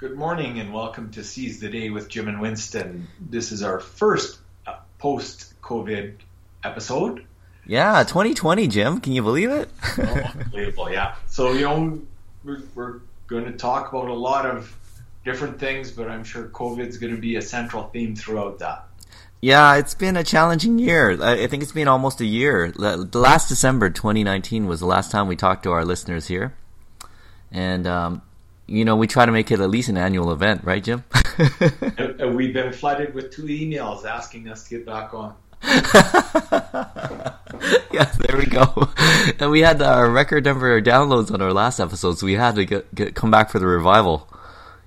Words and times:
Good 0.00 0.16
morning 0.16 0.58
and 0.58 0.72
welcome 0.72 1.10
to 1.10 1.22
Seize 1.22 1.60
the 1.60 1.68
Day 1.68 1.90
with 1.90 2.08
Jim 2.08 2.26
and 2.26 2.40
Winston. 2.40 3.06
This 3.20 3.52
is 3.52 3.62
our 3.62 3.78
first 3.78 4.38
uh, 4.66 4.76
post 4.96 5.52
COVID 5.60 6.14
episode. 6.64 7.26
Yeah, 7.66 8.02
2020, 8.04 8.66
Jim. 8.68 9.00
Can 9.02 9.12
you 9.12 9.20
believe 9.22 9.50
it? 9.50 9.68
oh, 9.98 10.02
unbelievable, 10.40 10.90
yeah. 10.90 11.16
So, 11.26 11.52
you 11.52 11.66
know, 11.66 12.00
we're, 12.42 12.62
we're 12.74 13.00
going 13.26 13.44
to 13.44 13.52
talk 13.52 13.92
about 13.92 14.08
a 14.08 14.14
lot 14.14 14.46
of 14.46 14.74
different 15.22 15.60
things, 15.60 15.90
but 15.90 16.08
I'm 16.08 16.24
sure 16.24 16.48
COVID's 16.48 16.96
going 16.96 17.14
to 17.14 17.20
be 17.20 17.36
a 17.36 17.42
central 17.42 17.82
theme 17.88 18.16
throughout 18.16 18.60
that. 18.60 18.86
Yeah, 19.42 19.76
it's 19.76 19.94
been 19.94 20.16
a 20.16 20.24
challenging 20.24 20.78
year. 20.78 21.22
I 21.22 21.46
think 21.46 21.62
it's 21.62 21.72
been 21.72 21.88
almost 21.88 22.22
a 22.22 22.26
year. 22.26 22.72
The 22.72 23.18
last 23.18 23.50
December 23.50 23.90
2019 23.90 24.66
was 24.66 24.80
the 24.80 24.86
last 24.86 25.10
time 25.10 25.28
we 25.28 25.36
talked 25.36 25.64
to 25.64 25.72
our 25.72 25.84
listeners 25.84 26.26
here. 26.26 26.54
And 27.52 27.86
um, 27.86 28.22
you 28.70 28.84
know, 28.84 28.94
we 28.94 29.08
try 29.08 29.26
to 29.26 29.32
make 29.32 29.50
it 29.50 29.58
at 29.58 29.68
least 29.68 29.88
an 29.88 29.96
annual 29.96 30.30
event, 30.30 30.62
right, 30.62 30.82
Jim? 30.82 31.02
we've 32.34 32.54
been 32.54 32.72
flooded 32.72 33.14
with 33.14 33.32
two 33.32 33.42
emails 33.42 34.04
asking 34.04 34.48
us 34.48 34.62
to 34.68 34.76
get 34.76 34.86
back 34.86 35.12
on. 35.12 35.34
yeah, 37.92 38.04
there 38.18 38.36
we 38.38 38.46
go. 38.46 38.88
And 39.40 39.50
we 39.50 39.60
had 39.60 39.82
our 39.82 40.08
record 40.08 40.44
number 40.44 40.76
of 40.76 40.84
downloads 40.84 41.32
on 41.32 41.42
our 41.42 41.52
last 41.52 41.80
episode, 41.80 42.18
so 42.18 42.26
we 42.26 42.34
had 42.34 42.54
to 42.54 42.64
get, 42.64 42.94
get 42.94 43.16
come 43.16 43.30
back 43.30 43.50
for 43.50 43.58
the 43.58 43.66
revival. 43.66 44.28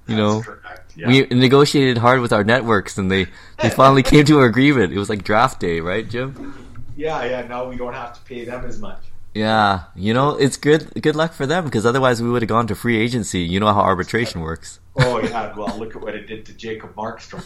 You 0.08 0.16
That's 0.16 0.48
know, 0.48 0.55
yeah. 0.96 1.08
we 1.08 1.22
negotiated 1.38 1.98
hard 1.98 2.22
with 2.22 2.32
our 2.32 2.46
networks, 2.46 2.98
and 2.98 3.12
they 3.12 3.27
they 3.62 3.70
finally 3.70 4.04
came 4.04 4.24
to 4.26 4.40
an 4.40 4.46
agreement. 4.46 4.94
It 4.94 4.98
was 4.98 5.10
like 5.10 5.24
draft 5.24 5.60
day, 5.60 5.82
right, 5.82 6.10
Jim? 6.10 6.55
Yeah, 6.96 7.24
yeah. 7.26 7.48
Now 7.48 7.70
we 7.70 7.76
don't 7.76 7.94
have 7.94 8.13
to 8.13 8.22
pay 8.22 8.46
them 8.46 8.66
as 8.66 8.80
much. 8.80 9.00
Yeah, 9.34 9.86
you 9.96 10.14
know, 10.14 10.38
it's 10.38 10.58
good 10.58 11.02
good 11.02 11.16
luck 11.16 11.34
for 11.34 11.48
them 11.48 11.66
because 11.66 11.86
otherwise 11.86 12.22
we 12.22 12.30
would 12.30 12.44
have 12.44 12.50
gone 12.50 12.68
to 12.68 12.76
free 12.76 12.98
agency. 12.98 13.40
You 13.40 13.60
know 13.60 13.74
how 13.74 13.82
arbitration 13.82 14.41
works. 14.41 14.80
Oh 14.96 15.20
yeah, 15.20 15.55
well 15.55 15.76
look 15.80 15.96
at 15.96 16.02
what 16.02 16.14
it 16.14 16.28
did 16.28 16.46
to 16.46 16.54
Jacob 16.54 16.94
Markstrom. 16.96 17.44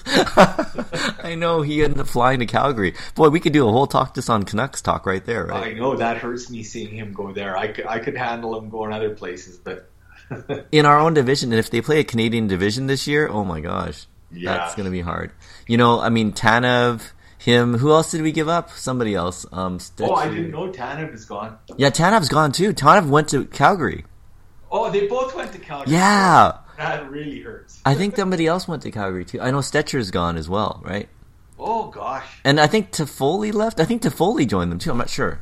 I 1.23 1.35
know 1.35 1.61
he 1.61 1.81
ended 1.81 2.01
up 2.01 2.07
flying 2.07 2.39
to 2.39 2.45
Calgary. 2.45 2.93
Boy, 3.15 3.29
we 3.29 3.39
could 3.39 3.53
do 3.53 3.67
a 3.67 3.71
whole 3.71 3.87
talk 3.87 4.15
just 4.15 4.29
on 4.29 4.43
Canucks 4.43 4.81
talk 4.81 5.05
right 5.05 5.25
there, 5.25 5.45
right? 5.45 5.67
I 5.67 5.73
know 5.73 5.95
that 5.95 6.17
hurts 6.17 6.49
me 6.49 6.63
seeing 6.63 6.93
him 6.93 7.13
go 7.13 7.31
there. 7.31 7.55
I 7.55 7.67
could 7.67 7.87
I 7.87 7.99
could 7.99 8.17
handle 8.17 8.57
him 8.57 8.69
going 8.69 8.91
other 8.91 9.11
places, 9.11 9.57
but 9.57 9.89
in 10.73 10.85
our 10.85 10.99
own 10.99 11.13
division, 11.13 11.53
and 11.53 11.59
if 11.59 11.69
they 11.69 11.79
play 11.79 11.99
a 11.99 12.03
Canadian 12.03 12.47
division 12.47 12.87
this 12.87 13.07
year, 13.07 13.29
oh 13.29 13.45
my 13.45 13.61
gosh, 13.61 14.07
yeah. 14.29 14.57
that's 14.57 14.75
going 14.75 14.85
to 14.85 14.91
be 14.91 15.01
hard. 15.01 15.31
You 15.67 15.77
know, 15.77 16.01
I 16.01 16.09
mean 16.09 16.33
Tanev 16.33 17.11
him. 17.47 17.77
Who 17.77 17.91
else 17.91 18.11
did 18.11 18.21
we 18.21 18.31
give 18.33 18.49
up? 18.49 18.69
Somebody 18.71 19.15
else. 19.15 19.45
Um, 19.51 19.79
oh, 20.01 20.15
I 20.15 20.27
didn't 20.27 20.51
know 20.51 20.69
Tanev 20.69 21.13
is 21.13 21.25
gone. 21.25 21.57
Yeah, 21.77 21.89
Tanev's 21.89 22.27
gone 22.27 22.51
too. 22.51 22.73
Tanev 22.73 23.07
went 23.07 23.29
to 23.29 23.45
Calgary. 23.45 24.03
Oh, 24.69 24.91
they 24.91 25.07
both 25.07 25.33
went 25.33 25.53
to 25.53 25.59
Calgary. 25.59 25.93
Yeah. 25.93 26.57
That 26.77 27.09
really 27.09 27.39
hurts. 27.39 27.79
I 27.85 27.95
think 27.95 28.17
somebody 28.17 28.45
else 28.45 28.67
went 28.67 28.83
to 28.83 28.91
Calgary 28.91 29.23
too. 29.23 29.39
I 29.41 29.49
know 29.49 29.61
Stecher's 29.61 30.11
gone 30.11 30.35
as 30.35 30.49
well, 30.49 30.81
right? 30.83 31.07
Oh 31.57 31.87
gosh. 31.87 32.27
And 32.43 32.59
I 32.59 32.67
think 32.67 32.91
Toffoli 32.91 33.53
left. 33.53 33.79
I 33.79 33.85
think 33.85 34.01
Toffoli 34.01 34.45
joined 34.45 34.71
them 34.71 34.77
too. 34.77 34.91
I'm 34.91 34.97
not 34.97 35.09
sure. 35.09 35.39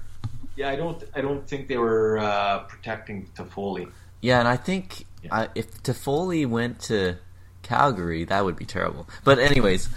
Yeah, 0.56 0.70
I 0.70 0.76
don't. 0.76 1.04
I 1.14 1.22
don't 1.22 1.46
think 1.46 1.68
they 1.68 1.78
were 1.78 2.20
uh, 2.20 2.60
protecting 2.60 3.28
Toffoli. 3.36 3.92
Yeah, 4.22 4.40
and 4.40 4.48
I 4.48 4.56
think 4.56 5.06
yeah. 5.24 5.36
I, 5.36 5.48
if 5.56 5.84
Toffoli 5.84 6.48
went 6.48 6.80
to 6.82 7.18
Calgary, 7.64 8.24
that 8.26 8.46
would 8.46 8.56
be 8.56 8.66
terrible. 8.66 9.10
But 9.26 9.40
anyways, 9.40 9.90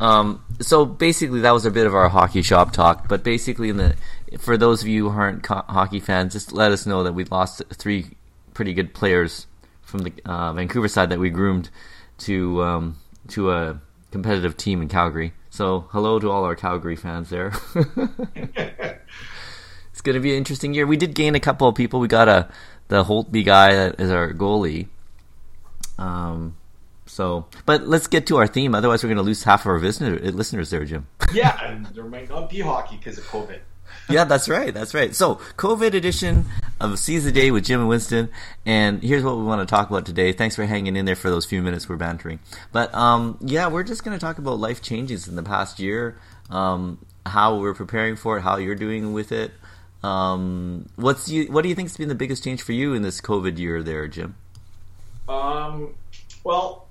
um, 0.00 0.42
so 0.60 0.84
basically, 0.84 1.40
that 1.40 1.52
was 1.52 1.66
a 1.66 1.70
bit 1.70 1.86
of 1.86 1.94
our 1.94 2.08
hockey 2.08 2.42
shop 2.42 2.72
talk. 2.72 3.08
But 3.08 3.22
basically, 3.22 3.68
in 3.68 3.76
the 3.76 3.96
for 4.38 4.56
those 4.56 4.82
of 4.82 4.88
you 4.88 5.08
who 5.08 5.18
aren't 5.18 5.42
co- 5.42 5.64
hockey 5.68 6.00
fans, 6.00 6.32
just 6.32 6.52
let 6.52 6.72
us 6.72 6.86
know 6.86 7.04
that 7.04 7.12
we 7.12 7.24
lost 7.24 7.62
three 7.72 8.16
pretty 8.52 8.74
good 8.74 8.94
players 8.94 9.46
from 9.82 10.00
the 10.00 10.12
uh, 10.24 10.52
Vancouver 10.52 10.88
side 10.88 11.10
that 11.10 11.18
we 11.18 11.30
groomed 11.30 11.70
to 12.18 12.62
um, 12.62 12.96
to 13.28 13.52
a 13.52 13.80
competitive 14.10 14.56
team 14.56 14.82
in 14.82 14.88
Calgary. 14.88 15.32
So 15.50 15.86
hello 15.90 16.18
to 16.18 16.30
all 16.30 16.44
our 16.44 16.56
Calgary 16.56 16.96
fans 16.96 17.30
there. 17.30 17.52
it's 17.74 17.92
going 20.02 20.14
to 20.14 20.20
be 20.20 20.32
an 20.32 20.38
interesting 20.38 20.74
year. 20.74 20.86
We 20.86 20.96
did 20.96 21.14
gain 21.14 21.34
a 21.34 21.40
couple 21.40 21.68
of 21.68 21.76
people. 21.76 22.00
We 22.00 22.08
got 22.08 22.28
a 22.28 22.48
the 22.88 23.04
Holtby 23.04 23.44
guy 23.44 23.74
that 23.74 24.00
is 24.00 24.10
our 24.10 24.32
goalie. 24.32 24.88
Um, 25.98 26.56
so, 27.14 27.46
but 27.64 27.86
let's 27.86 28.08
get 28.08 28.26
to 28.26 28.38
our 28.38 28.48
theme. 28.48 28.74
Otherwise, 28.74 29.04
we're 29.04 29.08
going 29.08 29.18
to 29.18 29.22
lose 29.22 29.44
half 29.44 29.60
of 29.60 29.66
our 29.68 29.78
listener, 29.78 30.18
listeners 30.18 30.70
there, 30.70 30.84
Jim. 30.84 31.06
yeah, 31.32 31.64
and 31.64 31.86
there 31.86 32.02
might 32.06 32.28
not 32.28 32.50
be 32.50 32.58
hockey 32.58 32.96
because 32.96 33.18
of 33.18 33.24
COVID. 33.26 33.60
yeah, 34.10 34.24
that's 34.24 34.48
right. 34.48 34.74
That's 34.74 34.94
right. 34.94 35.14
So, 35.14 35.36
COVID 35.56 35.94
edition 35.94 36.46
of 36.80 36.98
Seize 36.98 37.22
the 37.22 37.30
Day 37.30 37.52
with 37.52 37.66
Jim 37.66 37.78
and 37.78 37.88
Winston. 37.88 38.30
And 38.66 39.00
here's 39.00 39.22
what 39.22 39.36
we 39.36 39.44
want 39.44 39.60
to 39.60 39.72
talk 39.72 39.90
about 39.90 40.06
today. 40.06 40.32
Thanks 40.32 40.56
for 40.56 40.66
hanging 40.66 40.96
in 40.96 41.04
there 41.04 41.14
for 41.14 41.30
those 41.30 41.46
few 41.46 41.62
minutes 41.62 41.88
we're 41.88 41.94
bantering. 41.94 42.40
But 42.72 42.92
um, 42.92 43.38
yeah, 43.40 43.68
we're 43.68 43.84
just 43.84 44.02
going 44.02 44.18
to 44.18 44.20
talk 44.20 44.38
about 44.38 44.58
life 44.58 44.82
changes 44.82 45.28
in 45.28 45.36
the 45.36 45.44
past 45.44 45.78
year, 45.78 46.18
um, 46.50 46.98
how 47.24 47.60
we're 47.60 47.74
preparing 47.74 48.16
for 48.16 48.38
it, 48.38 48.40
how 48.40 48.56
you're 48.56 48.74
doing 48.74 49.12
with 49.12 49.30
it. 49.30 49.52
Um, 50.02 50.88
what's 50.96 51.28
you, 51.28 51.44
what 51.52 51.62
do 51.62 51.68
you 51.68 51.76
think 51.76 51.90
has 51.90 51.96
been 51.96 52.08
the 52.08 52.16
biggest 52.16 52.42
change 52.42 52.60
for 52.60 52.72
you 52.72 52.92
in 52.92 53.02
this 53.02 53.20
COVID 53.20 53.56
year, 53.56 53.84
there, 53.84 54.08
Jim? 54.08 54.34
Um, 55.28 55.94
well, 56.42 56.83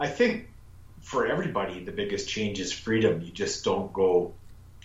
I 0.00 0.08
think 0.08 0.48
for 1.02 1.26
everybody, 1.26 1.84
the 1.84 1.92
biggest 1.92 2.26
change 2.26 2.58
is 2.58 2.72
freedom. 2.72 3.20
You 3.20 3.30
just 3.30 3.62
don't 3.64 3.92
go 3.92 4.32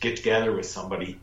get 0.01 0.17
together 0.17 0.51
with 0.51 0.65
somebody 0.65 1.17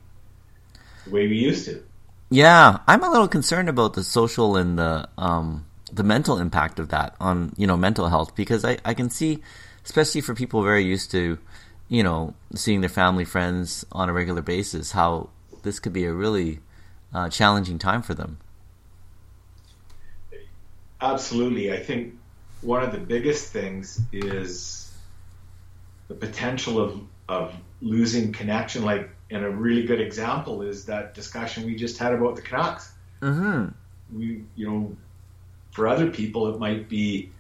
the 1.05 1.11
way 1.11 1.29
we 1.29 1.37
used 1.37 1.67
to. 1.67 1.85
Yeah, 2.31 2.79
I'm 2.89 3.05
a 3.05 3.11
little 3.11 3.29
concerned 3.29 3.69
about 3.69 3.93
the 3.93 4.03
social 4.03 4.57
and 4.57 4.79
the 4.79 5.07
um, 5.19 5.67
the 5.93 6.03
mental 6.03 6.39
impact 6.39 6.79
of 6.79 6.89
that 6.89 7.15
on 7.21 7.53
you 7.59 7.67
know 7.67 7.77
mental 7.77 8.09
health 8.09 8.35
because 8.35 8.65
I, 8.65 8.79
I 8.83 8.95
can 8.95 9.11
see, 9.11 9.43
especially 9.85 10.23
for 10.23 10.35
people 10.35 10.63
very 10.63 10.83
used 10.83 11.11
to, 11.11 11.39
you 11.91 12.03
know, 12.03 12.33
seeing 12.55 12.81
their 12.81 12.89
family 12.89 13.27
friends 13.27 13.85
on 13.93 14.09
a 14.09 14.15
regular 14.15 14.41
basis, 14.41 14.93
how 14.93 15.29
this 15.65 15.79
could 15.79 15.93
be 15.93 16.07
a 16.07 16.15
really 16.15 16.61
uh, 17.13 17.29
challenging 17.29 17.79
time 17.79 18.01
for 18.01 18.15
them. 18.15 18.39
Absolutely, 21.03 21.71
I 21.71 21.79
think 21.79 22.15
one 22.63 22.83
of 22.83 22.93
the 22.93 22.99
biggest 22.99 23.53
things 23.53 24.01
is 24.13 24.91
the 26.09 26.15
potential 26.15 26.81
of 26.81 27.01
of 27.29 27.55
losing 27.81 28.33
connection. 28.33 28.85
Like, 28.85 29.11
and 29.31 29.45
a 29.45 29.51
really 29.51 29.85
good 29.85 30.01
example 30.01 30.63
is 30.63 30.87
that 30.87 31.15
discussion 31.15 31.65
we 31.65 31.75
just 31.75 31.99
had 31.99 32.13
about 32.13 32.37
the 32.37 32.43
Canucks. 32.43 32.93
Mm-hmm. 33.21 33.69
We, 34.17 34.45
you 34.57 34.69
know, 34.69 34.97
for 35.71 35.89
other 35.89 36.11
people, 36.11 36.53
it 36.55 36.59
might 36.59 36.89
be, 36.89 37.31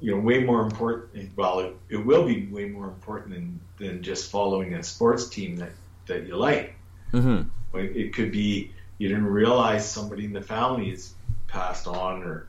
you 0.00 0.10
know, 0.10 0.20
way 0.20 0.42
more 0.42 0.62
important. 0.62 1.30
Well, 1.36 1.60
it, 1.60 1.76
it 1.88 1.96
will 1.98 2.26
be 2.26 2.46
way 2.46 2.66
more 2.66 2.86
important 2.86 3.34
than, 3.34 3.60
than 3.78 4.02
just 4.02 4.30
following 4.30 4.74
a 4.74 4.82
sports 4.82 5.28
team 5.28 5.56
that, 5.56 5.72
that 6.06 6.26
you 6.26 6.36
like. 6.36 6.74
Mm-hmm. 7.12 7.48
It 7.78 8.14
could 8.14 8.32
be 8.32 8.72
you 8.98 9.08
didn't 9.08 9.26
realize 9.26 9.88
somebody 9.88 10.24
in 10.24 10.32
the 10.32 10.42
family 10.42 10.90
has 10.90 11.14
passed 11.46 11.86
on, 11.86 12.22
or 12.22 12.46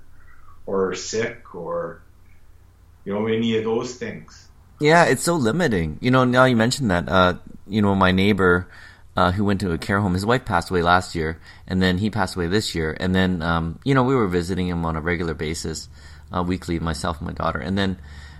or 0.65 0.93
sick 0.95 1.55
or 1.55 2.01
you 3.05 3.13
know 3.13 3.27
any 3.27 3.57
of 3.57 3.63
those 3.63 3.95
things. 3.95 4.47
Yeah, 4.79 5.05
it's 5.05 5.23
so 5.23 5.35
limiting. 5.35 5.97
You 6.01 6.11
know, 6.11 6.23
now 6.25 6.45
you 6.45 6.55
mentioned 6.55 6.91
that. 6.91 7.07
Uh, 7.07 7.35
you 7.67 7.81
know, 7.81 7.95
my 7.95 8.11
neighbor 8.11 8.67
uh, 9.15 9.31
who 9.31 9.45
went 9.45 9.61
to 9.61 9.71
a 9.71 9.77
care 9.77 9.99
home, 9.99 10.13
his 10.13 10.25
wife 10.25 10.45
passed 10.45 10.69
away 10.69 10.81
last 10.81 11.15
year, 11.15 11.39
and 11.67 11.81
then 11.81 11.97
he 11.99 12.09
passed 12.09 12.35
away 12.35 12.47
this 12.47 12.73
year. 12.73 12.95
And 12.99 13.13
then, 13.13 13.41
um, 13.41 13.79
you 13.83 13.93
know, 13.93 14.03
we 14.03 14.15
were 14.15 14.27
visiting 14.27 14.67
him 14.67 14.85
on 14.85 14.95
a 14.95 15.01
regular 15.01 15.33
basis, 15.33 15.87
uh, 16.31 16.43
weekly, 16.43 16.79
myself 16.79 17.19
and 17.19 17.27
my 17.27 17.33
daughter. 17.33 17.59
And 17.59 17.77
then 17.77 17.97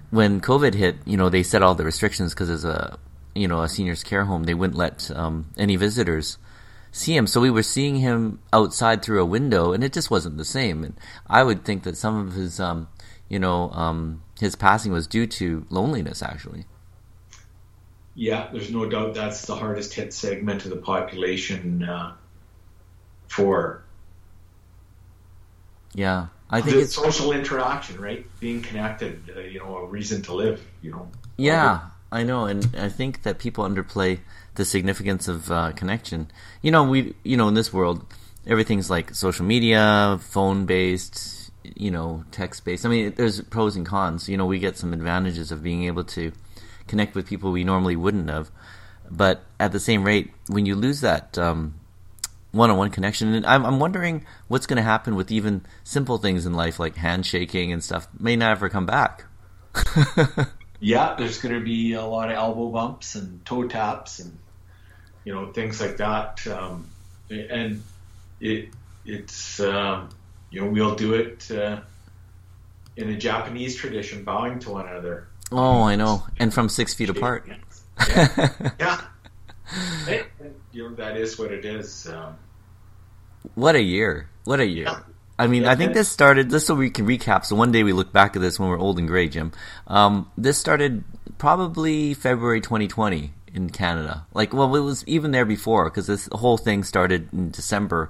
when 0.10 0.42
COVID 0.42 0.74
hit, 0.74 0.98
you 1.06 1.18
know, 1.18 1.30
they 1.30 1.44
set 1.44 1.62
all 1.62 1.76
the 1.76 1.86
restrictions 1.86 2.34
because 2.34 2.50
as 2.50 2.66
a, 2.66 2.98
you 3.36 3.48
know, 3.48 3.62
a 3.62 3.70
seniors 3.70 4.04
care 4.04 4.26
home, 4.26 4.44
they 4.44 4.54
wouldn't 4.54 4.78
let 4.78 5.12
um, 5.16 5.48
any 5.58 5.76
visitors 5.76 6.38
see 6.94 7.18
him. 7.18 7.28
So 7.28 7.42
we 7.42 7.50
were 7.50 7.64
seeing 7.64 7.98
him 7.98 8.40
outside 8.54 9.04
through 9.04 9.22
a 9.22 9.26
window, 9.26 9.74
and 9.74 9.84
it 9.84 9.92
just 9.92 10.10
wasn't 10.10 10.38
the 10.38 10.46
same. 10.46 10.84
And 10.86 10.94
I 11.28 11.44
would 11.44 11.66
think 11.66 11.84
that 11.84 11.98
some 11.98 12.16
of 12.16 12.34
his, 12.34 12.62
um, 12.62 12.88
you 13.28 13.40
know, 13.40 13.72
um, 13.72 14.24
his 14.40 14.56
passing 14.56 14.94
was 14.94 15.08
due 15.08 15.28
to 15.28 15.66
loneliness, 15.70 16.24
actually. 16.24 16.66
Yeah, 18.16 18.48
there's 18.52 18.70
no 18.70 18.88
doubt 18.88 19.16
that's 19.16 19.48
the 19.48 19.56
hardest 19.56 19.96
hit 19.96 20.14
segment 20.14 20.66
of 20.66 20.70
the 20.70 20.78
population 20.78 21.84
uh, 21.84 22.14
for. 23.28 23.84
Yeah, 25.96 26.28
I 26.50 26.62
think 26.62 26.78
it's 26.78 26.96
social 26.96 27.32
interaction, 27.32 28.00
right? 28.00 28.26
Being 28.40 28.62
connected, 28.62 29.32
uh, 29.36 29.40
you 29.40 29.60
know, 29.60 29.78
a 29.78 29.86
reason 29.88 30.22
to 30.24 30.36
live, 30.36 30.64
you 30.84 30.92
know. 30.92 31.10
Yeah, 31.38 31.90
I 32.14 32.24
know, 32.24 32.46
and 32.46 32.76
I 32.78 32.90
think 32.90 33.24
that 33.24 33.40
people 33.40 33.64
underplay 33.64 34.20
the 34.56 34.66
significance 34.66 35.28
of 35.28 35.52
uh, 35.52 35.72
connection. 35.72 36.30
You 36.62 36.72
know, 36.72 36.84
we 36.84 37.16
you 37.24 37.38
know 37.38 37.48
in 37.48 37.56
this 37.56 37.74
world 37.74 38.06
everything's 38.46 38.90
like 38.90 39.14
social 39.16 39.46
media, 39.46 40.20
phone 40.22 40.66
based, 40.66 41.52
you 41.64 41.92
know, 41.92 42.24
text 42.32 42.64
based. 42.66 42.86
I 42.86 42.90
mean, 42.90 43.14
there's 43.16 43.42
pros 43.42 43.76
and 43.76 43.86
cons. 43.86 44.30
You 44.30 44.38
know, 44.38 44.46
we 44.46 44.60
get 44.60 44.78
some 44.78 44.94
advantages 44.94 45.52
of 45.52 45.64
being 45.64 45.86
able 45.86 46.04
to 46.06 46.32
connect 46.88 47.16
with 47.16 47.28
people 47.28 47.52
we 47.52 47.64
normally 47.64 47.96
wouldn't 47.96 48.30
have. 48.30 48.52
But 49.10 49.44
at 49.60 49.72
the 49.72 49.80
same 49.80 50.04
rate, 50.04 50.32
when 50.48 50.66
you 50.66 50.76
lose 50.76 51.02
that 51.02 51.38
um, 51.38 51.76
one-on-one 52.54 52.92
connection. 52.92 53.34
And 53.34 53.46
I'm, 53.46 53.66
I'm 53.66 53.80
wondering 53.80 54.26
what's 54.48 54.68
going 54.68 54.78
to 54.78 54.84
happen 54.84 55.16
with 55.16 55.32
even 55.32 55.66
simple 55.84 56.18
things 56.18 56.46
in 56.46 56.54
life 56.54 56.80
like 56.80 56.96
handshaking 56.96 57.74
and 57.74 57.84
stuff 57.84 58.08
may 58.18 58.36
not 58.36 58.52
ever 58.52 58.70
come 58.70 58.86
back. 58.86 59.26
yeah, 60.84 61.16
there's 61.18 61.40
going 61.40 61.56
to 61.56 61.62
be 61.62 61.94
a 61.94 62.04
lot 62.04 62.30
of 62.30 62.36
elbow 62.36 62.68
bumps 62.68 63.16
and 63.16 63.44
toe 63.46 63.68
taps 63.70 64.20
and 64.20 64.38
you 65.24 65.34
know 65.34 65.52
things 65.54 65.80
like 65.80 65.98
that. 65.98 66.46
Um, 66.46 66.90
and 67.30 67.82
it 68.42 68.70
it's 69.06 69.62
um, 69.62 70.10
you 70.52 70.60
know 70.60 70.68
we'll 70.70 70.96
do 70.96 71.14
it 71.14 71.50
uh, 71.50 71.80
in 72.98 73.10
a 73.10 73.18
Japanese 73.18 73.78
tradition, 73.78 74.26
bowing 74.26 74.60
to 74.60 74.72
one 74.72 74.88
another. 74.88 75.28
Oh, 75.54 75.84
I 75.84 75.96
know, 75.96 76.26
and 76.38 76.54
from 76.54 76.68
six 76.68 76.94
feet 76.94 77.10
apart. 77.10 77.48
Yeah, 78.10 78.60
yeah. 78.80 79.02
It, 80.08 80.28
you 80.74 80.90
know 80.90 80.96
that 80.96 81.16
is 81.16 81.40
what 81.40 81.54
it 81.54 81.64
is. 81.64 82.08
Um, 82.08 82.36
what 83.56 83.76
a 83.76 83.82
year! 83.82 84.28
What 84.44 84.60
a 84.60 84.66
year! 84.66 84.86
Yeah. 84.86 85.00
I 85.44 85.48
mean, 85.48 85.66
I 85.66 85.76
think 85.76 85.94
this 85.94 86.10
started 86.10 86.50
just 86.50 86.68
so 86.68 86.76
we 86.76 86.90
can 86.90 87.06
recap. 87.06 87.46
So 87.46 87.56
one 87.56 87.72
day 87.72 87.84
we 87.84 87.94
look 87.94 88.14
back 88.14 88.36
at 88.36 88.42
this 88.42 88.60
when 88.60 88.70
we're 88.70 88.80
old 88.80 88.98
and 88.98 89.08
gray, 89.08 89.28
Jim. 89.28 89.52
Um, 89.88 90.32
this 90.38 90.58
started 90.58 91.04
probably 91.38 92.14
February 92.14 92.62
2020 92.62 93.34
in 93.54 93.70
Canada. 93.70 94.26
Like, 94.34 94.54
well, 94.54 94.76
it 94.76 94.80
was 94.80 95.04
even 95.08 95.32
there 95.32 95.46
before 95.46 95.90
because 95.90 96.08
this 96.08 96.30
whole 96.32 96.58
thing 96.58 96.84
started 96.84 97.32
in 97.34 97.52
December 97.52 98.10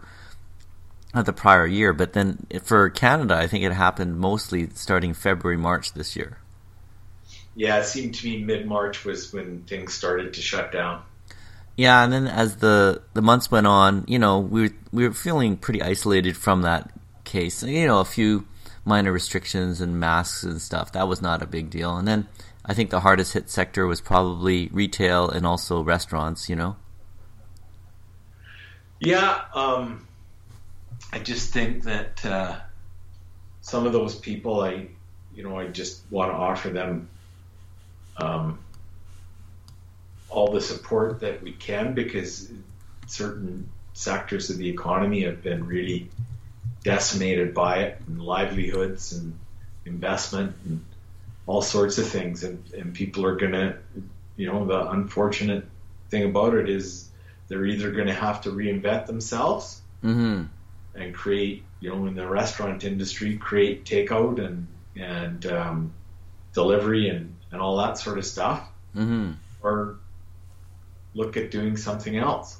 of 1.13 1.25
the 1.25 1.33
prior 1.33 1.65
year. 1.65 1.93
But 1.93 2.13
then 2.13 2.45
for 2.63 2.89
Canada, 2.89 3.35
I 3.35 3.47
think 3.47 3.63
it 3.63 3.71
happened 3.71 4.17
mostly 4.19 4.69
starting 4.73 5.13
February, 5.13 5.57
March 5.57 5.93
this 5.93 6.15
year. 6.15 6.37
Yeah, 7.55 7.79
it 7.79 7.85
seemed 7.85 8.15
to 8.15 8.27
me 8.27 8.43
mid 8.43 8.65
March 8.65 9.05
was 9.05 9.31
when 9.31 9.63
things 9.63 9.93
started 9.93 10.33
to 10.33 10.41
shut 10.41 10.71
down. 10.71 11.03
Yeah, 11.77 12.03
and 12.03 12.13
then 12.13 12.27
as 12.27 12.57
the 12.57 13.01
the 13.13 13.21
months 13.21 13.49
went 13.49 13.65
on, 13.65 14.05
you 14.07 14.19
know, 14.19 14.39
we 14.39 14.61
were, 14.61 14.73
we 14.91 15.07
were 15.07 15.13
feeling 15.13 15.57
pretty 15.57 15.81
isolated 15.81 16.37
from 16.37 16.61
that 16.61 16.91
case. 17.33 17.63
You 17.63 17.87
know, 17.87 17.99
a 17.99 18.05
few 18.05 18.45
minor 18.85 19.11
restrictions 19.11 19.81
and 19.81 19.99
masks 19.99 20.43
and 20.43 20.61
stuff. 20.61 20.91
That 20.93 21.07
was 21.07 21.21
not 21.21 21.41
a 21.41 21.47
big 21.47 21.69
deal. 21.69 21.97
And 21.97 22.07
then 22.07 22.27
I 22.63 22.73
think 22.73 22.91
the 22.91 23.01
hardest 23.01 23.33
hit 23.33 23.49
sector 23.49 23.87
was 23.87 23.99
probably 23.99 24.69
retail 24.71 25.29
and 25.29 25.45
also 25.45 25.83
restaurants. 25.83 26.47
You 26.47 26.55
know. 26.55 26.75
Yeah, 28.99 29.41
um, 29.53 30.07
I 31.11 31.19
just 31.19 31.51
think 31.51 31.83
that 31.83 32.25
uh, 32.25 32.55
some 33.61 33.85
of 33.85 33.91
those 33.91 34.15
people, 34.15 34.61
I, 34.61 34.87
you 35.35 35.43
know, 35.43 35.59
I 35.59 35.67
just 35.67 36.03
want 36.09 36.31
to 36.31 36.35
offer 36.35 36.69
them 36.69 37.09
um, 38.15 38.59
all 40.29 40.51
the 40.51 40.61
support 40.61 41.19
that 41.19 41.43
we 41.43 41.51
can 41.51 41.93
because 41.93 42.49
certain 43.07 43.69
sectors 43.93 44.49
of 44.49 44.57
the 44.57 44.69
economy 44.69 45.23
have 45.23 45.43
been 45.43 45.67
really 45.67 46.09
decimated 46.83 47.53
by 47.53 47.83
it, 47.83 48.01
and 48.07 48.21
livelihoods 48.21 49.13
and 49.13 49.37
investment 49.85 50.55
and 50.65 50.83
all 51.45 51.61
sorts 51.61 51.97
of 51.97 52.07
things. 52.07 52.43
And, 52.43 52.63
and 52.73 52.93
people 52.93 53.25
are 53.25 53.35
going 53.35 53.53
to, 53.53 53.77
you 54.35 54.47
know, 54.47 54.65
the 54.65 54.89
unfortunate 54.91 55.65
thing 56.09 56.23
about 56.23 56.53
it 56.53 56.69
is 56.69 57.09
they're 57.47 57.65
either 57.65 57.91
going 57.91 58.07
to 58.07 58.13
have 58.13 58.41
to 58.41 58.49
reinvent 58.49 59.05
themselves 59.05 59.81
mm-hmm. 60.03 60.43
and 60.95 61.13
create, 61.13 61.63
you 61.79 61.89
know, 61.89 62.05
in 62.05 62.15
the 62.15 62.27
restaurant 62.27 62.83
industry, 62.83 63.37
create 63.37 63.85
takeout 63.85 64.43
and 64.43 64.67
and 64.95 65.45
um, 65.47 65.93
delivery 66.53 67.09
and, 67.09 67.35
and 67.51 67.59
all 67.59 67.77
that 67.77 67.97
sort 67.97 68.19
of 68.19 68.25
stuff, 68.25 68.67
mm-hmm. 68.95 69.31
or 69.63 69.97
look 71.15 71.35
at 71.35 71.51
doing 71.51 71.77
something 71.77 72.15
else. 72.15 72.57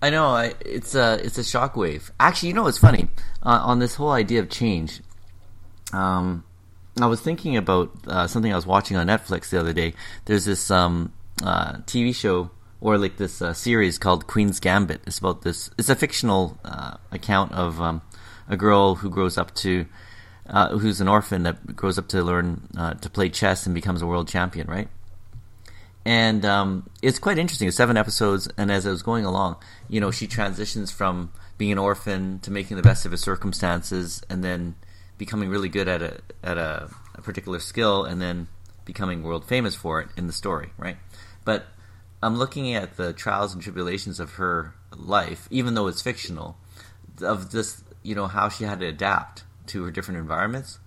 I 0.00 0.10
know. 0.10 0.28
I, 0.28 0.54
it's 0.64 0.94
a 0.94 1.14
it's 1.24 1.38
a 1.38 1.42
shockwave. 1.42 2.10
Actually, 2.20 2.50
you 2.50 2.54
know 2.54 2.62
what's 2.64 2.78
funny 2.78 3.08
uh, 3.42 3.60
on 3.64 3.80
this 3.80 3.96
whole 3.96 4.12
idea 4.12 4.40
of 4.40 4.48
change. 4.48 5.00
Um, 5.92 6.44
I 7.00 7.06
was 7.06 7.20
thinking 7.20 7.56
about 7.56 7.90
uh, 8.06 8.26
something 8.26 8.52
I 8.52 8.56
was 8.56 8.66
watching 8.66 8.96
on 8.96 9.06
Netflix 9.08 9.50
the 9.50 9.58
other 9.58 9.72
day. 9.72 9.94
There's 10.26 10.44
this 10.44 10.70
um, 10.70 11.12
uh, 11.42 11.78
TV 11.78 12.14
show 12.14 12.50
or 12.80 12.96
like 12.96 13.16
this 13.16 13.42
uh, 13.42 13.52
series 13.52 13.98
called 13.98 14.26
Queen's 14.26 14.60
Gambit. 14.60 15.00
It's 15.06 15.18
about 15.18 15.42
this. 15.42 15.70
It's 15.78 15.88
a 15.88 15.96
fictional 15.96 16.58
uh, 16.64 16.96
account 17.10 17.52
of 17.52 17.80
um, 17.80 18.02
a 18.48 18.56
girl 18.56 18.96
who 18.96 19.10
grows 19.10 19.36
up 19.36 19.54
to, 19.56 19.86
uh, 20.48 20.78
who's 20.78 21.00
an 21.00 21.08
orphan 21.08 21.42
that 21.42 21.74
grows 21.74 21.98
up 21.98 22.08
to 22.08 22.22
learn 22.22 22.68
to 23.00 23.10
play 23.10 23.28
chess 23.28 23.66
and 23.66 23.74
becomes 23.74 24.00
a 24.00 24.06
world 24.06 24.28
champion, 24.28 24.68
right? 24.68 24.88
And 26.08 26.42
um, 26.46 26.88
it's 27.02 27.18
quite 27.18 27.36
interesting. 27.36 27.70
Seven 27.70 27.98
episodes, 27.98 28.48
and 28.56 28.72
as 28.72 28.86
I 28.86 28.90
was 28.90 29.02
going 29.02 29.26
along, 29.26 29.56
you 29.90 30.00
know, 30.00 30.10
she 30.10 30.26
transitions 30.26 30.90
from 30.90 31.30
being 31.58 31.70
an 31.70 31.76
orphan 31.76 32.38
to 32.40 32.50
making 32.50 32.78
the 32.78 32.82
best 32.82 33.04
of 33.04 33.10
her 33.10 33.18
circumstances, 33.18 34.22
and 34.30 34.42
then 34.42 34.74
becoming 35.18 35.50
really 35.50 35.68
good 35.68 35.86
at 35.86 36.00
a 36.00 36.20
at 36.42 36.56
a, 36.56 36.88
a 37.14 37.20
particular 37.20 37.58
skill, 37.58 38.06
and 38.06 38.22
then 38.22 38.48
becoming 38.86 39.22
world 39.22 39.44
famous 39.44 39.74
for 39.74 40.00
it 40.00 40.08
in 40.16 40.26
the 40.26 40.32
story, 40.32 40.70
right? 40.78 40.96
But 41.44 41.66
I'm 42.22 42.36
looking 42.36 42.72
at 42.72 42.96
the 42.96 43.12
trials 43.12 43.52
and 43.52 43.62
tribulations 43.62 44.18
of 44.18 44.36
her 44.36 44.72
life, 44.96 45.46
even 45.50 45.74
though 45.74 45.88
it's 45.88 46.00
fictional, 46.00 46.56
of 47.20 47.50
this, 47.50 47.84
you 48.02 48.14
know, 48.14 48.28
how 48.28 48.48
she 48.48 48.64
had 48.64 48.80
to 48.80 48.86
adapt 48.86 49.44
to 49.66 49.84
her 49.84 49.90
different 49.90 50.20
environments 50.20 50.78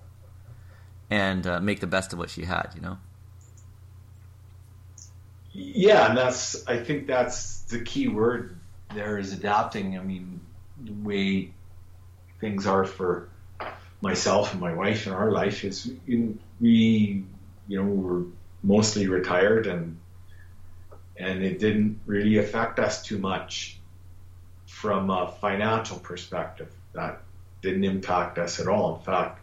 and 1.11 1.45
uh, 1.45 1.59
make 1.59 1.79
the 1.79 1.85
best 1.85 2.11
of 2.11 2.17
what 2.17 2.31
she 2.31 2.45
had, 2.45 2.71
you 2.73 2.81
know. 2.81 2.97
Yeah, 5.53 6.09
and 6.09 6.17
that's 6.17 6.65
I 6.67 6.77
think 6.77 7.07
that's 7.07 7.61
the 7.61 7.79
key 7.79 8.07
word 8.07 8.57
there 8.93 9.17
is 9.17 9.33
adapting. 9.33 9.97
I 9.97 10.01
mean, 10.01 10.39
the 10.83 10.93
way 10.93 11.53
things 12.39 12.65
are 12.65 12.85
for 12.85 13.29
myself 14.01 14.51
and 14.51 14.61
my 14.61 14.73
wife 14.73 15.05
and 15.05 15.15
our 15.15 15.31
life 15.31 15.63
is 15.63 15.91
we 16.07 17.23
you 17.67 17.83
know 17.83 17.83
we're 17.83 18.23
mostly 18.63 19.07
retired 19.07 19.67
and 19.67 19.97
and 21.17 21.43
it 21.43 21.59
didn't 21.59 21.99
really 22.05 22.37
affect 22.37 22.79
us 22.79 23.03
too 23.03 23.19
much 23.19 23.77
from 24.65 25.09
a 25.09 25.31
financial 25.39 25.99
perspective. 25.99 26.71
That 26.93 27.21
didn't 27.61 27.83
impact 27.83 28.39
us 28.39 28.59
at 28.59 28.67
all. 28.67 28.97
In 28.97 29.03
fact, 29.03 29.39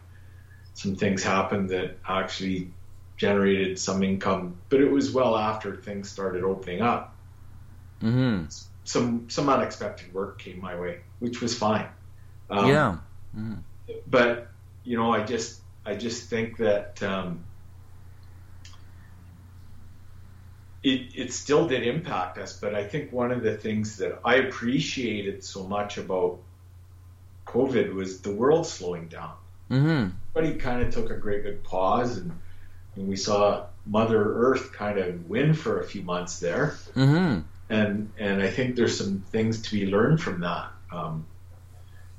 some 0.73 0.95
things 0.95 1.23
happened 1.23 1.69
that 1.69 1.97
actually 2.05 2.71
generated 3.19 3.77
some 3.77 4.01
income, 4.01 4.55
but 4.69 4.79
it 4.79 4.89
was 4.89 5.11
well 5.11 5.37
after 5.37 5.75
things 5.75 6.09
started 6.09 6.43
opening 6.43 6.81
up. 6.81 7.13
Mm-hmm. 8.01 8.45
Some 8.85 9.29
some 9.29 9.49
unexpected 9.49 10.13
work 10.13 10.39
came 10.39 10.59
my 10.59 10.79
way, 10.79 11.01
which 11.19 11.41
was 11.41 11.55
fine. 11.55 11.87
Um, 12.49 12.67
yeah. 12.67 12.97
Mm-hmm. 13.37 13.55
But 14.07 14.47
you 14.85 14.97
know, 14.97 15.11
I 15.11 15.23
just 15.23 15.59
I 15.85 15.95
just 15.95 16.29
think 16.29 16.57
that 16.57 17.03
um, 17.03 17.43
it 20.81 21.11
it 21.13 21.33
still 21.33 21.67
did 21.67 21.85
impact 21.85 22.37
us. 22.37 22.57
But 22.57 22.73
I 22.73 22.85
think 22.85 23.11
one 23.11 23.31
of 23.31 23.43
the 23.43 23.57
things 23.57 23.97
that 23.97 24.21
I 24.23 24.35
appreciated 24.35 25.43
so 25.43 25.67
much 25.67 25.97
about 25.97 26.39
COVID 27.45 27.93
was 27.93 28.21
the 28.21 28.31
world 28.31 28.65
slowing 28.65 29.09
down. 29.09 29.33
Mm-hmm. 29.69 30.15
Everybody 30.35 30.57
kind 30.57 30.81
of 30.83 30.93
took 30.93 31.11
a 31.11 31.17
great 31.17 31.43
big 31.43 31.63
pause 31.63 32.17
and 32.17 32.31
and 32.99 33.07
we 33.07 33.15
saw 33.15 33.65
Mother 33.85 34.21
Earth 34.21 34.73
kind 34.73 34.99
of 34.99 35.29
win 35.29 35.53
for 35.53 35.79
a 35.79 35.85
few 35.85 36.03
months 36.03 36.39
there. 36.39 36.75
Mm-hmm. 36.95 37.39
And 37.69 38.11
and 38.19 38.43
I 38.43 38.51
think 38.51 38.75
there's 38.75 38.97
some 38.97 39.21
things 39.31 39.61
to 39.63 39.71
be 39.71 39.85
learned 39.85 40.21
from 40.21 40.41
that. 40.41 40.71
Um, 40.91 41.25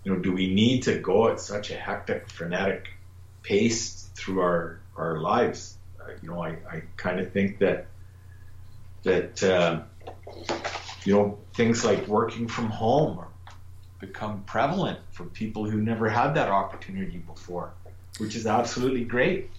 you 0.03 0.13
know, 0.13 0.19
do 0.19 0.33
we 0.33 0.53
need 0.53 0.85
to 0.85 0.99
go 0.99 1.29
at 1.29 1.39
such 1.39 1.71
a 1.71 1.75
hectic, 1.75 2.31
frenetic 2.31 2.89
pace 3.43 4.09
through 4.15 4.41
our 4.41 4.81
our 4.97 5.19
lives? 5.19 5.77
Uh, 6.01 6.13
you 6.23 6.31
know, 6.31 6.43
I, 6.43 6.57
I 6.71 6.83
kind 6.97 7.21
of 7.21 7.31
think 7.33 7.59
that 7.59 7.87
that 9.03 9.43
uh, 9.43 9.83
you 11.05 11.15
know 11.15 11.39
things 11.53 11.85
like 11.85 12.07
working 12.07 12.49
from 12.49 12.71
home 12.71 13.25
become 13.99 14.45
prevalent 14.45 14.99
for 15.11 15.25
people 15.25 15.69
who 15.69 15.83
never 15.83 16.09
had 16.09 16.33
that 16.35 16.49
opportunity 16.49 17.19
before, 17.19 17.75
which 18.17 18.35
is 18.35 18.47
absolutely 18.47 19.05
great. 19.05 19.51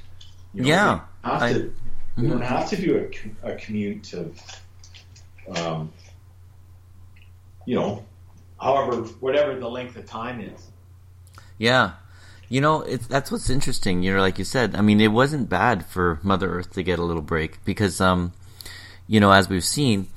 You 0.53 0.63
know, 0.63 0.67
yeah, 0.67 1.00
have 1.24 1.41
I, 1.41 1.53
to, 1.53 1.60
mm-hmm. 1.60 2.29
don't 2.29 2.41
have 2.41 2.70
to 2.70 2.75
do 2.75 3.10
a, 3.43 3.51
a 3.51 3.55
commute 3.55 4.13
of, 4.13 4.62
um, 5.55 5.91
you 7.65 7.75
know, 7.75 8.05
however, 8.60 9.03
whatever 9.20 9.58
the 9.58 9.70
length 9.70 9.96
of 9.96 10.05
time 10.05 10.41
is. 10.41 10.67
Yeah. 11.58 11.93
You 12.50 12.60
know, 12.60 12.81
it's 12.81 13.08
that's 13.08 13.31
what's 13.31 13.50
interesting. 13.50 14.03
You 14.03 14.13
know, 14.13 14.20
like 14.20 14.38
you 14.38 14.43
said, 14.43 14.75
I 14.75 14.81
mean, 14.81 15.00
it 15.00 15.08
wasn't 15.08 15.48
bad 15.48 15.86
for 15.86 16.20
Mother 16.22 16.51
Earth 16.51 16.74
to 16.74 16.84
get 16.84 17.00
a 17.00 17.03
little 17.03 17.22
break 17.22 17.63
because, 17.63 18.01
um, 18.01 18.34
you 19.08 19.22
know, 19.22 19.31
as 19.31 19.48
we've 19.48 19.63
seen, 19.63 20.08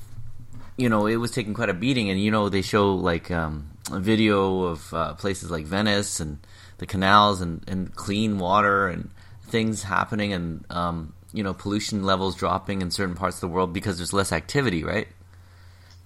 you 0.75 0.89
know, 0.89 1.05
it 1.05 1.15
was 1.15 1.31
taking 1.31 1.53
quite 1.53 1.69
a 1.69 1.73
beating, 1.73 2.09
and 2.09 2.19
you 2.19 2.29
know, 2.29 2.49
they 2.49 2.61
show 2.61 2.93
like 2.93 3.31
um, 3.31 3.69
a 3.89 3.99
video 4.01 4.63
of 4.63 4.93
uh, 4.93 5.13
places 5.13 5.49
like 5.49 5.65
Venice 5.65 6.19
and 6.19 6.39
the 6.77 6.85
canals 6.85 7.39
and, 7.39 7.63
and 7.69 7.95
clean 7.95 8.37
water 8.37 8.89
and 8.89 9.09
things 9.55 9.83
happening 9.83 10.33
and 10.33 10.65
um, 10.69 11.13
you 11.31 11.41
know 11.41 11.53
pollution 11.53 12.03
levels 12.03 12.35
dropping 12.35 12.81
in 12.81 12.91
certain 12.91 13.15
parts 13.15 13.37
of 13.37 13.41
the 13.41 13.47
world 13.47 13.71
because 13.71 13.95
there's 13.95 14.11
less 14.11 14.33
activity, 14.33 14.83
right? 14.83 15.07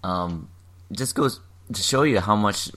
Um, 0.04 0.50
just 0.92 1.16
goes 1.16 1.40
to 1.74 1.82
show 1.82 2.04
you 2.04 2.20
how 2.20 2.36
much 2.36 2.70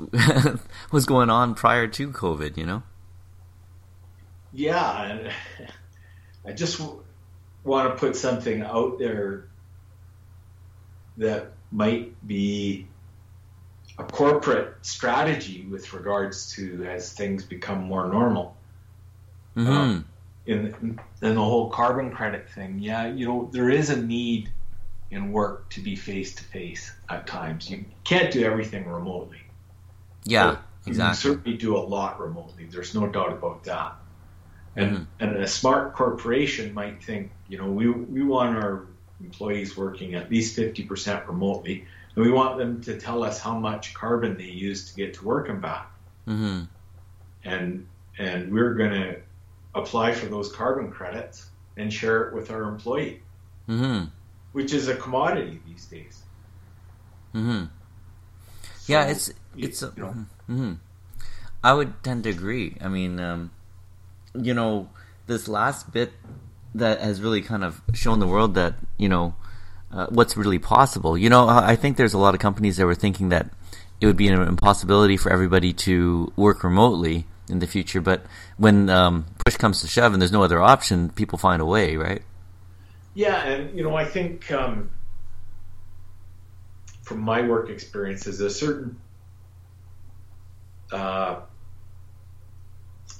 was 0.91 1.05
going 1.05 1.29
on 1.29 1.55
prior 1.55 1.89
to 1.89 2.11
COVID. 2.11 2.57
You 2.57 2.65
know. 2.65 2.83
Yeah, 4.55 5.03
and 5.03 5.31
I 6.47 6.53
just 6.53 6.81
want 7.65 7.93
to 7.93 7.97
put 7.97 8.17
something 8.17 8.63
out 8.63 8.99
there 8.99 9.49
that 11.19 11.53
might 11.71 12.27
be 12.27 12.89
a 13.99 14.05
corporate 14.05 14.75
strategy 14.81 15.67
with 15.71 15.93
regards 15.93 16.55
to 16.55 16.87
as 16.87 17.13
things 17.13 17.45
become 17.45 17.85
more 17.85 18.09
normal. 18.09 18.57
Mm-hmm. 19.55 19.71
Um, 19.71 20.05
in, 20.47 20.99
in 21.23 21.35
the 21.35 21.35
whole 21.35 21.71
carbon 21.71 22.11
credit 22.11 22.49
thing, 22.49 22.79
yeah, 22.79 23.07
you 23.07 23.27
know, 23.27 23.49
there 23.53 23.71
is 23.71 23.91
a 23.91 24.01
need 24.01 24.51
in 25.11 25.31
work 25.31 25.69
to 25.71 25.81
be 25.81 25.95
face 25.95 26.35
to 26.35 26.43
face 26.45 26.93
at 27.09 27.27
times. 27.27 27.71
You 27.71 27.85
can't 28.03 28.33
do 28.33 28.45
everything 28.45 28.89
remotely. 28.89 29.39
Yeah, 30.25 30.57
exactly. 30.87 30.93
You 30.93 30.99
can 30.99 31.15
certainly 31.15 31.59
do 31.59 31.77
a 31.77 31.85
lot 31.85 32.21
remotely. 32.21 32.65
There's 32.65 32.95
no 32.95 33.07
doubt 33.07 33.33
about 33.33 33.65
that. 33.65 33.95
And 34.75 34.91
mm-hmm. 34.91 35.05
and 35.21 35.37
a 35.37 35.47
smart 35.47 35.95
corporation 35.95 36.73
might 36.73 37.03
think, 37.03 37.31
you 37.49 37.59
know, 37.59 37.71
we 37.71 37.91
we 37.91 38.23
want 38.23 38.57
our 38.57 38.87
employees 39.21 39.77
working 39.77 40.15
at 40.15 40.31
least 40.31 40.57
50% 40.57 41.29
remotely, 41.29 41.87
and 42.17 42.25
we 42.25 42.33
want 42.33 42.59
them 42.59 42.81
to 42.83 42.99
tell 42.99 43.23
us 43.23 43.39
how 43.39 43.59
much 43.59 43.95
carbon 43.95 44.37
they 44.37 44.45
use 44.45 44.91
to 44.91 44.97
get 44.97 45.15
to 45.15 45.25
work 45.25 45.49
and 45.49 45.61
back. 45.61 45.93
Mm-hmm. 46.27 46.63
And 47.45 47.87
and 48.19 48.53
we're 48.53 48.75
going 48.75 48.93
to 48.93 49.21
apply 49.75 50.13
for 50.13 50.27
those 50.27 50.53
carbon 50.53 50.91
credits 50.91 51.51
and 51.77 51.93
share 51.93 52.29
it 52.29 52.35
with 52.35 52.51
our 52.51 52.65
employee, 52.65 53.23
mm-hmm. 53.69 54.07
which 54.53 54.73
is 54.73 54.89
a 54.89 54.97
commodity 54.97 55.61
these 55.67 55.87
days. 55.87 56.23
Mm-hmm. 57.35 57.65
So, 58.79 58.93
yeah, 58.93 59.07
it's 59.07 59.33
it's. 59.57 59.83
You 59.83 59.93
know, 59.97 60.15
mm-hmm. 60.51 60.73
I 61.65 61.73
would 61.73 62.03
tend 62.03 62.25
to 62.25 62.31
agree. 62.31 62.77
I 62.81 62.89
mean, 62.89 63.21
um, 63.21 63.51
you 64.35 64.55
know, 64.55 64.91
this 65.27 65.49
last 65.49 65.93
bit 65.93 66.13
that 66.75 67.01
has 67.01 67.21
really 67.21 67.43
kind 67.43 67.65
of 67.65 67.81
shown 67.95 68.19
the 68.19 68.27
world 68.27 68.55
that 68.55 68.75
you 68.99 69.09
know 69.09 69.35
uh, 69.93 70.07
what's 70.11 70.37
really 70.37 70.59
possible. 70.59 71.17
You 71.17 71.31
know, 71.31 71.49
I 71.49 71.77
think 71.77 71.97
there's 71.97 72.15
a 72.15 72.19
lot 72.19 72.35
of 72.35 72.41
companies 72.41 72.77
that 72.77 72.87
were 72.87 72.95
thinking 72.95 73.31
that 73.31 73.51
it 74.01 74.07
would 74.07 74.17
be 74.17 74.29
an 74.29 74.41
impossibility 74.43 75.17
for 75.17 75.33
everybody 75.33 75.73
to 75.73 76.33
work 76.37 76.65
remotely 76.65 77.27
in 77.53 77.61
the 77.61 77.67
future, 77.67 78.01
but 78.01 78.25
when 78.57 78.91
um, 78.91 79.27
push 79.45 79.57
comes 79.57 79.83
to 79.83 79.87
shove 79.87 80.13
and 80.13 80.21
there's 80.21 80.33
no 80.33 80.43
other 80.43 80.61
option, 80.61 81.11
people 81.11 81.39
find 81.39 81.63
a 81.63 81.67
way, 81.67 81.97
right? 81.97 82.23
Yeah, 83.15 83.43
and 83.43 83.77
you 83.77 83.85
know, 83.85 83.95
I 83.95 84.05
think 84.05 84.51
um, 84.51 84.91
from 87.03 87.21
my 87.21 87.43
work 87.43 87.69
experiences, 87.69 88.41
a 88.41 88.51
certain 88.51 88.99
uh, 90.91 91.41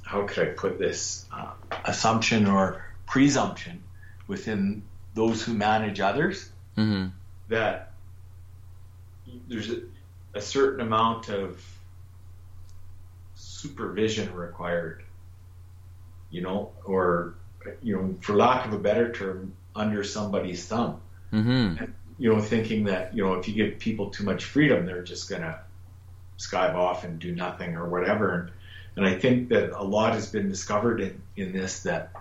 how 0.03 0.27
could 0.27 0.49
I 0.49 0.51
put 0.53 0.79
this 0.79 1.27
uh, 1.33 1.53
assumption 1.85 2.47
or 2.47 2.85
presumption 3.07 3.83
within 4.27 4.83
those 5.15 5.43
who 5.43 5.55
manage 5.55 6.01
others 6.01 6.51
mm-hmm. 6.77 7.09
that 7.49 7.93
there's 9.49 9.71
a, 9.71 9.81
a, 10.35 10.41
certain 10.41 10.81
amount 10.81 11.29
of 11.29 11.63
supervision 13.63 14.35
required, 14.35 15.03
you 16.31 16.43
know, 16.43 16.73
or 16.85 17.35
you 17.81 17.97
know, 17.97 18.17
for 18.21 18.35
lack 18.35 18.67
of 18.67 18.73
a 18.73 18.79
better 18.79 19.13
term, 19.13 19.55
under 19.75 20.03
somebody's 20.03 20.67
thumb. 20.67 21.01
Mm-hmm. 21.33 21.83
And, 21.83 21.95
you 22.19 22.33
know, 22.33 22.41
thinking 22.41 22.85
that 22.85 23.15
you 23.15 23.25
know 23.25 23.35
if 23.35 23.49
you 23.49 23.55
give 23.55 23.79
people 23.79 24.11
too 24.11 24.25
much 24.25 24.45
freedom, 24.45 24.87
they're 24.87 25.03
just 25.03 25.31
gonna 25.31 25.61
skive 26.39 26.75
off 26.75 27.05
and 27.05 27.19
do 27.19 27.35
nothing 27.35 27.77
or 27.77 27.89
whatever. 27.89 28.35
And, 28.35 28.51
and 28.97 29.07
I 29.07 29.19
think 29.19 29.49
that 29.51 29.71
a 29.71 29.83
lot 29.83 30.15
has 30.15 30.31
been 30.31 30.49
discovered 30.49 31.01
in, 31.01 31.23
in 31.37 31.53
this 31.53 31.85
that 31.85 32.13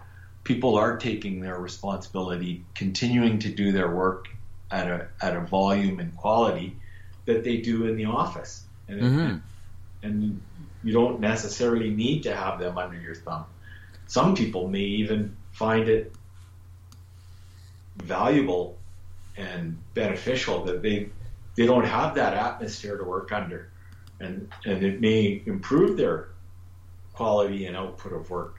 people 0.43 0.75
are 0.75 0.97
taking 0.97 1.41
their 1.41 1.59
responsibility, 1.59 2.63
continuing 2.75 3.39
to 3.39 3.49
do 3.49 3.71
their 3.71 3.89
work 3.89 4.29
at 4.69 4.87
a 4.87 5.07
at 5.21 5.35
a 5.35 5.41
volume 5.41 5.99
and 5.99 6.15
quality 6.15 6.77
that 7.25 7.43
they 7.43 7.57
do 7.57 7.87
in 7.87 7.97
the 7.97 8.05
office, 8.05 8.63
and 8.87 9.01
mm-hmm. 9.01 9.37
and 10.03 10.41
you 10.83 10.93
don't 10.93 11.19
necessarily 11.19 11.89
need 11.89 12.23
to 12.23 12.35
have 12.35 12.59
them 12.59 12.77
under 12.77 12.99
your 12.99 13.15
thumb. 13.15 13.45
Some 14.07 14.35
people 14.35 14.67
may 14.67 14.79
even 14.79 15.35
find 15.51 15.87
it 15.87 16.13
valuable 17.97 18.77
and 19.37 19.77
beneficial 19.93 20.65
that 20.65 20.81
they 20.81 21.09
they 21.55 21.65
don't 21.65 21.85
have 21.85 22.15
that 22.15 22.33
atmosphere 22.33 22.97
to 22.97 23.03
work 23.03 23.31
under, 23.31 23.69
and 24.19 24.49
and 24.65 24.83
it 24.83 25.01
may 25.01 25.41
improve 25.45 25.97
their 25.97 26.29
quality 27.13 27.65
and 27.65 27.75
output 27.75 28.13
of 28.13 28.29
work. 28.29 28.55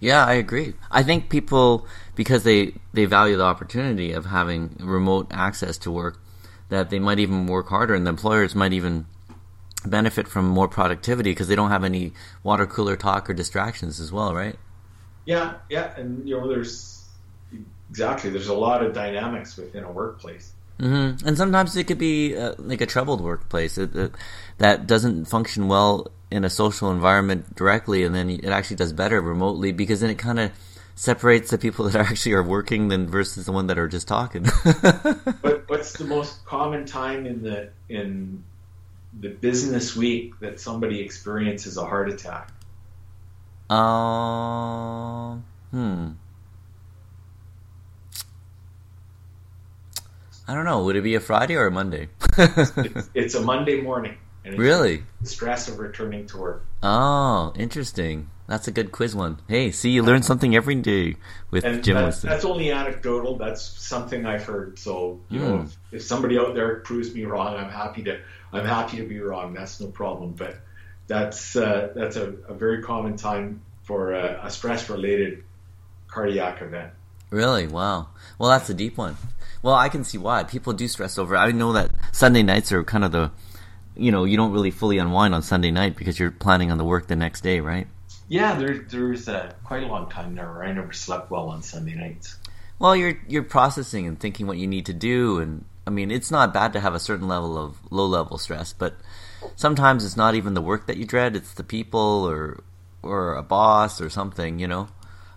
Yeah, 0.00 0.24
I 0.24 0.34
agree. 0.34 0.74
I 0.90 1.02
think 1.02 1.30
people 1.30 1.86
because 2.14 2.42
they 2.42 2.74
they 2.92 3.04
value 3.04 3.36
the 3.36 3.44
opportunity 3.44 4.12
of 4.12 4.26
having 4.26 4.76
remote 4.80 5.28
access 5.30 5.78
to 5.78 5.90
work 5.90 6.20
that 6.68 6.90
they 6.90 6.98
might 6.98 7.18
even 7.18 7.46
work 7.46 7.68
harder 7.68 7.94
and 7.94 8.06
the 8.06 8.10
employers 8.10 8.54
might 8.54 8.72
even 8.72 9.06
benefit 9.86 10.28
from 10.28 10.46
more 10.46 10.68
productivity 10.68 11.30
because 11.30 11.48
they 11.48 11.56
don't 11.56 11.70
have 11.70 11.84
any 11.84 12.12
water 12.42 12.66
cooler 12.66 12.96
talk 12.96 13.28
or 13.28 13.34
distractions 13.34 14.00
as 14.00 14.12
well, 14.12 14.34
right? 14.34 14.56
Yeah, 15.24 15.54
yeah, 15.70 15.94
and 15.96 16.28
you 16.28 16.38
know 16.38 16.48
there's 16.48 17.08
exactly 17.90 18.30
there's 18.30 18.48
a 18.48 18.54
lot 18.54 18.84
of 18.84 18.92
dynamics 18.92 19.56
within 19.56 19.84
a 19.84 19.92
workplace. 19.92 20.52
Mm-hmm. 20.78 21.26
And 21.26 21.36
sometimes 21.36 21.76
it 21.76 21.84
could 21.84 21.98
be 21.98 22.36
uh, 22.36 22.54
like 22.58 22.80
a 22.80 22.86
troubled 22.86 23.20
workplace 23.20 23.78
it, 23.78 23.94
it, 23.94 24.12
that 24.58 24.88
doesn't 24.88 25.26
function 25.26 25.68
well 25.68 26.10
in 26.32 26.44
a 26.44 26.50
social 26.50 26.90
environment 26.90 27.54
directly, 27.54 28.02
and 28.02 28.14
then 28.14 28.28
it 28.28 28.46
actually 28.46 28.76
does 28.76 28.92
better 28.92 29.20
remotely 29.20 29.70
because 29.70 30.00
then 30.00 30.10
it 30.10 30.18
kind 30.18 30.40
of 30.40 30.50
separates 30.96 31.50
the 31.50 31.58
people 31.58 31.84
that 31.88 32.00
actually 32.10 32.32
are 32.32 32.42
working 32.42 32.88
than 32.88 33.06
versus 33.06 33.46
the 33.46 33.52
one 33.52 33.68
that 33.68 33.78
are 33.78 33.88
just 33.88 34.08
talking. 34.08 34.42
but 35.42 35.68
what's 35.68 35.92
the 35.92 36.04
most 36.04 36.44
common 36.44 36.84
time 36.84 37.26
in 37.26 37.42
the 37.42 37.70
in 37.88 38.42
the 39.18 39.28
business 39.28 39.94
week 39.94 40.38
that 40.40 40.60
somebody 40.60 41.00
experiences 41.00 41.76
a 41.76 41.84
heart 41.84 42.08
attack? 42.10 42.50
Um, 43.70 43.78
uh, 43.78 45.36
hmm. 45.70 46.10
I 50.46 50.54
don't 50.54 50.66
know. 50.66 50.84
Would 50.84 50.96
it 50.96 51.02
be 51.02 51.14
a 51.14 51.20
Friday 51.20 51.56
or 51.56 51.66
a 51.66 51.70
Monday? 51.70 52.08
it's, 52.38 53.10
it's, 53.14 53.34
a 53.34 53.40
Monday 53.40 53.80
morning. 53.80 54.16
Really? 54.44 55.04
The 55.20 55.28
stress 55.28 55.68
of 55.68 55.78
returning 55.78 56.26
to 56.28 56.38
work. 56.38 56.66
Oh, 56.82 57.52
interesting. 57.56 58.30
That's 58.46 58.68
a 58.68 58.72
good 58.72 58.92
quiz 58.92 59.16
one. 59.16 59.40
Hey, 59.48 59.70
see, 59.70 59.90
you 59.90 60.02
learn 60.02 60.22
something 60.22 60.54
every 60.54 60.74
day 60.74 61.16
with 61.50 61.64
and 61.64 61.82
Jim. 61.82 61.96
That, 61.96 62.14
that's 62.20 62.44
only 62.44 62.70
anecdotal. 62.70 63.36
That's 63.38 63.62
something 63.62 64.26
I've 64.26 64.44
heard. 64.44 64.78
So 64.78 65.20
you 65.30 65.40
mm. 65.40 65.42
know, 65.42 65.56
hmm. 65.56 65.64
if, 65.64 65.76
if, 65.92 66.02
somebody 66.02 66.38
out 66.38 66.54
there 66.54 66.76
proves 66.76 67.14
me 67.14 67.24
wrong, 67.24 67.56
I'm 67.56 67.70
happy 67.70 68.02
to. 68.02 68.20
I'm 68.52 68.66
happy 68.66 68.98
to 68.98 69.04
be 69.04 69.18
wrong. 69.18 69.54
That's 69.54 69.80
no 69.80 69.86
problem. 69.88 70.32
But 70.32 70.58
that's 71.06 71.56
uh, 71.56 71.92
that's 71.94 72.16
a, 72.16 72.34
a, 72.48 72.54
very 72.54 72.82
common 72.82 73.16
time 73.16 73.62
for 73.82 74.12
a, 74.12 74.46
a 74.46 74.50
stress-related 74.50 75.42
cardiac 76.06 76.62
event. 76.62 76.92
Really? 77.30 77.66
Wow. 77.66 78.08
Well, 78.38 78.50
that's 78.50 78.70
a 78.70 78.74
deep 78.74 78.96
one. 78.96 79.16
Well, 79.62 79.74
I 79.74 79.88
can 79.88 80.04
see 80.04 80.18
why 80.18 80.44
people 80.44 80.72
do 80.72 80.86
stress 80.88 81.18
over. 81.18 81.36
I 81.36 81.50
know 81.50 81.72
that 81.72 81.90
Sunday 82.12 82.42
nights 82.42 82.70
are 82.70 82.84
kind 82.84 83.04
of 83.04 83.12
the, 83.12 83.30
you 83.96 84.10
know, 84.10 84.24
you 84.24 84.36
don't 84.36 84.52
really 84.52 84.70
fully 84.70 84.98
unwind 84.98 85.34
on 85.34 85.42
Sunday 85.42 85.70
night 85.70 85.96
because 85.96 86.18
you're 86.18 86.30
planning 86.30 86.70
on 86.70 86.78
the 86.78 86.84
work 86.84 87.06
the 87.06 87.16
next 87.16 87.42
day, 87.42 87.60
right? 87.60 87.86
Yeah, 88.28 88.54
there, 88.54 88.78
there's 88.78 89.28
a, 89.28 89.54
quite 89.64 89.82
a 89.82 89.86
long 89.86 90.10
time 90.10 90.34
there 90.34 90.50
where 90.50 90.64
I 90.64 90.72
never 90.72 90.92
slept 90.92 91.30
well 91.30 91.48
on 91.48 91.62
Sunday 91.62 91.94
nights. 91.94 92.36
Well, 92.78 92.96
you're 92.96 93.18
you're 93.28 93.44
processing 93.44 94.06
and 94.06 94.18
thinking 94.18 94.46
what 94.46 94.58
you 94.58 94.66
need 94.66 94.86
to 94.86 94.92
do, 94.92 95.38
and 95.38 95.64
I 95.86 95.90
mean, 95.90 96.10
it's 96.10 96.30
not 96.30 96.52
bad 96.52 96.72
to 96.72 96.80
have 96.80 96.94
a 96.94 96.98
certain 96.98 97.28
level 97.28 97.56
of 97.56 97.76
low 97.90 98.06
level 98.06 98.36
stress, 98.36 98.72
but 98.72 98.94
sometimes 99.54 100.04
it's 100.04 100.16
not 100.16 100.34
even 100.34 100.54
the 100.54 100.60
work 100.60 100.86
that 100.86 100.96
you 100.96 101.04
dread; 101.04 101.36
it's 101.36 101.54
the 101.54 101.62
people 101.62 102.28
or 102.28 102.64
or 103.02 103.36
a 103.36 103.42
boss 103.42 104.00
or 104.00 104.10
something. 104.10 104.58
You 104.58 104.66
know, 104.66 104.88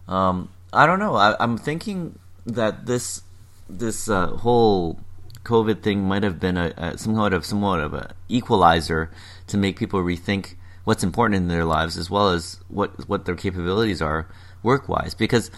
um, 0.07 0.49
I 0.73 0.87
don't 0.87 0.99
know. 0.99 1.15
I, 1.15 1.35
I'm 1.39 1.57
thinking 1.57 2.17
that 2.47 2.87
this 2.87 3.21
this 3.69 4.09
uh, 4.09 4.27
whole 4.27 4.99
COVID 5.47 5.81
thing 5.81 6.03
might 6.03 6.23
have 6.23 6.39
been 6.41 6.57
a, 6.57 6.73
a 6.75 6.97
somewhat 6.97 7.33
of 7.33 7.45
somewhat 7.45 7.79
of 7.79 7.93
a 7.93 8.13
equalizer 8.27 9.09
to 9.47 9.57
make 9.57 9.79
people 9.79 10.01
rethink 10.01 10.55
what's 10.83 11.03
important 11.03 11.35
in 11.35 11.47
their 11.47 11.63
lives 11.63 11.97
as 11.97 12.09
well 12.09 12.29
as 12.29 12.59
what 12.67 13.07
what 13.07 13.23
their 13.23 13.35
capabilities 13.35 14.01
are 14.01 14.27
work 14.61 14.89
wise. 14.89 15.13
Because 15.13 15.49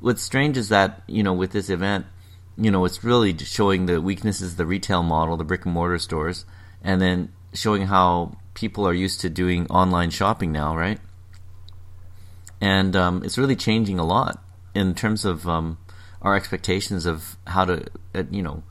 what's 0.00 0.22
strange 0.22 0.58
is 0.58 0.68
that 0.68 1.02
you 1.06 1.22
know 1.22 1.32
with 1.32 1.52
this 1.52 1.70
event, 1.70 2.04
you 2.58 2.70
know 2.70 2.84
it's 2.84 3.02
really 3.02 3.36
showing 3.38 3.86
the 3.86 4.02
weaknesses 4.02 4.52
of 4.52 4.58
the 4.58 4.66
retail 4.66 5.02
model, 5.02 5.38
the 5.38 5.44
brick 5.44 5.64
and 5.64 5.72
mortar 5.72 5.98
stores, 5.98 6.44
and 6.82 7.00
then 7.00 7.32
showing 7.54 7.86
how 7.86 8.36
people 8.52 8.86
are 8.86 8.92
used 8.94 9.22
to 9.22 9.30
doing 9.30 9.66
online 9.68 10.10
shopping 10.10 10.52
now, 10.52 10.76
right? 10.76 11.00
And 12.60 12.94
um, 12.94 13.22
it's 13.24 13.38
really 13.38 13.56
changing 13.56 13.98
a 13.98 14.04
lot 14.04 14.44
in 14.74 14.94
terms 14.94 15.24
of 15.24 15.48
um, 15.48 15.78
our 16.20 16.34
expectations 16.34 17.06
of 17.06 17.36
how 17.46 17.64
to, 17.64 17.86
uh, 18.14 18.24
you 18.30 18.42
know, 18.42 18.62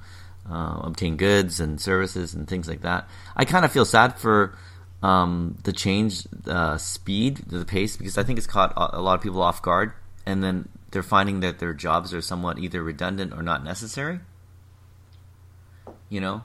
uh, 0.49 0.79
obtain 0.83 1.17
goods 1.17 1.59
and 1.59 1.79
services 1.79 2.33
and 2.33 2.47
things 2.47 2.67
like 2.67 2.81
that. 2.81 3.07
I 3.35 3.45
kind 3.45 3.65
of 3.65 3.71
feel 3.71 3.85
sad 3.85 4.17
for 4.17 4.57
um, 5.01 5.57
the 5.63 5.73
change 5.73 6.27
uh, 6.47 6.77
speed, 6.77 7.37
the 7.47 7.65
pace, 7.65 7.97
because 7.97 8.17
I 8.17 8.23
think 8.23 8.37
it's 8.37 8.47
caught 8.47 8.73
a 8.75 9.01
lot 9.01 9.15
of 9.15 9.21
people 9.21 9.41
off 9.41 9.61
guard, 9.61 9.93
and 10.25 10.43
then 10.43 10.69
they're 10.91 11.03
finding 11.03 11.41
that 11.41 11.59
their 11.59 11.73
jobs 11.73 12.13
are 12.13 12.21
somewhat 12.21 12.59
either 12.59 12.81
redundant 12.81 13.33
or 13.33 13.43
not 13.43 13.63
necessary. 13.63 14.19
You 16.09 16.21
know, 16.21 16.43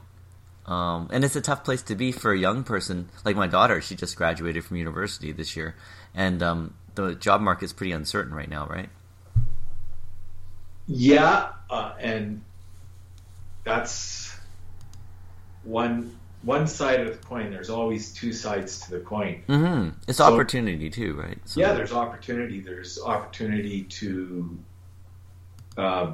um, 0.66 1.08
and 1.12 1.24
it's 1.24 1.36
a 1.36 1.40
tough 1.40 1.64
place 1.64 1.82
to 1.82 1.94
be 1.94 2.12
for 2.12 2.32
a 2.32 2.38
young 2.38 2.64
person 2.64 3.08
like 3.24 3.36
my 3.36 3.46
daughter. 3.46 3.80
She 3.80 3.94
just 3.94 4.16
graduated 4.16 4.64
from 4.64 4.76
university 4.76 5.32
this 5.32 5.56
year, 5.56 5.76
and 6.14 6.42
um, 6.42 6.74
the 6.94 7.14
job 7.14 7.40
market 7.40 7.66
is 7.66 7.72
pretty 7.72 7.92
uncertain 7.92 8.34
right 8.34 8.50
now, 8.50 8.66
right? 8.66 8.90
Yeah, 10.86 11.52
uh, 11.70 11.94
and 12.00 12.42
that's 13.64 14.36
one 15.64 16.16
one 16.42 16.66
side 16.66 17.00
of 17.00 17.06
the 17.06 17.24
coin. 17.24 17.50
There's 17.50 17.70
always 17.70 18.12
two 18.12 18.32
sides 18.32 18.80
to 18.80 18.90
the 18.90 19.00
coin. 19.00 19.42
Mm-hmm. 19.48 19.90
It's 20.08 20.18
so, 20.18 20.24
opportunity 20.24 20.90
too, 20.90 21.14
right? 21.14 21.38
So, 21.44 21.60
yeah, 21.60 21.72
there's 21.72 21.92
opportunity. 21.92 22.60
There's 22.60 23.00
opportunity 23.00 23.84
to 23.84 24.58
uh, 25.76 26.12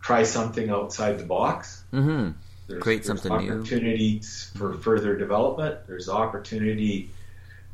try 0.00 0.22
something 0.22 0.70
outside 0.70 1.18
the 1.18 1.26
box. 1.26 1.84
Mm-hmm. 1.92 2.30
There's, 2.68 2.82
Create 2.82 2.96
there's 2.98 3.06
something 3.06 3.32
opportunities 3.32 3.54
new. 3.54 3.60
Opportunities 3.60 4.50
for 4.56 4.74
further 4.78 5.16
development. 5.16 5.86
There's 5.86 6.08
opportunity 6.08 7.10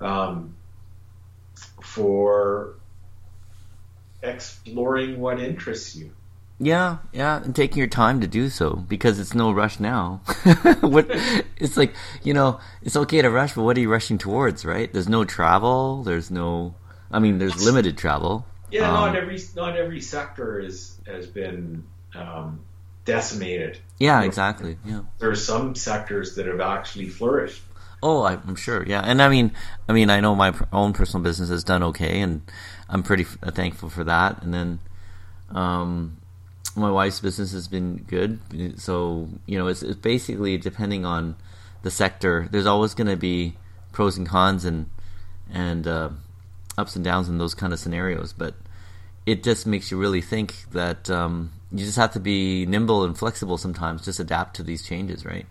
um, 0.01 0.57
for 1.81 2.75
exploring 4.23 5.21
what 5.21 5.39
interests 5.39 5.95
you. 5.95 6.11
Yeah, 6.61 6.99
yeah, 7.13 7.43
and 7.43 7.55
taking 7.55 7.79
your 7.79 7.87
time 7.87 8.21
to 8.21 8.27
do 8.27 8.49
so 8.49 8.75
because 8.75 9.21
it's 9.21 9.33
no 9.33 9.53
rush 9.53 9.79
now. 9.79 10.23
what 10.81 11.07
it's 11.57 11.77
like, 11.77 11.95
you 12.25 12.35
know, 12.35 12.59
it's 12.83 12.97
okay 12.97 13.23
to 13.23 13.31
rush, 13.31 13.55
but 13.55 13.63
what 13.63 13.77
are 13.77 13.81
you 13.81 13.91
rushing 13.91 14.19
towards, 14.19 14.65
right? 14.65 14.93
There's 14.93 15.09
no 15.09 15.25
travel. 15.25 16.03
There's 16.03 16.31
no, 16.33 16.75
I 17.13 17.21
mean, 17.21 17.39
there's 17.39 17.63
limited 17.65 17.97
travel. 17.97 18.45
Yeah, 18.71 18.89
um, 18.89 19.07
not 19.07 19.17
every 19.17 19.39
not 19.55 19.77
every 19.77 20.01
sector 20.01 20.59
is 20.59 20.99
has 21.07 21.27
been 21.27 21.85
um, 22.15 22.61
decimated. 23.05 23.79
Yeah, 23.99 24.23
exactly. 24.23 24.79
Yeah, 24.85 25.03
there 25.19 25.31
are 25.31 25.37
some 25.37 25.77
sectors 25.77 26.35
that 26.37 26.47
have 26.47 26.61
actually 26.61 27.09
flourished. 27.09 27.63
Oh, 28.03 28.25
I'm 28.25 28.57
sure. 28.57 28.85
Yeah, 28.85 29.01
and 29.01 29.23
I 29.23 29.29
mean, 29.29 29.53
I 29.89 29.93
mean, 29.93 30.11
I 30.11 30.21
know 30.21 30.35
my 30.35 30.55
own 30.73 30.93
personal 30.93 31.23
business 31.23 31.49
has 31.49 31.65
done 31.65 31.83
okay, 31.85 32.21
and 32.21 32.43
I'm 32.89 33.03
pretty 33.03 33.25
thankful 33.25 33.91
for 33.91 34.05
that. 34.05 34.43
And 34.43 34.55
then, 34.55 34.79
um, 35.51 36.19
my 36.79 36.91
wife's 36.91 37.21
business 37.21 37.53
has 37.53 37.69
been 37.69 37.99
good. 38.07 38.41
So 38.81 39.29
you 39.47 39.59
know, 39.59 39.67
it's, 39.67 39.83
it's 39.83 39.97
basically 39.97 40.59
depending 40.59 41.05
on 41.05 41.37
the 41.83 41.91
sector. 41.91 42.49
There's 42.51 42.67
always 42.67 42.95
going 42.95 43.09
to 43.09 43.17
be 43.17 43.57
pros 43.93 44.17
and 44.17 44.27
cons 44.27 44.65
and 44.65 44.91
and 45.51 45.87
uh, 45.87 46.11
ups 46.77 46.97
and 46.97 47.05
downs 47.05 47.29
in 47.29 47.39
those 47.39 47.55
kind 47.55 47.73
of 47.73 47.79
scenarios. 47.79 48.33
But 48.33 48.55
it 49.27 49.43
just 49.43 49.67
makes 49.67 49.91
you 49.91 49.99
really 49.99 50.21
think 50.21 50.71
that 50.73 51.11
um, 51.11 51.53
you 51.73 51.85
just 51.85 51.97
have 51.97 52.13
to 52.13 52.21
be 52.21 52.67
nimble 52.67 53.05
and 53.05 53.17
flexible 53.17 53.59
sometimes. 53.59 54.05
Just 54.05 54.21
adapt 54.21 54.57
to 54.57 54.63
these 54.63 54.87
changes, 54.87 55.25
right? 55.25 55.47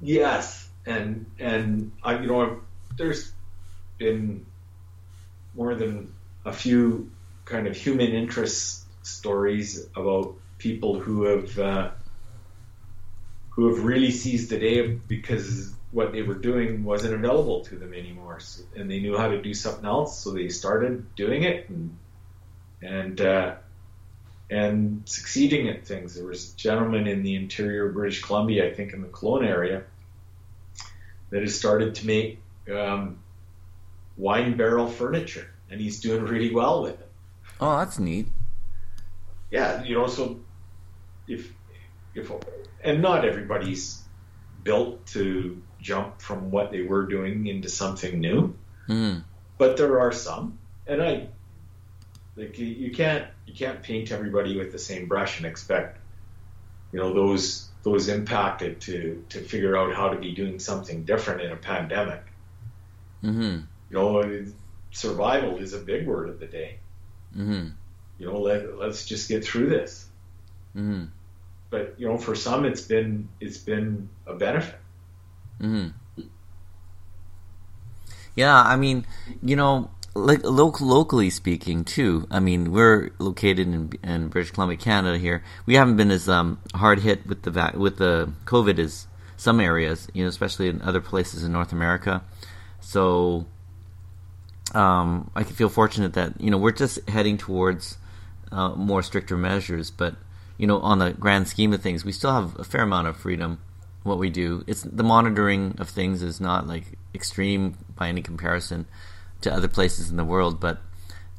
Yes, 0.00 0.68
and 0.84 1.26
and 1.38 1.92
I, 2.02 2.18
you 2.20 2.26
know, 2.26 2.60
there's 2.96 3.32
been 3.98 4.46
more 5.54 5.74
than 5.74 6.12
a 6.44 6.52
few 6.52 7.10
kind 7.46 7.66
of 7.66 7.76
human 7.76 8.12
interest 8.12 8.84
stories 9.02 9.88
about 9.96 10.34
people 10.58 10.98
who 10.98 11.22
have 11.22 11.58
uh, 11.58 11.90
who 13.50 13.74
have 13.74 13.84
really 13.84 14.10
seized 14.10 14.50
the 14.50 14.58
day 14.58 14.86
because 14.86 15.72
what 15.92 16.12
they 16.12 16.20
were 16.22 16.34
doing 16.34 16.84
wasn't 16.84 17.14
available 17.14 17.64
to 17.64 17.76
them 17.76 17.94
anymore, 17.94 18.40
so, 18.40 18.62
and 18.74 18.90
they 18.90 19.00
knew 19.00 19.16
how 19.16 19.28
to 19.28 19.40
do 19.40 19.54
something 19.54 19.86
else, 19.86 20.18
so 20.18 20.32
they 20.32 20.48
started 20.50 21.14
doing 21.14 21.44
it 21.44 21.70
and 21.70 21.96
and 22.82 23.20
uh, 23.20 23.54
and 24.50 25.02
succeeding 25.06 25.68
at 25.68 25.86
things. 25.86 26.14
There 26.14 26.26
was 26.26 26.52
a 26.52 26.56
gentleman 26.56 27.06
in 27.06 27.22
the 27.22 27.36
interior 27.36 27.88
of 27.88 27.94
British 27.94 28.22
Columbia, 28.22 28.68
I 28.68 28.74
think 28.74 28.92
in 28.92 29.00
the 29.00 29.08
Kelowna 29.08 29.46
area, 29.46 29.84
that 31.30 31.42
has 31.42 31.56
started 31.56 31.94
to 31.96 32.06
make 32.06 32.40
um, 32.70 33.18
wine 34.16 34.56
barrel 34.56 34.88
furniture, 34.88 35.48
and 35.70 35.80
he's 35.80 36.00
doing 36.00 36.24
really 36.24 36.52
well 36.52 36.82
with 36.82 37.00
it. 37.00 37.05
Oh, 37.60 37.78
that's 37.78 37.98
neat. 37.98 38.28
Yeah, 39.50 39.82
you 39.82 39.94
know, 39.94 40.06
so 40.06 40.40
if 41.26 41.52
if 42.14 42.30
and 42.82 43.02
not 43.02 43.24
everybody's 43.24 44.02
built 44.62 45.06
to 45.06 45.62
jump 45.80 46.20
from 46.20 46.50
what 46.50 46.70
they 46.72 46.82
were 46.82 47.06
doing 47.06 47.46
into 47.46 47.68
something 47.68 48.20
new, 48.20 48.54
mm. 48.88 49.22
but 49.58 49.76
there 49.76 50.00
are 50.00 50.12
some, 50.12 50.58
and 50.86 51.02
I 51.02 51.28
like 52.36 52.58
you, 52.58 52.66
you 52.66 52.90
can't 52.90 53.26
you 53.46 53.54
can't 53.54 53.82
paint 53.82 54.12
everybody 54.12 54.56
with 54.56 54.72
the 54.72 54.78
same 54.78 55.06
brush 55.06 55.38
and 55.38 55.46
expect 55.46 55.98
you 56.92 56.98
know 56.98 57.12
those 57.12 57.68
those 57.82 58.08
impacted 58.08 58.80
to 58.80 59.24
to 59.28 59.40
figure 59.40 59.76
out 59.76 59.94
how 59.94 60.08
to 60.08 60.18
be 60.18 60.32
doing 60.32 60.58
something 60.58 61.04
different 61.04 61.42
in 61.42 61.52
a 61.52 61.56
pandemic. 61.56 62.22
Mm-hmm. 63.22 63.60
You 63.90 63.92
know, 63.96 64.44
survival 64.90 65.58
is 65.58 65.72
a 65.72 65.78
big 65.78 66.06
word 66.06 66.28
of 66.28 66.40
the 66.40 66.46
day. 66.46 66.78
Mm-hmm. 67.36 67.68
You 68.18 68.26
know, 68.26 68.40
let 68.40 68.78
let's 68.78 69.06
just 69.06 69.28
get 69.28 69.44
through 69.44 69.68
this. 69.68 70.06
Mm-hmm. 70.74 71.04
But 71.70 71.94
you 71.98 72.08
know, 72.08 72.16
for 72.16 72.34
some, 72.34 72.64
it's 72.64 72.82
been 72.82 73.28
it's 73.40 73.58
been 73.58 74.08
a 74.26 74.34
benefit. 74.34 74.78
Mm-hmm. 75.60 76.22
Yeah, 78.34 78.60
I 78.60 78.76
mean, 78.76 79.06
you 79.42 79.56
know, 79.56 79.90
like 80.14 80.44
local, 80.44 80.86
locally 80.86 81.30
speaking 81.30 81.84
too. 81.84 82.26
I 82.30 82.40
mean, 82.40 82.72
we're 82.72 83.10
located 83.18 83.66
in, 83.68 83.92
in 84.02 84.28
British 84.28 84.52
Columbia, 84.52 84.78
Canada. 84.78 85.18
Here, 85.18 85.42
we 85.64 85.74
haven't 85.74 85.96
been 85.96 86.10
as 86.10 86.28
um, 86.28 86.58
hard 86.74 87.00
hit 87.00 87.26
with 87.26 87.42
the 87.42 87.50
va- 87.50 87.74
with 87.76 87.98
the 87.98 88.32
COVID 88.44 88.78
as 88.78 89.06
some 89.36 89.60
areas, 89.60 90.08
you 90.14 90.22
know, 90.22 90.28
especially 90.28 90.68
in 90.68 90.80
other 90.82 91.00
places 91.00 91.44
in 91.44 91.52
North 91.52 91.72
America. 91.72 92.22
So, 92.80 93.46
um, 94.74 95.30
I 95.34 95.44
feel 95.44 95.68
fortunate 95.68 96.14
that 96.14 96.40
you 96.40 96.50
know 96.50 96.58
we're 96.58 96.72
just 96.72 97.08
heading 97.08 97.38
towards 97.38 97.96
uh, 98.52 98.70
more 98.70 99.02
stricter 99.02 99.36
measures, 99.36 99.90
but 99.90 100.16
you 100.58 100.66
know, 100.66 100.80
on 100.80 100.98
the 100.98 101.12
grand 101.12 101.48
scheme 101.48 101.72
of 101.72 101.82
things, 101.82 102.04
we 102.04 102.12
still 102.12 102.32
have 102.32 102.58
a 102.58 102.64
fair 102.64 102.82
amount 102.82 103.08
of 103.08 103.16
freedom. 103.16 103.58
What 104.02 104.18
we 104.18 104.30
do, 104.30 104.64
it's 104.66 104.82
the 104.82 105.02
monitoring 105.02 105.76
of 105.78 105.88
things 105.88 106.22
is 106.22 106.40
not 106.40 106.66
like 106.66 106.84
extreme 107.14 107.76
by 107.96 108.08
any 108.08 108.22
comparison 108.22 108.86
to 109.40 109.52
other 109.52 109.68
places 109.68 110.10
in 110.10 110.16
the 110.16 110.24
world, 110.24 110.60
but 110.60 110.78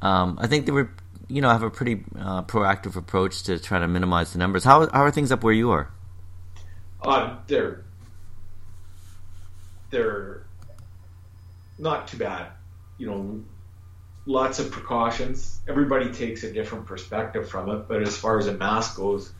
um, 0.02 0.38
I 0.40 0.46
think 0.46 0.66
they 0.66 0.72
were, 0.72 0.90
you 1.28 1.40
know, 1.40 1.48
have 1.48 1.62
a 1.62 1.70
pretty 1.70 2.04
uh, 2.18 2.42
proactive 2.42 2.94
approach 2.94 3.42
to 3.44 3.58
try 3.58 3.78
to 3.78 3.88
minimize 3.88 4.32
the 4.32 4.38
numbers. 4.38 4.64
How 4.64 4.88
how 4.90 5.02
are 5.02 5.10
things 5.10 5.32
up 5.32 5.42
where 5.42 5.52
you 5.52 5.70
are? 5.70 5.90
Uh, 7.02 7.36
they're 7.46 7.84
they're 9.90 10.44
not 11.78 12.06
too 12.08 12.18
bad. 12.18 12.48
You 12.98 13.06
know, 13.06 13.44
lots 14.26 14.58
of 14.58 14.70
precautions. 14.70 15.60
Everybody 15.66 16.12
takes 16.12 16.42
a 16.42 16.52
different 16.52 16.86
perspective 16.86 17.48
from 17.48 17.70
it, 17.70 17.88
but 17.88 18.02
as 18.02 18.16
far 18.16 18.38
as 18.38 18.46
a 18.46 18.52
mask 18.52 18.96
goes, 18.96 19.32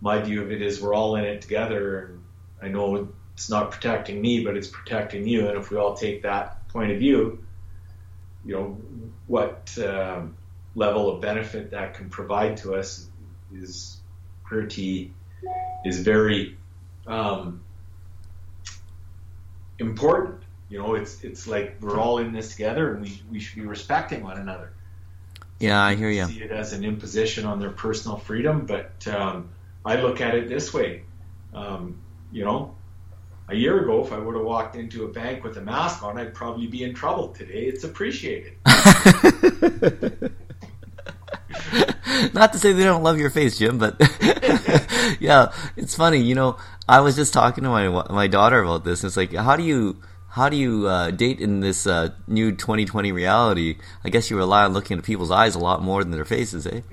my 0.00 0.20
view 0.20 0.42
of 0.42 0.50
it 0.50 0.62
is 0.62 0.80
we're 0.80 0.94
all 0.94 1.16
in 1.16 1.24
it 1.24 1.42
together. 1.42 2.06
And 2.06 2.22
I 2.62 2.68
know 2.68 3.08
it's 3.34 3.50
not 3.50 3.70
protecting 3.70 4.20
me, 4.20 4.44
but 4.44 4.56
it's 4.56 4.68
protecting 4.68 5.26
you. 5.26 5.48
And 5.48 5.58
if 5.58 5.70
we 5.70 5.76
all 5.76 5.94
take 5.94 6.22
that 6.22 6.68
point 6.68 6.92
of 6.92 6.98
view, 6.98 7.44
you 8.44 8.54
know, 8.54 8.78
what 9.26 9.76
um, 9.78 10.36
level 10.74 11.10
of 11.10 11.20
benefit 11.20 11.72
that 11.72 11.94
can 11.94 12.08
provide 12.08 12.58
to 12.58 12.74
us 12.74 13.08
is 13.52 14.00
pretty 14.44 15.12
is 15.84 16.00
very 16.00 16.56
um, 17.06 17.62
important. 19.78 20.42
You 20.68 20.78
know, 20.78 20.94
it's 20.94 21.22
it's 21.22 21.46
like 21.46 21.76
we're 21.80 21.98
all 21.98 22.18
in 22.18 22.32
this 22.32 22.50
together, 22.50 22.94
and 22.94 23.02
we, 23.02 23.22
we 23.30 23.40
should 23.40 23.56
be 23.56 23.66
respecting 23.66 24.22
one 24.22 24.38
another. 24.38 24.72
Yeah, 25.60 25.82
I 25.82 25.94
hear 25.94 26.10
you. 26.10 26.26
See 26.26 26.42
it 26.42 26.50
as 26.50 26.72
an 26.72 26.84
imposition 26.84 27.46
on 27.46 27.60
their 27.60 27.70
personal 27.70 28.18
freedom, 28.18 28.66
but 28.66 29.06
um, 29.08 29.48
I 29.84 29.96
look 29.96 30.20
at 30.20 30.34
it 30.34 30.48
this 30.48 30.74
way. 30.74 31.02
Um, 31.54 31.98
you 32.32 32.44
know, 32.44 32.74
a 33.48 33.54
year 33.54 33.80
ago, 33.80 34.04
if 34.04 34.12
I 34.12 34.18
would 34.18 34.34
have 34.34 34.44
walked 34.44 34.76
into 34.76 35.04
a 35.04 35.08
bank 35.08 35.44
with 35.44 35.56
a 35.56 35.60
mask 35.60 36.02
on, 36.02 36.18
I'd 36.18 36.34
probably 36.34 36.66
be 36.66 36.82
in 36.82 36.94
trouble. 36.94 37.28
Today, 37.28 37.64
it's 37.66 37.84
appreciated. 37.84 38.54
Not 42.34 42.52
to 42.52 42.58
say 42.58 42.72
they 42.72 42.84
don't 42.84 43.02
love 43.02 43.18
your 43.18 43.30
face, 43.30 43.58
Jim, 43.58 43.78
but 43.78 43.96
yeah, 45.20 45.52
it's 45.76 45.94
funny. 45.94 46.18
You 46.18 46.34
know, 46.34 46.56
I 46.88 47.00
was 47.00 47.14
just 47.14 47.32
talking 47.32 47.64
to 47.64 47.70
my 47.70 47.88
my 48.10 48.26
daughter 48.26 48.60
about 48.62 48.84
this. 48.84 49.04
It's 49.04 49.16
like, 49.16 49.32
how 49.32 49.56
do 49.56 49.62
you 49.62 50.02
how 50.36 50.50
do 50.50 50.56
you 50.58 50.86
uh, 50.86 51.10
date 51.10 51.40
in 51.40 51.60
this 51.60 51.86
uh, 51.86 52.10
new 52.26 52.52
2020 52.52 53.10
reality? 53.10 53.78
I 54.04 54.10
guess 54.10 54.28
you 54.28 54.36
rely 54.36 54.64
on 54.64 54.74
looking 54.74 54.98
at 54.98 55.04
people's 55.04 55.30
eyes 55.30 55.54
a 55.54 55.58
lot 55.58 55.82
more 55.82 56.04
than 56.04 56.12
their 56.12 56.26
faces, 56.26 56.66
eh? 56.66 56.82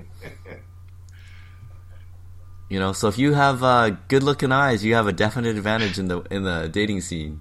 You 2.70 2.80
know, 2.80 2.94
so 2.94 3.08
if 3.08 3.18
you 3.18 3.34
have 3.34 3.62
uh, 3.62 3.90
good-looking 4.08 4.50
eyes, 4.50 4.84
you 4.84 4.94
have 4.94 5.06
a 5.06 5.12
definite 5.12 5.56
advantage 5.56 5.98
in 5.98 6.08
the 6.08 6.22
in 6.22 6.42
the 6.42 6.68
dating 6.72 7.02
scene. 7.02 7.40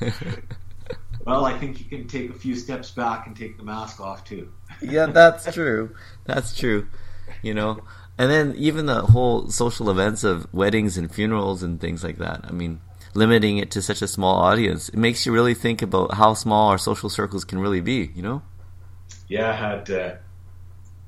well, 1.26 1.44
I 1.44 1.58
think 1.58 1.80
you 1.80 1.84
can 1.86 2.06
take 2.06 2.30
a 2.30 2.32
few 2.32 2.54
steps 2.54 2.92
back 2.92 3.26
and 3.26 3.36
take 3.36 3.58
the 3.58 3.64
mask 3.64 4.00
off 4.00 4.24
too. 4.24 4.50
yeah, 4.80 5.06
that's 5.06 5.52
true. 5.52 5.94
That's 6.24 6.56
true. 6.56 6.86
You 7.42 7.54
know, 7.54 7.82
and 8.16 8.30
then 8.30 8.54
even 8.56 8.86
the 8.86 9.02
whole 9.02 9.50
social 9.50 9.90
events 9.90 10.22
of 10.22 10.46
weddings 10.54 10.96
and 10.96 11.12
funerals 11.12 11.64
and 11.64 11.80
things 11.80 12.04
like 12.04 12.18
that. 12.18 12.44
I 12.44 12.52
mean, 12.52 12.80
limiting 13.14 13.58
it 13.58 13.70
to 13.72 13.82
such 13.82 14.02
a 14.02 14.08
small 14.08 14.36
audience, 14.36 14.88
it 14.88 14.96
makes 14.96 15.26
you 15.26 15.32
really 15.32 15.54
think 15.54 15.82
about 15.82 16.14
how 16.14 16.34
small 16.34 16.70
our 16.70 16.78
social 16.78 17.08
circles 17.08 17.44
can 17.44 17.58
really 17.58 17.80
be. 17.80 18.10
You 18.14 18.22
know? 18.22 18.42
Yeah, 19.28 19.50
I 19.50 19.52
had 19.52 19.90
uh, 19.90 20.14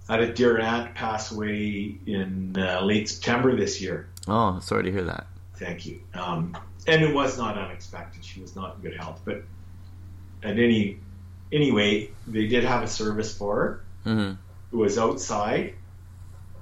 had 0.08 0.20
a 0.20 0.32
dear 0.32 0.60
aunt 0.60 0.94
pass 0.94 1.32
away 1.32 1.96
in 2.06 2.56
uh, 2.58 2.80
late 2.82 3.08
September 3.08 3.56
this 3.56 3.80
year. 3.80 4.08
Oh, 4.28 4.58
sorry 4.60 4.84
to 4.84 4.92
hear 4.92 5.04
that. 5.04 5.26
Thank 5.56 5.86
you. 5.86 6.00
Um, 6.14 6.56
and 6.86 7.02
it 7.02 7.14
was 7.14 7.38
not 7.38 7.56
unexpected. 7.56 8.24
She 8.24 8.40
was 8.40 8.56
not 8.56 8.76
in 8.76 8.82
good 8.82 8.96
health, 8.96 9.20
but 9.24 9.42
at 10.42 10.58
any 10.58 10.98
anyway, 11.52 12.10
they 12.26 12.46
did 12.46 12.64
have 12.64 12.82
a 12.82 12.88
service 12.88 13.36
for 13.36 13.56
her. 13.56 13.84
Mm-hmm. 14.06 14.34
It 14.72 14.76
was 14.76 14.98
outside. 14.98 15.74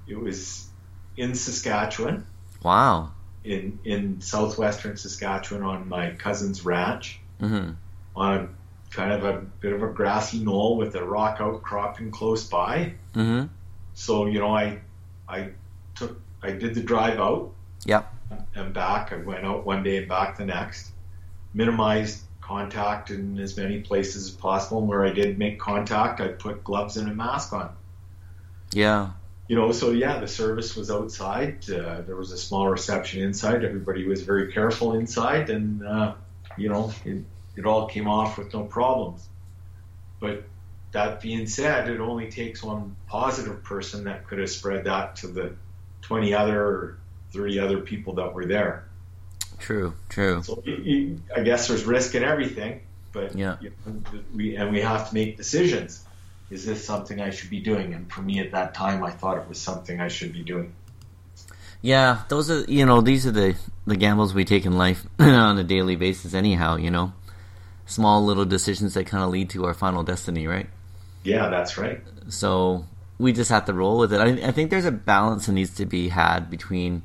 It 0.07 0.19
was 0.19 0.69
in 1.17 1.35
Saskatchewan. 1.35 2.27
Wow. 2.63 3.13
In 3.43 3.79
in 3.85 4.21
southwestern 4.21 4.97
Saskatchewan 4.97 5.63
on 5.63 5.89
my 5.89 6.11
cousin's 6.11 6.65
ranch. 6.65 7.21
Mm-hmm. 7.41 7.73
On 8.17 8.35
a 8.35 8.49
kind 8.95 9.13
of 9.13 9.25
a 9.25 9.41
bit 9.41 9.73
of 9.73 9.83
a 9.83 9.89
grassy 9.89 10.43
knoll 10.43 10.77
with 10.77 10.95
a 10.95 11.05
rock 11.05 11.39
outcropping 11.41 12.11
close 12.11 12.45
by. 12.45 12.95
Mm-hmm. 13.15 13.47
So 13.95 14.27
you 14.27 14.41
know, 14.41 14.55
I 14.55 14.81
I 15.29 15.51
took 15.95 16.21
I 16.43 16.51
did 16.53 16.75
the 16.75 16.83
drive 16.83 17.19
out. 17.19 17.53
Yep. 17.87 18.15
And 18.55 18.75
back. 18.75 19.13
I 19.13 19.17
went 19.17 19.45
out 19.45 19.65
one 19.65 19.83
day 19.83 19.99
and 19.99 20.09
back 20.09 20.37
the 20.37 20.45
next. 20.45 20.91
Minimized 21.55 22.23
contact 22.41 23.11
in 23.11 23.39
as 23.39 23.57
many 23.57 23.81
places 23.81 24.27
as 24.27 24.31
possible. 24.31 24.79
And 24.79 24.89
where 24.89 25.05
I 25.05 25.11
did 25.11 25.39
make 25.39 25.59
contact, 25.59 26.21
I 26.21 26.29
put 26.29 26.63
gloves 26.65 26.97
and 26.97 27.09
a 27.09 27.15
mask 27.15 27.53
on. 27.53 27.75
Yeah. 28.73 29.11
You 29.51 29.57
know, 29.57 29.73
so 29.73 29.91
yeah, 29.91 30.21
the 30.21 30.29
service 30.29 30.77
was 30.77 30.93
outside. 30.93 31.69
Uh, 31.69 32.03
there 32.03 32.15
was 32.15 32.31
a 32.31 32.39
small 32.39 32.69
reception 32.69 33.21
inside. 33.25 33.65
Everybody 33.65 34.07
was 34.07 34.23
very 34.23 34.53
careful 34.53 34.95
inside, 34.95 35.51
and 35.51 35.85
uh, 35.85 36.15
you 36.57 36.69
know, 36.69 36.93
it, 37.05 37.25
it 37.57 37.67
all 37.67 37.89
came 37.89 38.07
off 38.07 38.39
with 38.39 38.55
no 38.55 38.63
problems. 38.63 39.27
But 40.21 40.45
that 40.93 41.21
being 41.21 41.49
said, 41.49 41.91
it 41.91 41.99
only 41.99 42.31
takes 42.31 42.63
one 42.63 42.95
positive 43.09 43.65
person 43.65 44.05
that 44.05 44.29
could 44.29 44.39
have 44.39 44.51
spread 44.51 44.85
that 44.85 45.17
to 45.17 45.27
the 45.27 45.57
20 46.03 46.33
other 46.33 46.65
or 46.65 46.99
30 47.33 47.59
other 47.59 47.81
people 47.81 48.15
that 48.15 48.33
were 48.33 48.47
there. 48.47 48.85
True, 49.59 49.95
true. 50.09 50.45
So 50.45 50.63
I 50.65 51.41
guess 51.41 51.67
there's 51.67 51.83
risk 51.83 52.15
in 52.15 52.23
everything, 52.23 52.83
but 53.11 53.35
yeah. 53.35 53.57
You 53.61 53.73
know, 53.85 54.01
we 54.33 54.55
and 54.55 54.71
we 54.71 54.81
have 54.83 55.09
to 55.09 55.15
make 55.15 55.37
decisions. 55.37 56.05
Is 56.51 56.67
this 56.67 56.85
something 56.85 57.21
I 57.21 57.31
should 57.31 57.51
be 57.51 57.61
doing? 57.61 57.95
And 57.95 58.13
for 58.13 58.23
me 58.23 58.41
at 58.41 58.53
that 58.53 58.75
time, 58.75 59.05
I 59.05 59.11
thought 59.11 59.39
it 59.39 59.49
was 59.49 59.61
something 59.61 60.01
I 60.01 60.09
should 60.09 60.33
be 60.33 60.43
doing. 60.43 60.75
Yeah, 61.83 62.23
those 62.29 62.51
are 62.51 62.61
you 62.65 62.85
know 62.85 63.01
these 63.01 63.27
are 63.27 63.31
the 63.31 63.57
the 63.87 63.97
gambles 63.97 64.35
we 64.35 64.45
take 64.45 64.67
in 64.67 64.77
life 64.77 65.07
on 65.19 65.59
a 65.59 65.65
daily 65.65 65.97
basis. 65.97 66.35
Anyhow, 66.35 66.77
you 66.77 66.91
know, 66.91 67.13
small 67.87 68.25
little 68.25 68.45
decisions 68.45 68.95
that 68.95 69.07
kind 69.07 69.25
of 69.25 69.31
lead 69.31 69.51
to 69.51 69.65
our 69.65 69.75
final 69.75 70.03
destiny, 70.03 70.47
right? 70.47 70.69
Yeah, 71.23 71.49
that's 71.49 71.79
right. 71.79 72.01
So 72.29 72.85
we 73.19 73.33
just 73.33 73.51
have 73.51 73.67
to 73.67 73.75
roll 73.75 73.99
with 73.99 74.13
it. 74.13 74.21
I, 74.21 74.49
I 74.49 74.53
think 74.53 74.71
there's 74.71 74.85
a 74.85 74.93
balance 74.93 75.47
that 75.47 75.53
needs 75.53 75.75
to 75.77 75.87
be 75.87 76.09
had 76.09 76.51
between 76.51 77.03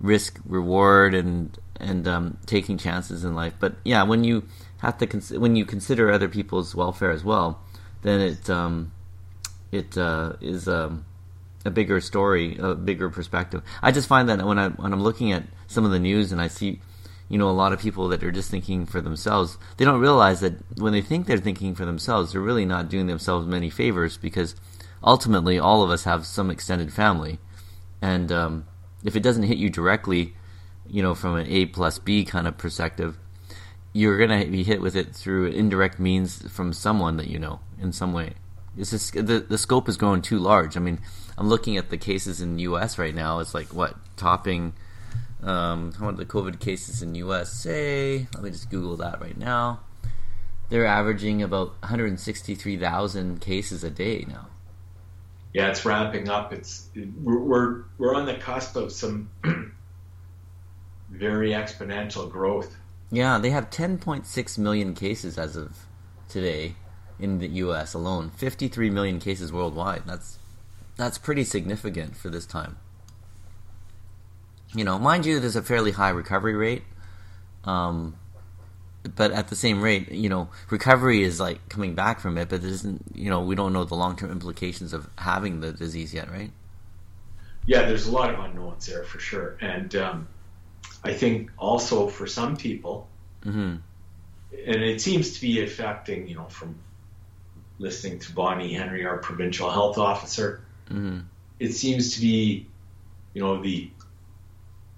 risk, 0.00 0.40
reward, 0.44 1.14
and 1.14 1.56
and 1.78 2.06
um, 2.06 2.36
taking 2.46 2.76
chances 2.76 3.24
in 3.24 3.34
life. 3.34 3.54
But 3.58 3.76
yeah, 3.84 4.02
when 4.02 4.24
you 4.24 4.44
have 4.78 4.98
to 4.98 5.06
cons- 5.06 5.32
when 5.32 5.56
you 5.56 5.64
consider 5.64 6.10
other 6.10 6.28
people's 6.28 6.74
welfare 6.74 7.10
as 7.10 7.24
well, 7.24 7.62
then 8.02 8.20
it 8.20 8.50
um, 8.50 8.92
it 9.72 9.96
uh, 9.96 10.34
is 10.40 10.68
um, 10.68 11.04
a 11.64 11.70
bigger 11.70 12.00
story, 12.00 12.56
a 12.58 12.74
bigger 12.74 13.10
perspective. 13.10 13.62
I 13.82 13.92
just 13.92 14.08
find 14.08 14.28
that 14.28 14.44
when 14.44 14.58
I 14.58 14.68
when 14.68 14.92
I'm 14.92 15.02
looking 15.02 15.32
at 15.32 15.44
some 15.66 15.84
of 15.84 15.90
the 15.90 15.98
news 15.98 16.32
and 16.32 16.40
I 16.40 16.48
see, 16.48 16.80
you 17.28 17.38
know, 17.38 17.48
a 17.48 17.52
lot 17.52 17.72
of 17.72 17.80
people 17.80 18.08
that 18.08 18.24
are 18.24 18.32
just 18.32 18.50
thinking 18.50 18.86
for 18.86 19.00
themselves, 19.00 19.58
they 19.76 19.84
don't 19.84 20.00
realize 20.00 20.40
that 20.40 20.54
when 20.78 20.92
they 20.92 21.02
think 21.02 21.26
they're 21.26 21.38
thinking 21.38 21.74
for 21.74 21.84
themselves, 21.84 22.32
they're 22.32 22.40
really 22.40 22.64
not 22.64 22.88
doing 22.88 23.06
themselves 23.06 23.46
many 23.46 23.70
favors 23.70 24.16
because 24.16 24.54
ultimately 25.02 25.58
all 25.58 25.82
of 25.82 25.90
us 25.90 26.04
have 26.04 26.26
some 26.26 26.50
extended 26.50 26.92
family, 26.92 27.38
and 28.00 28.32
um, 28.32 28.66
if 29.04 29.16
it 29.16 29.22
doesn't 29.22 29.44
hit 29.44 29.58
you 29.58 29.70
directly, 29.70 30.34
you 30.88 31.02
know, 31.02 31.14
from 31.14 31.36
an 31.36 31.46
A 31.46 31.66
plus 31.66 31.98
B 31.98 32.24
kind 32.24 32.46
of 32.46 32.58
perspective, 32.58 33.18
you're 33.92 34.18
gonna 34.18 34.46
be 34.46 34.62
hit 34.62 34.80
with 34.80 34.96
it 34.96 35.14
through 35.14 35.46
indirect 35.46 35.98
means 35.98 36.42
from 36.50 36.72
someone 36.72 37.16
that 37.16 37.28
you 37.28 37.38
know 37.38 37.60
in 37.80 37.92
some 37.92 38.12
way. 38.12 38.34
It's 38.76 38.90
just 38.90 39.14
the 39.14 39.40
the 39.40 39.58
scope 39.58 39.88
is 39.88 39.96
growing 39.96 40.22
too 40.22 40.38
large. 40.38 40.76
I 40.76 40.80
mean, 40.80 41.00
I'm 41.36 41.48
looking 41.48 41.76
at 41.76 41.90
the 41.90 41.98
cases 41.98 42.40
in 42.40 42.56
the 42.56 42.62
U.S. 42.62 42.98
right 42.98 43.14
now. 43.14 43.40
It's 43.40 43.54
like 43.54 43.74
what 43.74 43.96
topping. 44.16 44.74
Um, 45.42 45.92
how 45.92 46.08
about 46.08 46.18
the 46.18 46.26
COVID 46.26 46.60
cases 46.60 47.02
in 47.02 47.14
U.S. 47.14 47.52
say? 47.52 48.28
Let 48.34 48.44
me 48.44 48.50
just 48.50 48.70
Google 48.70 48.96
that 48.98 49.20
right 49.20 49.36
now. 49.36 49.80
They're 50.68 50.86
averaging 50.86 51.42
about 51.42 51.70
163,000 51.80 53.40
cases 53.40 53.82
a 53.82 53.90
day 53.90 54.24
now. 54.28 54.46
Yeah, 55.52 55.68
it's 55.68 55.84
ramping 55.84 56.28
up. 56.28 56.52
It's 56.52 56.88
we're 56.94 57.40
we're, 57.40 57.82
we're 57.98 58.14
on 58.14 58.26
the 58.26 58.34
cusp 58.34 58.76
of 58.76 58.92
some 58.92 59.30
very 61.10 61.50
exponential 61.50 62.30
growth. 62.30 62.76
Yeah, 63.10 63.38
they 63.38 63.50
have 63.50 63.70
10.6 63.70 64.58
million 64.58 64.94
cases 64.94 65.36
as 65.38 65.56
of 65.56 65.76
today 66.28 66.76
in 67.18 67.38
the 67.38 67.48
U.S. 67.48 67.94
alone. 67.94 68.30
53 68.30 68.90
million 68.90 69.18
cases 69.18 69.52
worldwide. 69.52 70.02
That's 70.06 70.38
that's 70.96 71.18
pretty 71.18 71.44
significant 71.44 72.16
for 72.16 72.28
this 72.28 72.46
time. 72.46 72.76
You 74.74 74.84
know, 74.84 74.98
mind 74.98 75.26
you, 75.26 75.40
there's 75.40 75.56
a 75.56 75.62
fairly 75.62 75.92
high 75.92 76.10
recovery 76.10 76.54
rate. 76.54 76.82
Um, 77.64 78.16
but 79.16 79.32
at 79.32 79.48
the 79.48 79.56
same 79.56 79.80
rate, 79.80 80.10
you 80.12 80.28
know, 80.28 80.48
recovery 80.68 81.22
is 81.22 81.40
like 81.40 81.68
coming 81.68 81.94
back 81.94 82.20
from 82.20 82.36
it, 82.36 82.48
but 82.48 82.62
it 82.62 82.70
isn't, 82.70 83.02
you 83.14 83.30
know, 83.30 83.40
we 83.40 83.54
don't 83.54 83.72
know 83.72 83.84
the 83.84 83.94
long 83.94 84.16
term 84.16 84.30
implications 84.30 84.92
of 84.92 85.08
having 85.16 85.60
the 85.60 85.72
disease 85.72 86.12
yet, 86.12 86.30
right? 86.30 86.50
Yeah, 87.66 87.82
there's 87.82 88.06
a 88.06 88.12
lot 88.12 88.32
of 88.32 88.38
unknowns 88.38 88.86
there 88.86 89.04
for 89.04 89.18
sure. 89.18 89.56
And 89.60 89.94
um, 89.96 90.28
I 91.02 91.14
think 91.14 91.50
also 91.58 92.08
for 92.08 92.26
some 92.26 92.56
people, 92.56 93.08
mm-hmm. 93.44 93.76
and 94.66 94.82
it 94.82 95.00
seems 95.00 95.34
to 95.34 95.40
be 95.40 95.62
affecting, 95.62 96.28
you 96.28 96.34
know, 96.34 96.46
from 96.46 96.76
listening 97.78 98.18
to 98.20 98.32
Bonnie 98.32 98.74
Henry, 98.74 99.06
our 99.06 99.18
provincial 99.18 99.70
health 99.70 99.98
officer, 99.98 100.62
mm-hmm. 100.88 101.20
it 101.58 101.72
seems 101.72 102.14
to 102.14 102.20
be, 102.20 102.66
you 103.32 103.42
know, 103.42 103.62
the 103.62 103.90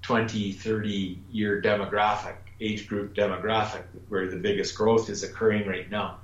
20, 0.02 0.52
30 0.52 1.18
year 1.30 1.62
demographic, 1.62 2.34
age 2.60 2.88
group 2.88 3.14
demographic 3.14 3.84
where 4.08 4.28
the 4.28 4.36
biggest 4.36 4.74
growth 4.74 5.08
is 5.08 5.22
occurring 5.22 5.68
right 5.68 5.88
now. 5.90 6.18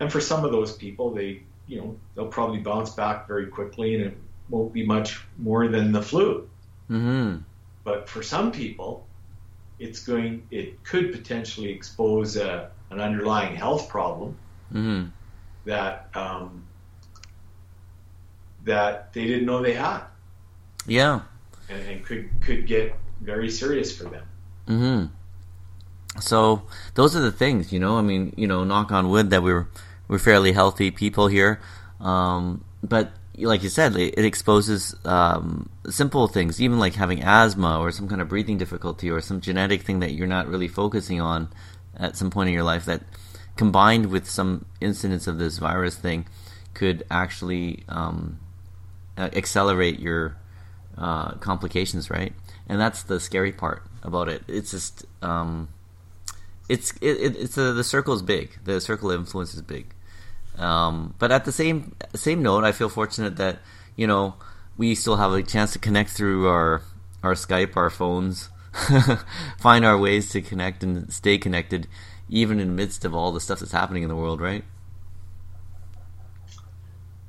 And 0.00 0.10
for 0.10 0.20
some 0.20 0.44
of 0.44 0.52
those 0.52 0.74
people, 0.74 1.12
they, 1.12 1.42
you 1.66 1.80
know, 1.80 1.96
they'll 2.14 2.28
probably 2.28 2.60
bounce 2.60 2.90
back 2.90 3.26
very 3.26 3.46
quickly 3.46 3.94
and 3.94 4.04
it 4.04 4.16
won't 4.48 4.72
be 4.72 4.86
much 4.86 5.20
more 5.36 5.68
than 5.68 5.92
the 5.92 6.02
flu. 6.02 6.48
Mm-hmm. 6.90 7.42
But 7.84 8.08
for 8.08 8.22
some 8.22 8.52
people, 8.52 9.06
it's 9.78 10.00
going, 10.00 10.46
it 10.50 10.82
could 10.84 11.12
potentially 11.12 11.70
expose 11.70 12.36
a, 12.36 12.70
an 12.90 13.00
underlying 13.00 13.56
health 13.56 13.88
problem 13.88 14.36
mm-hmm. 14.72 15.08
that, 15.64 16.08
um, 16.14 16.64
that 18.64 19.12
they 19.12 19.26
didn't 19.26 19.46
know 19.46 19.62
they 19.62 19.74
had. 19.74 20.02
Yeah. 20.86 21.20
And, 21.68 21.82
and 21.88 22.04
could, 22.04 22.30
could 22.40 22.66
get 22.66 22.94
very 23.20 23.50
serious 23.50 23.96
for 23.96 24.04
them. 24.04 24.24
Mm-hmm. 24.66 25.06
So 26.20 26.62
those 26.94 27.14
are 27.14 27.20
the 27.20 27.32
things, 27.32 27.72
you 27.72 27.78
know. 27.78 27.98
I 27.98 28.02
mean, 28.02 28.32
you 28.36 28.46
know, 28.46 28.64
knock 28.64 28.90
on 28.90 29.08
wood 29.08 29.30
that 29.30 29.42
we're 29.42 29.68
we're 30.08 30.18
fairly 30.18 30.52
healthy 30.52 30.90
people 30.90 31.28
here, 31.28 31.60
um, 32.00 32.64
but 32.82 33.12
like 33.38 33.62
you 33.62 33.68
said, 33.68 33.96
it, 33.96 34.24
exposes 34.24 34.94
um, 35.04 35.68
simple 35.88 36.28
things, 36.28 36.60
even 36.60 36.78
like 36.78 36.94
having 36.94 37.22
asthma 37.22 37.78
or 37.78 37.90
some 37.90 38.08
kind 38.08 38.20
of 38.20 38.28
breathing 38.28 38.58
difficulty 38.58 39.10
or 39.10 39.20
some 39.20 39.40
genetic 39.40 39.82
thing 39.82 40.00
that 40.00 40.12
you're 40.12 40.26
not 40.26 40.48
really 40.48 40.68
focusing 40.68 41.20
on 41.20 41.48
at 41.96 42.16
some 42.16 42.30
point 42.30 42.48
in 42.48 42.54
your 42.54 42.64
life 42.64 42.84
that 42.84 43.02
combined 43.56 44.06
with 44.06 44.28
some 44.28 44.64
incidents 44.80 45.26
of 45.26 45.38
this 45.38 45.58
virus 45.58 45.96
thing 45.96 46.26
could 46.74 47.04
actually 47.10 47.82
um, 47.88 48.38
accelerate 49.16 49.98
your 49.98 50.36
uh, 50.96 51.32
complications, 51.34 52.10
right? 52.10 52.32
And 52.68 52.80
that's 52.80 53.02
the 53.02 53.18
scary 53.20 53.52
part 53.52 53.82
about 54.02 54.28
it. 54.28 54.42
It's 54.48 54.70
just 54.70 55.04
um, 55.22 55.68
it's 56.68 56.92
it, 57.00 57.36
it's 57.36 57.56
a, 57.56 57.72
the 57.72 57.84
circle 57.84 58.14
is 58.14 58.22
big. 58.22 58.58
The 58.64 58.80
circle 58.80 59.10
of 59.10 59.20
influence 59.20 59.54
is 59.54 59.62
big. 59.62 59.94
Um, 60.58 61.14
but 61.18 61.30
at 61.30 61.44
the 61.44 61.52
same 61.52 61.94
same 62.14 62.42
note, 62.42 62.64
I 62.64 62.72
feel 62.72 62.88
fortunate 62.88 63.36
that 63.36 63.60
you 63.96 64.06
know 64.06 64.34
we 64.76 64.94
still 64.94 65.16
have 65.16 65.32
a 65.32 65.42
chance 65.42 65.72
to 65.72 65.78
connect 65.78 66.10
through 66.10 66.48
our 66.48 66.82
our 67.22 67.34
Skype, 67.34 67.76
our 67.76 67.90
phones, 67.90 68.48
find 69.58 69.84
our 69.84 69.98
ways 69.98 70.30
to 70.30 70.40
connect 70.40 70.82
and 70.82 71.12
stay 71.12 71.38
connected, 71.38 71.86
even 72.28 72.60
in 72.60 72.68
the 72.68 72.74
midst 72.74 73.04
of 73.04 73.14
all 73.14 73.32
the 73.32 73.40
stuff 73.40 73.60
that's 73.60 73.72
happening 73.72 74.02
in 74.02 74.08
the 74.08 74.16
world, 74.16 74.40
right? 74.40 74.64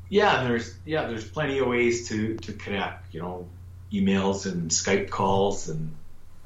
Yeah, 0.09 0.43
there's 0.43 0.73
yeah, 0.85 1.07
there's 1.07 1.27
plenty 1.27 1.59
of 1.59 1.67
ways 1.67 2.09
to 2.09 2.35
to 2.37 2.53
connect. 2.53 3.13
You 3.13 3.21
know, 3.21 3.47
emails 3.91 4.51
and 4.51 4.71
Skype 4.71 5.09
calls 5.09 5.69
and 5.69 5.95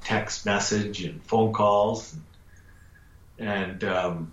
text 0.01 0.45
message 0.45 1.03
and 1.03 1.23
phone 1.23 1.53
calls 1.53 2.13
and, 3.39 3.49
and 3.49 3.83
um, 3.85 4.31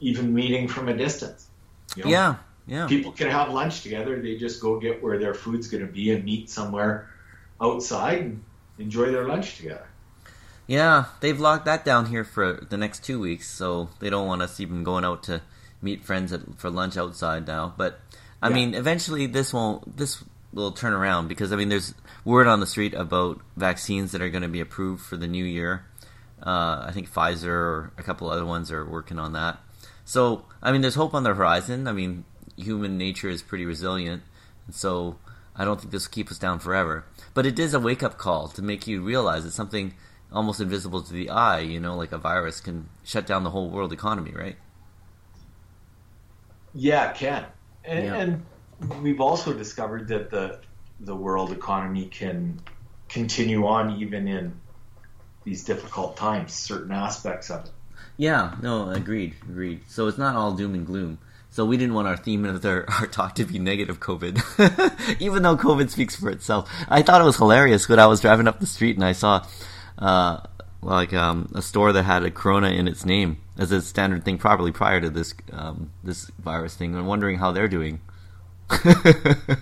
even 0.00 0.34
meeting 0.34 0.66
from 0.68 0.88
a 0.88 0.96
distance. 0.96 1.48
You 1.96 2.04
know? 2.04 2.10
Yeah, 2.10 2.36
yeah. 2.66 2.86
People 2.86 3.12
can 3.12 3.28
have 3.28 3.50
lunch 3.50 3.82
together. 3.82 4.20
They 4.20 4.36
just 4.36 4.60
go 4.60 4.78
get 4.78 5.02
where 5.02 5.18
their 5.18 5.34
food's 5.34 5.68
going 5.68 5.86
to 5.86 5.92
be 5.92 6.12
and 6.12 6.24
meet 6.24 6.50
somewhere 6.50 7.08
outside 7.60 8.20
and 8.20 8.44
enjoy 8.78 9.10
their 9.10 9.26
lunch 9.26 9.56
together. 9.56 9.86
Yeah, 10.66 11.04
they've 11.20 11.38
locked 11.38 11.64
that 11.66 11.84
down 11.84 12.06
here 12.06 12.24
for 12.24 12.66
the 12.68 12.76
next 12.76 13.04
two 13.04 13.20
weeks, 13.20 13.48
so 13.48 13.88
they 14.00 14.10
don't 14.10 14.26
want 14.26 14.42
us 14.42 14.58
even 14.58 14.82
going 14.82 15.04
out 15.04 15.22
to 15.24 15.42
meet 15.80 16.04
friends 16.04 16.32
at, 16.32 16.58
for 16.58 16.70
lunch 16.70 16.96
outside 16.96 17.46
now. 17.46 17.72
But 17.76 18.00
I 18.42 18.48
yeah. 18.48 18.54
mean, 18.54 18.74
eventually 18.74 19.26
this 19.26 19.52
won't. 19.52 19.96
This 19.96 20.22
will 20.52 20.72
turn 20.72 20.92
around 20.92 21.28
because 21.28 21.52
I 21.52 21.56
mean, 21.56 21.68
there's 21.68 21.94
word 22.24 22.48
on 22.48 22.60
the 22.60 22.66
street 22.66 22.94
about 22.94 23.40
vaccines 23.56 24.12
that 24.12 24.22
are 24.22 24.30
going 24.30 24.42
to 24.42 24.48
be 24.48 24.60
approved 24.60 25.02
for 25.02 25.16
the 25.16 25.28
new 25.28 25.44
year. 25.44 25.84
Uh, 26.42 26.84
I 26.86 26.90
think 26.92 27.10
Pfizer 27.10 27.46
or 27.46 27.92
a 27.96 28.02
couple 28.02 28.28
other 28.28 28.44
ones 28.44 28.72
are 28.72 28.84
working 28.84 29.18
on 29.18 29.32
that. 29.34 29.58
So 30.06 30.44
I 30.62 30.72
mean, 30.72 30.80
there's 30.80 30.94
hope 30.94 31.12
on 31.14 31.24
the 31.24 31.34
horizon. 31.34 31.86
I 31.86 31.92
mean, 31.92 32.24
human 32.56 32.96
nature 32.96 33.28
is 33.28 33.42
pretty 33.42 33.66
resilient, 33.66 34.22
and 34.66 34.74
so 34.74 35.18
I 35.54 35.64
don't 35.64 35.80
think 35.80 35.90
this 35.90 36.06
will 36.06 36.12
keep 36.12 36.30
us 36.30 36.38
down 36.38 36.60
forever. 36.60 37.04
But 37.34 37.44
it 37.44 37.58
is 37.58 37.74
a 37.74 37.80
wake 37.80 38.04
up 38.04 38.16
call 38.16 38.48
to 38.48 38.62
make 38.62 38.86
you 38.86 39.02
realize 39.02 39.44
that 39.44 39.50
something 39.50 39.94
almost 40.32 40.60
invisible 40.60 41.02
to 41.02 41.12
the 41.12 41.28
eye, 41.30 41.58
you 41.58 41.80
know, 41.80 41.96
like 41.96 42.12
a 42.12 42.18
virus, 42.18 42.60
can 42.60 42.88
shut 43.04 43.26
down 43.26 43.42
the 43.42 43.50
whole 43.50 43.68
world 43.68 43.92
economy, 43.92 44.30
right? 44.30 44.56
Yeah, 46.72 47.10
it 47.10 47.16
can. 47.16 47.44
And, 47.84 48.04
yeah. 48.04 48.14
and 48.14 49.02
we've 49.02 49.20
also 49.20 49.52
discovered 49.52 50.08
that 50.08 50.30
the 50.30 50.60
the 51.00 51.16
world 51.16 51.50
economy 51.50 52.06
can 52.06 52.60
continue 53.08 53.66
on 53.66 54.00
even 54.00 54.28
in 54.28 54.60
these 55.44 55.64
difficult 55.64 56.16
times, 56.16 56.52
certain 56.52 56.92
aspects 56.92 57.50
of 57.50 57.64
it. 57.64 57.70
Yeah, 58.16 58.54
no, 58.62 58.90
agreed, 58.90 59.34
agreed. 59.42 59.80
So 59.88 60.06
it's 60.06 60.18
not 60.18 60.36
all 60.36 60.52
doom 60.52 60.74
and 60.74 60.86
gloom. 60.86 61.18
So 61.50 61.64
we 61.64 61.76
didn't 61.76 61.94
want 61.94 62.08
our 62.08 62.16
theme 62.16 62.44
of 62.44 62.64
our, 62.64 62.84
our 63.00 63.06
talk 63.06 63.34
to 63.36 63.44
be 63.44 63.58
negative 63.58 64.00
COVID, 64.00 65.20
even 65.20 65.42
though 65.42 65.56
COVID 65.56 65.90
speaks 65.90 66.16
for 66.16 66.30
itself. 66.30 66.70
I 66.88 67.02
thought 67.02 67.20
it 67.20 67.24
was 67.24 67.36
hilarious 67.36 67.88
when 67.88 67.98
I 67.98 68.06
was 68.06 68.20
driving 68.20 68.48
up 68.48 68.60
the 68.60 68.66
street 68.66 68.96
and 68.96 69.04
I 69.04 69.12
saw, 69.12 69.46
uh, 69.98 70.40
like 70.82 71.12
um, 71.12 71.50
a 71.54 71.62
store 71.62 71.92
that 71.92 72.02
had 72.04 72.24
a 72.24 72.30
Corona 72.30 72.68
in 72.68 72.86
its 72.86 73.04
name 73.04 73.38
as 73.58 73.72
a 73.72 73.80
standard 73.80 74.24
thing, 74.24 74.38
probably 74.38 74.70
prior 74.70 75.00
to 75.00 75.10
this 75.10 75.34
um, 75.52 75.90
this 76.04 76.30
virus 76.38 76.74
thing, 76.74 76.94
and 76.94 77.06
wondering 77.06 77.38
how 77.38 77.52
they're 77.52 77.68
doing. 77.68 78.00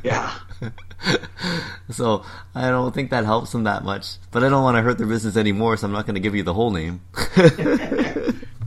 yeah. 0.02 0.34
so 1.90 2.24
I 2.54 2.70
don't 2.70 2.92
think 2.92 3.10
that 3.10 3.24
helps 3.24 3.52
them 3.52 3.64
that 3.64 3.84
much. 3.84 4.16
But 4.32 4.42
I 4.42 4.48
don't 4.48 4.62
want 4.62 4.76
to 4.76 4.82
hurt 4.82 4.98
their 4.98 5.06
business 5.06 5.36
anymore, 5.36 5.76
so 5.76 5.86
I'm 5.86 5.92
not 5.92 6.06
going 6.06 6.14
to 6.14 6.20
give 6.20 6.34
you 6.34 6.42
the 6.42 6.54
whole 6.54 6.70
name. 6.70 7.02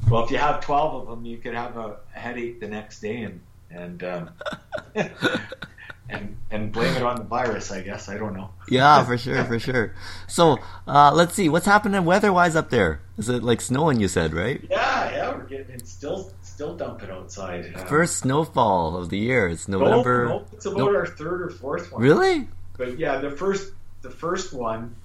Well, 0.10 0.24
if 0.24 0.32
you 0.32 0.38
have 0.38 0.62
twelve 0.62 1.02
of 1.02 1.08
them, 1.08 1.26
you 1.26 1.38
could 1.38 1.54
have 1.54 1.78
a 1.78 1.98
headache 2.12 2.60
the 2.60 2.68
next 2.68 3.00
day 3.00 3.24
and 3.24 3.42
and 3.70 4.04
um, 4.04 4.30
and 6.10 6.38
and 6.50 6.72
blame 6.72 6.96
it 6.96 7.04
on 7.04 7.18
the 7.18 7.24
virus. 7.24 7.72
I 7.72 7.82
guess 7.82 8.10
I 8.10 8.18
don't 8.18 8.36
know. 8.36 8.50
yeah, 8.70 9.04
for 9.04 9.18
sure, 9.18 9.44
for 9.46 9.60
sure. 9.60 9.94
So 10.28 10.60
uh, 10.88 11.12
let's 11.14 11.34
see 11.34 11.50
what's 11.50 11.66
happening 11.66 12.06
weather-wise 12.06 12.56
up 12.56 12.70
there. 12.70 13.02
Is 13.18 13.30
it 13.30 13.44
like 13.44 13.62
snowing? 13.62 14.00
You 14.00 14.08
said 14.08 14.34
right? 14.34 14.62
Yeah, 14.70 15.12
yeah, 15.12 15.30
we're 15.36 15.44
getting 15.44 15.76
it's 15.76 15.92
still 15.92 16.32
still 16.42 16.76
dumping 16.76 17.10
outside. 17.10 17.74
Um, 17.76 17.88
First 17.88 18.18
snowfall 18.18 18.96
of 18.98 19.10
the 19.10 19.18
year. 19.18 19.48
It's 19.48 19.68
November. 19.68 20.26
No, 20.26 20.40
no, 20.40 20.46
it's 20.54 20.66
about 20.66 20.78
nope. 20.78 20.96
our 20.96 21.06
third 21.06 21.42
or 21.42 21.50
fourth 21.50 21.92
one. 21.92 22.02
Really? 22.02 22.48
But 22.78 22.98
yeah, 23.00 23.18
the 23.18 23.32
first 23.32 23.74
the 24.02 24.10
first 24.10 24.54
one 24.54 24.96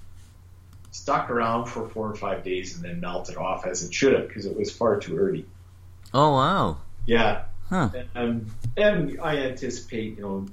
stuck 0.93 1.29
around 1.29 1.65
for 1.65 1.89
four 1.89 2.07
or 2.07 2.15
five 2.15 2.43
days 2.43 2.75
and 2.75 2.85
then 2.85 3.01
melted 3.01 3.35
off 3.35 3.65
as 3.65 3.83
it 3.83 3.93
should 3.93 4.13
have 4.13 4.27
because 4.27 4.45
it 4.45 4.55
was 4.55 4.71
far 4.71 4.99
too 4.99 5.17
early. 5.17 5.45
Oh 6.13 6.33
wow! 6.33 6.77
Yeah. 7.05 7.45
Huh. 7.69 7.89
And, 8.13 8.51
and 8.77 9.19
I 9.21 9.37
anticipate, 9.37 10.17
you 10.17 10.21
know, 10.21 10.45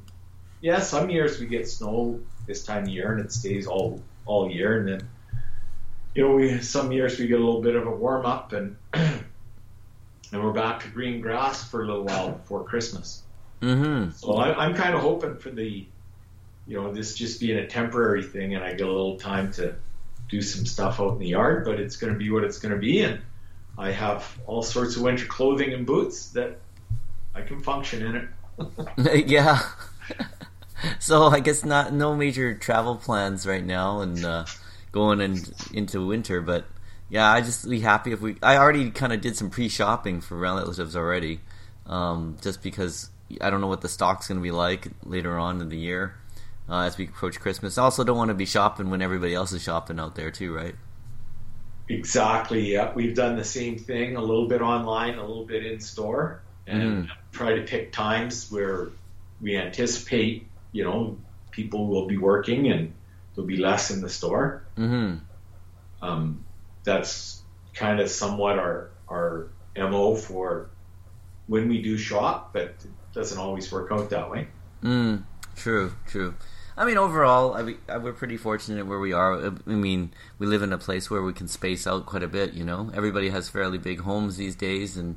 yeah, 0.63 0.81
some 0.81 1.11
years 1.11 1.39
we 1.39 1.47
get 1.47 1.69
snow 1.69 2.21
this 2.47 2.65
time 2.65 2.85
of 2.85 2.89
year 2.89 3.13
and 3.13 3.21
it 3.21 3.33
stays 3.33 3.67
all 3.67 4.03
all 4.25 4.51
year, 4.51 4.79
and 4.79 4.89
then 4.89 5.09
you 6.15 6.27
know 6.27 6.35
we 6.35 6.61
some 6.61 6.91
years 6.91 7.19
we 7.19 7.27
get 7.27 7.39
a 7.39 7.45
little 7.45 7.61
bit 7.61 7.77
of 7.77 7.87
a 7.87 7.91
warm 7.91 8.25
up 8.25 8.53
and 8.53 8.77
and 8.95 9.25
we're 10.33 10.53
back 10.53 10.81
to 10.81 10.89
green 10.89 11.21
grass 11.21 11.69
for 11.69 11.83
a 11.83 11.87
little 11.87 12.05
while 12.05 12.31
before 12.31 12.65
Christmas. 12.65 13.23
Mm-hmm. 13.61 14.13
So 14.13 14.37
I, 14.37 14.65
am 14.65 14.75
kind 14.75 14.95
of 14.95 15.03
hoping 15.03 15.37
for 15.37 15.51
the, 15.51 15.87
you 16.67 16.81
know, 16.81 16.91
this 16.95 17.15
just 17.15 17.41
being 17.41 17.59
a 17.59 17.67
temporary 17.67 18.23
thing, 18.23 18.55
and 18.55 18.65
I 18.65 18.71
get 18.71 18.87
a 18.87 18.91
little 18.91 19.19
time 19.19 19.53
to 19.53 19.75
do 20.31 20.41
some 20.41 20.65
stuff 20.65 21.01
out 21.01 21.13
in 21.13 21.19
the 21.19 21.29
yard. 21.29 21.65
But 21.65 21.81
it's 21.81 21.97
going 21.97 22.13
to 22.13 22.19
be 22.19 22.31
what 22.31 22.45
it's 22.45 22.59
going 22.59 22.73
to 22.73 22.79
be, 22.81 23.03
and 23.03 23.21
I 23.77 23.91
have 23.91 24.39
all 24.47 24.63
sorts 24.63 24.97
of 24.97 25.03
winter 25.03 25.27
clothing 25.27 25.73
and 25.73 25.87
boots 25.87 26.31
that 26.31 26.59
I 27.35 27.43
can 27.43 27.61
function 27.63 28.05
in 28.05 28.17
it. 28.17 29.27
yeah. 29.27 29.61
so 30.99 31.25
I 31.25 31.41
guess 31.41 31.65
not 31.65 31.93
no 31.93 32.15
major 32.15 32.55
travel 32.55 32.97
plans 32.97 33.47
right 33.47 33.65
now, 33.65 34.01
and 34.01 34.25
uh, 34.25 34.45
going 34.93 35.21
in, 35.21 35.43
into 35.73 36.07
winter, 36.07 36.41
but 36.41 36.65
yeah, 37.09 37.31
I 37.31 37.41
just 37.41 37.69
be 37.69 37.81
happy 37.81 38.13
if 38.13 38.21
we. 38.21 38.37
I 38.43 38.57
already 38.57 38.91
kind 38.91 39.13
of 39.13 39.21
did 39.21 39.37
some 39.37 39.51
pre-shopping 39.51 40.21
for 40.21 40.37
relatives 40.37 40.95
already, 40.97 41.41
um, 41.87 42.37
just 42.41 42.63
because 42.63 43.11
I 43.41 43.51
don't 43.51 43.61
know 43.61 43.67
what 43.67 43.81
the 43.81 43.89
stock's 43.89 44.29
going 44.29 44.39
to 44.39 44.43
be 44.43 44.53
like 44.53 44.89
later 45.05 45.37
on 45.37 45.61
in 45.61 45.69
the 45.69 45.77
year 45.77 46.15
uh, 46.71 46.83
as 46.83 46.97
we 46.97 47.07
approach 47.07 47.41
Christmas. 47.41 47.77
I 47.77 47.83
also 47.83 48.05
don't 48.05 48.17
want 48.17 48.29
to 48.29 48.35
be 48.35 48.47
shopping 48.47 48.91
when 48.91 49.03
everybody 49.03 49.35
else 49.35 49.53
is 49.53 49.63
shopping 49.63 49.99
out 49.99 50.15
there 50.15 50.31
too, 50.31 50.55
right? 50.55 50.75
Exactly. 51.89 52.73
Yeah, 52.73 52.93
we've 52.95 53.17
done 53.17 53.37
the 53.37 53.45
same 53.45 53.77
thing. 53.77 54.17
A 54.17 54.21
little 54.21 54.47
bit 54.47 54.63
online, 54.63 55.19
a 55.19 55.27
little 55.27 55.45
bit 55.45 55.67
in 55.67 55.81
store, 55.81 56.41
and 56.67 57.07
mm. 57.07 57.11
try 57.33 57.57
to 57.57 57.63
pick 57.63 57.91
times 57.91 58.51
where 58.53 58.89
we 59.41 59.57
anticipate, 59.57 60.47
you 60.71 60.85
know, 60.85 61.19
people 61.51 61.89
will 61.89 62.07
be 62.07 62.17
working 62.17 62.71
and 62.71 62.93
there'll 63.35 63.49
be 63.49 63.57
less 63.57 63.91
in 63.91 64.01
the 64.01 64.09
store. 64.09 64.63
Mm-hmm. 64.79 65.17
Um, 66.03 66.45
that's 66.85 67.43
kind 67.75 68.01
of 68.01 68.09
somewhat 68.09 68.59
our 68.59 68.91
our 69.09 69.49
mo 69.77 70.15
for 70.15 70.71
when 71.49 71.69
we 71.69 71.83
do 71.83 71.99
shop, 71.99 72.53
but 72.53 72.63
it 72.63 72.87
doesn't 73.13 73.39
always 73.39 73.73
work 73.73 73.91
out 73.91 74.11
that 74.11 74.31
way. 74.31 74.47
Mm, 74.85 75.25
true, 75.57 75.93
true. 76.07 76.35
I 76.77 76.85
mean, 76.85 76.99
overall, 76.99 77.55
I 77.55 77.63
mean, 77.63 77.79
we're 78.01 78.13
pretty 78.13 78.37
fortunate 78.37 78.87
where 78.87 78.99
we 78.99 79.13
are. 79.13 79.47
I 79.47 79.51
mean, 79.67 80.13
we 80.39 80.47
live 80.47 80.63
in 80.63 80.73
a 80.73 80.79
place 80.79 81.11
where 81.11 81.23
we 81.23 81.33
can 81.33 81.49
space 81.49 81.87
out 81.87 82.07
quite 82.07 82.23
a 82.23 82.29
bit. 82.29 82.55
You 82.55 82.65
know, 82.65 82.91
everybody 82.95 83.31
has 83.31 83.49
fairly 83.49 83.79
big 83.79 84.01
homes 84.01 84.37
these 84.37 84.55
days, 84.55 84.97
and 84.97 85.17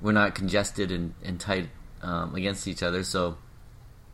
we're 0.00 0.12
not 0.12 0.34
congested 0.34 0.90
and, 0.90 1.14
and 1.22 1.40
tight 1.40 1.68
um, 2.02 2.34
against 2.34 2.68
each 2.68 2.82
other. 2.82 3.02
So, 3.02 3.38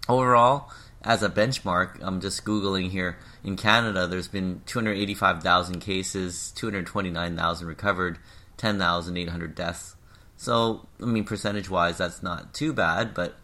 overall, 0.09 0.71
as 1.03 1.23
a 1.23 1.29
benchmark, 1.29 1.99
I'm 2.01 2.21
just 2.21 2.45
googling 2.45 2.91
here. 2.91 3.19
In 3.45 3.57
Canada, 3.57 4.07
there's 4.07 4.29
been 4.29 4.63
285,000 4.67 5.81
cases, 5.81 6.53
229,000 6.57 7.67
recovered, 7.67 8.19
10,800 8.57 9.55
deaths. 9.55 9.97
So, 10.37 10.87
I 11.03 11.07
mean, 11.07 11.25
percentage-wise, 11.25 11.99
that's 11.99 12.23
not 12.23 12.55
too 12.55 12.73
bad. 12.73 13.15
But 13.15 13.37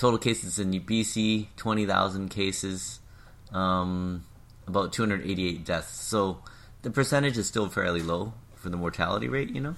total 0.00 0.18
cases 0.18 0.58
in 0.58 0.72
BC, 0.72 1.46
20,000 1.56 2.28
cases, 2.28 3.00
um, 3.52 4.24
about 4.66 4.92
288 4.92 5.64
deaths. 5.64 5.94
So, 5.94 6.42
the 6.82 6.90
percentage 6.90 7.36
is 7.36 7.46
still 7.46 7.68
fairly 7.68 8.02
low 8.02 8.32
for 8.54 8.70
the 8.70 8.76
mortality 8.76 9.28
rate. 9.28 9.50
You 9.50 9.60
know. 9.60 9.74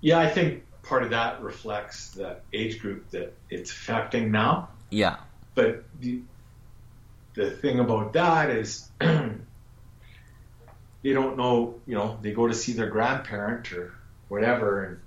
Yeah, 0.00 0.18
I 0.18 0.28
think 0.28 0.64
part 0.82 1.04
of 1.04 1.10
that 1.10 1.42
reflects 1.42 2.10
the 2.10 2.38
age 2.52 2.80
group 2.80 3.10
that 3.10 3.34
it's 3.50 3.70
affecting 3.70 4.32
now. 4.32 4.70
Yeah 4.90 5.16
but 5.54 5.84
the, 6.00 6.20
the 7.34 7.50
thing 7.50 7.80
about 7.80 8.14
that 8.14 8.50
is 8.50 8.88
they 9.00 9.36
don't 11.04 11.36
know, 11.36 11.80
you 11.86 11.94
know, 11.94 12.18
they 12.22 12.32
go 12.32 12.46
to 12.46 12.54
see 12.54 12.72
their 12.72 12.90
grandparent 12.90 13.72
or 13.72 13.94
whatever, 14.28 14.84
and 14.84 14.98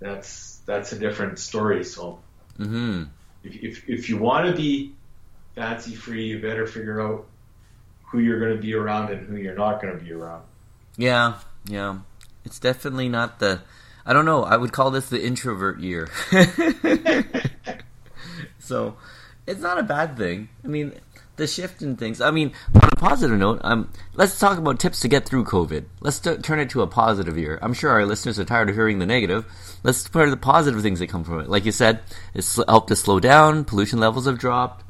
that's 0.00 0.58
that's 0.66 0.92
a 0.92 0.98
different 0.98 1.38
story. 1.38 1.84
So 1.84 2.20
mm-hmm. 2.58 3.04
if, 3.44 3.56
if, 3.56 3.88
if 3.88 4.08
you 4.08 4.18
want 4.18 4.46
to 4.46 4.52
be 4.52 4.94
fancy 5.54 5.94
free, 5.94 6.26
you 6.26 6.40
better 6.40 6.66
figure 6.66 7.00
out 7.00 7.26
who 8.04 8.20
you're 8.20 8.40
going 8.40 8.56
to 8.56 8.60
be 8.60 8.74
around 8.74 9.10
and 9.10 9.26
who 9.26 9.36
you're 9.36 9.54
not 9.54 9.82
going 9.82 9.96
to 9.96 10.02
be 10.02 10.12
around. 10.12 10.42
Yeah, 10.96 11.38
yeah, 11.66 11.98
it's 12.44 12.58
definitely 12.58 13.08
not 13.08 13.38
the. 13.38 13.60
I 14.04 14.14
don't 14.14 14.24
know. 14.24 14.42
I 14.42 14.56
would 14.56 14.72
call 14.72 14.90
this 14.90 15.10
the 15.10 15.22
introvert 15.22 15.80
year. 15.80 16.08
so 18.58 18.96
it's 19.46 19.60
not 19.60 19.78
a 19.78 19.82
bad 19.82 20.16
thing. 20.16 20.48
I 20.64 20.68
mean, 20.68 20.94
the 21.38 21.46
shift 21.46 21.80
in 21.80 21.96
things. 21.96 22.20
I 22.20 22.30
mean, 22.30 22.52
on 22.74 22.88
a 22.92 22.96
positive 22.96 23.38
note, 23.38 23.60
um, 23.64 23.90
let's 24.14 24.38
talk 24.38 24.58
about 24.58 24.78
tips 24.78 25.00
to 25.00 25.08
get 25.08 25.24
through 25.24 25.44
COVID. 25.44 25.86
Let's 26.00 26.18
t- 26.18 26.36
turn 26.36 26.60
it 26.60 26.70
to 26.70 26.82
a 26.82 26.86
positive 26.86 27.38
year. 27.38 27.58
I'm 27.62 27.72
sure 27.72 27.90
our 27.90 28.04
listeners 28.04 28.38
are 28.38 28.44
tired 28.44 28.68
of 28.68 28.74
hearing 28.74 28.98
the 28.98 29.06
negative. 29.06 29.46
Let's 29.82 30.06
put 30.06 30.28
the 30.28 30.36
positive 30.36 30.82
things 30.82 30.98
that 30.98 31.08
come 31.08 31.24
from 31.24 31.40
it. 31.40 31.48
Like 31.48 31.64
you 31.64 31.72
said, 31.72 32.00
it's 32.34 32.56
helped 32.68 32.88
to 32.88 32.96
slow 32.96 33.20
down. 33.20 33.64
Pollution 33.64 33.98
levels 34.00 34.26
have 34.26 34.38
dropped. 34.38 34.84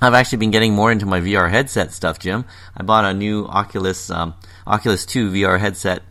I've 0.00 0.14
actually 0.14 0.38
been 0.38 0.50
getting 0.52 0.74
more 0.74 0.92
into 0.92 1.06
my 1.06 1.20
VR 1.20 1.50
headset 1.50 1.92
stuff, 1.92 2.18
Jim. 2.18 2.44
I 2.76 2.82
bought 2.82 3.04
a 3.04 3.14
new 3.14 3.46
Oculus 3.46 4.10
um, 4.10 4.34
Oculus 4.66 5.06
2 5.06 5.32
VR 5.32 5.58
headset. 5.58 6.02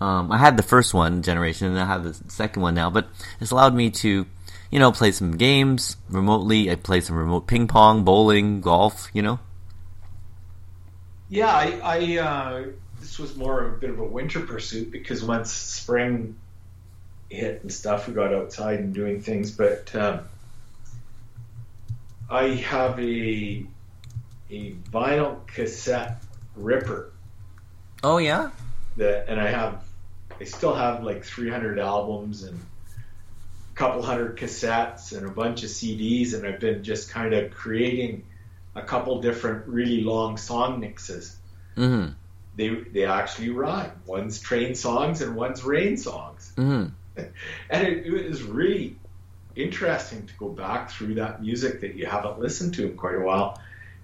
Um, 0.00 0.30
I 0.30 0.38
had 0.38 0.56
the 0.56 0.62
first 0.62 0.92
one 0.92 1.22
generation, 1.22 1.68
and 1.68 1.78
I 1.78 1.86
have 1.86 2.04
the 2.04 2.14
second 2.30 2.62
one 2.62 2.74
now. 2.74 2.90
But 2.90 3.08
it's 3.40 3.50
allowed 3.50 3.74
me 3.74 3.90
to 3.90 4.26
you 4.70 4.78
know, 4.78 4.92
play 4.92 5.12
some 5.12 5.36
games 5.36 5.96
remotely. 6.08 6.70
I 6.70 6.76
play 6.76 7.00
some 7.00 7.16
remote 7.16 7.46
ping 7.46 7.68
pong, 7.68 8.04
bowling, 8.04 8.60
golf. 8.60 9.08
You 9.12 9.22
know. 9.22 9.38
Yeah, 11.28 11.48
I, 11.48 11.80
I 11.82 12.18
uh, 12.18 12.66
this 13.00 13.18
was 13.18 13.36
more 13.36 13.62
of 13.62 13.74
a 13.74 13.76
bit 13.76 13.90
of 13.90 13.98
a 13.98 14.04
winter 14.04 14.40
pursuit 14.40 14.90
because 14.90 15.24
once 15.24 15.52
spring 15.52 16.36
hit 17.28 17.62
and 17.62 17.72
stuff, 17.72 18.06
we 18.08 18.14
got 18.14 18.32
outside 18.32 18.80
and 18.80 18.94
doing 18.94 19.20
things. 19.20 19.50
But 19.50 19.94
um, 19.94 20.20
I 22.30 22.48
have 22.48 22.98
a 22.98 23.66
a 24.50 24.72
vinyl 24.92 25.46
cassette 25.46 26.22
ripper. 26.56 27.12
Oh 28.02 28.18
yeah. 28.18 28.50
That 28.96 29.28
and 29.28 29.40
I 29.40 29.50
have 29.50 29.84
I 30.40 30.44
still 30.44 30.74
have 30.74 31.02
like 31.02 31.24
300 31.24 31.78
albums 31.78 32.42
and 32.44 32.60
couple 33.74 34.02
hundred 34.02 34.36
cassettes 34.36 35.16
and 35.16 35.26
a 35.26 35.30
bunch 35.30 35.64
of 35.64 35.70
CDs, 35.70 36.34
and 36.34 36.46
I've 36.46 36.60
been 36.60 36.84
just 36.84 37.10
kind 37.10 37.34
of 37.34 37.52
creating 37.52 38.24
a 38.74 38.82
couple 38.82 39.20
different 39.20 39.66
really 39.66 40.02
long 40.02 40.36
song 40.36 40.80
mixes. 40.80 41.36
Mm-hmm. 41.76 42.12
They 42.56 42.68
they 42.68 43.04
actually 43.04 43.50
rhyme. 43.50 43.92
One's 44.06 44.40
train 44.40 44.74
songs 44.74 45.22
and 45.22 45.34
one's 45.34 45.64
rain 45.64 45.96
songs, 45.96 46.52
mm-hmm. 46.56 46.90
and 47.70 47.86
it, 47.86 48.06
it 48.06 48.28
was 48.28 48.42
really 48.42 48.96
interesting 49.56 50.26
to 50.26 50.34
go 50.34 50.48
back 50.48 50.90
through 50.90 51.14
that 51.14 51.40
music 51.42 51.80
that 51.80 51.94
you 51.94 52.06
haven't 52.06 52.38
listened 52.38 52.74
to 52.74 52.86
in 52.86 52.96
quite 52.96 53.16
a 53.16 53.20
while, 53.20 53.60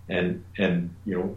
and 0.09 0.45
and 0.59 0.95
you 1.05 1.17
know 1.17 1.37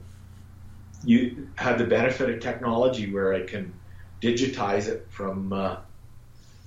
you 1.06 1.50
have 1.56 1.78
the 1.78 1.86
benefit 1.86 2.30
of 2.30 2.40
technology 2.40 3.12
where 3.12 3.34
I 3.34 3.44
can 3.44 3.74
digitize 4.22 4.88
it 4.88 5.08
from 5.10 5.54
uh, 5.54 5.78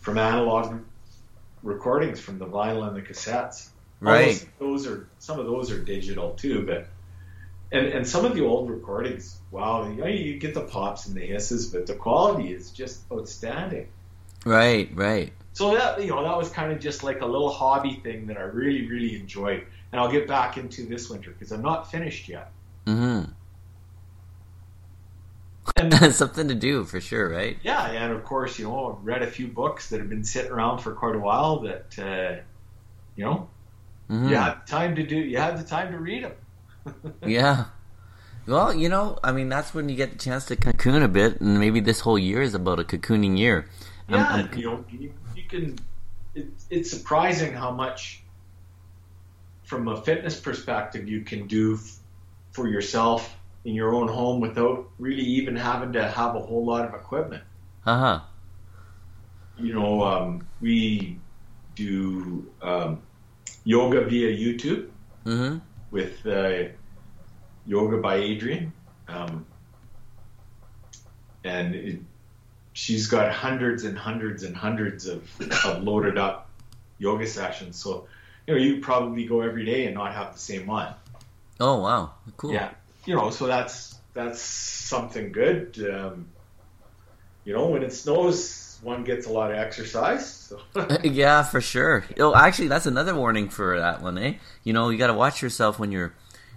from 0.00 0.18
analog 0.18 0.80
recordings 1.66 2.20
from 2.20 2.38
the 2.38 2.46
vinyl 2.46 2.86
and 2.86 2.96
the 2.96 3.02
cassettes. 3.02 3.68
Right. 4.00 4.46
Those, 4.58 4.84
those 4.84 4.86
are 4.86 5.08
some 5.18 5.40
of 5.40 5.46
those 5.46 5.70
are 5.70 5.78
digital 5.78 6.32
too, 6.34 6.64
but 6.66 6.88
and 7.72 7.86
and 7.88 8.06
some 8.06 8.24
of 8.24 8.34
the 8.34 8.44
old 8.44 8.70
recordings, 8.70 9.38
wow, 9.50 9.88
you, 9.88 9.96
know, 9.96 10.06
you 10.06 10.38
get 10.38 10.54
the 10.54 10.62
pops 10.62 11.06
and 11.06 11.16
the 11.16 11.26
hisses, 11.26 11.66
but 11.68 11.86
the 11.86 11.94
quality 11.94 12.52
is 12.52 12.70
just 12.70 13.00
outstanding. 13.12 13.88
Right, 14.44 14.90
right. 14.94 15.32
So 15.54 15.74
that 15.74 16.00
you 16.02 16.08
know 16.08 16.22
that 16.22 16.36
was 16.36 16.50
kind 16.50 16.72
of 16.72 16.80
just 16.80 17.02
like 17.02 17.22
a 17.22 17.26
little 17.26 17.50
hobby 17.50 18.00
thing 18.02 18.26
that 18.26 18.36
I 18.36 18.42
really 18.42 18.86
really 18.86 19.16
enjoyed, 19.16 19.66
and 19.90 20.00
I'll 20.00 20.12
get 20.12 20.28
back 20.28 20.58
into 20.58 20.86
this 20.86 21.08
winter 21.08 21.30
because 21.30 21.50
I'm 21.50 21.62
not 21.62 21.90
finished 21.90 22.28
yet. 22.28 22.52
Mm-hmm. 22.86 23.32
And 25.76 25.92
something 26.14 26.48
to 26.48 26.54
do 26.54 26.84
for 26.84 27.00
sure, 27.00 27.28
right? 27.28 27.58
Yeah, 27.62 27.86
and 27.86 28.12
of 28.12 28.24
course, 28.24 28.58
you 28.58 28.66
know, 28.66 28.96
I've 28.96 29.04
read 29.04 29.22
a 29.22 29.26
few 29.26 29.46
books 29.46 29.90
that 29.90 30.00
have 30.00 30.08
been 30.08 30.24
sitting 30.24 30.50
around 30.50 30.78
for 30.78 30.92
quite 30.92 31.14
a 31.14 31.18
while 31.18 31.60
that, 31.60 31.98
uh, 31.98 32.42
you 33.14 33.24
know, 33.24 33.48
mm-hmm. 34.10 34.28
you 34.28 34.36
have 34.36 34.64
time 34.64 34.96
to 34.96 35.02
do. 35.02 35.16
You 35.16 35.36
have 35.38 35.58
the 35.58 35.68
time 35.68 35.92
to 35.92 35.98
read 35.98 36.24
them. 36.24 37.14
yeah. 37.26 37.66
Well, 38.46 38.72
you 38.72 38.88
know, 38.88 39.18
I 39.22 39.32
mean, 39.32 39.48
that's 39.48 39.74
when 39.74 39.88
you 39.88 39.96
get 39.96 40.12
the 40.12 40.18
chance 40.18 40.46
to 40.46 40.56
cocoon 40.56 41.02
a 41.02 41.08
bit, 41.08 41.40
and 41.40 41.58
maybe 41.58 41.80
this 41.80 42.00
whole 42.00 42.18
year 42.18 42.40
is 42.40 42.54
about 42.54 42.78
a 42.78 42.84
cocooning 42.84 43.36
year. 43.36 43.68
Yeah, 44.08 44.24
I'm, 44.24 44.44
I'm, 44.46 44.58
you 44.58 44.64
know, 44.64 44.84
you, 44.90 45.12
you 45.34 45.42
can. 45.48 45.78
It, 46.34 46.46
it's 46.70 46.90
surprising 46.90 47.52
how 47.52 47.72
much, 47.72 48.22
from 49.64 49.88
a 49.88 50.00
fitness 50.00 50.38
perspective, 50.40 51.08
you 51.08 51.22
can 51.22 51.48
do 51.48 51.74
f- 51.74 51.98
for 52.52 52.68
yourself 52.68 53.36
in 53.66 53.74
your 53.74 53.92
own 53.92 54.06
home 54.06 54.40
without 54.40 54.88
really 55.00 55.24
even 55.24 55.56
having 55.56 55.92
to 55.92 56.08
have 56.08 56.36
a 56.36 56.38
whole 56.38 56.64
lot 56.64 56.86
of 56.86 56.94
equipment. 56.94 57.42
Uh 57.84 57.98
huh. 57.98 58.20
You 59.58 59.74
know, 59.74 60.04
um, 60.04 60.46
we 60.60 61.18
do 61.74 62.48
um, 62.62 63.02
yoga 63.64 64.02
via 64.02 64.30
YouTube 64.30 64.88
mm-hmm. 65.24 65.58
with 65.90 66.24
uh, 66.26 66.68
Yoga 67.66 67.96
by 67.96 68.20
Adriene. 68.20 68.70
Um, 69.08 69.44
and 71.42 71.74
it, 71.74 72.00
she's 72.72 73.08
got 73.08 73.32
hundreds 73.32 73.82
and 73.82 73.98
hundreds 73.98 74.44
and 74.44 74.56
hundreds 74.56 75.06
of, 75.06 75.28
of 75.64 75.82
loaded 75.82 76.18
up 76.18 76.50
yoga 76.98 77.26
sessions. 77.26 77.76
So, 77.76 78.06
you 78.46 78.54
know, 78.54 78.60
you 78.60 78.80
probably 78.80 79.26
go 79.26 79.40
every 79.40 79.64
day 79.64 79.86
and 79.86 79.94
not 79.94 80.14
have 80.14 80.34
the 80.34 80.38
same 80.38 80.68
one. 80.68 80.94
Oh, 81.58 81.80
wow. 81.80 82.12
Cool. 82.36 82.52
Yeah 82.52 82.70
you 83.06 83.14
know, 83.14 83.30
so 83.30 83.46
that's 83.46 83.98
that's 84.12 84.40
something 84.40 85.32
good. 85.32 85.78
Um, 85.90 86.28
you 87.44 87.54
know, 87.54 87.68
when 87.68 87.82
it 87.82 87.92
snows, 87.92 88.78
one 88.82 89.04
gets 89.04 89.26
a 89.26 89.32
lot 89.32 89.52
of 89.52 89.56
exercise. 89.56 90.28
So. 90.28 90.60
yeah, 91.04 91.42
for 91.42 91.60
sure. 91.60 92.04
Oh, 92.18 92.34
actually, 92.34 92.68
that's 92.68 92.86
another 92.86 93.14
warning 93.14 93.48
for 93.48 93.78
that 93.78 94.02
one, 94.02 94.18
eh? 94.18 94.34
You 94.64 94.72
know, 94.72 94.90
you 94.90 94.98
got 94.98 95.06
to 95.06 95.14
watch 95.14 95.42
yourself 95.42 95.78
when 95.78 95.92
you're 95.92 96.12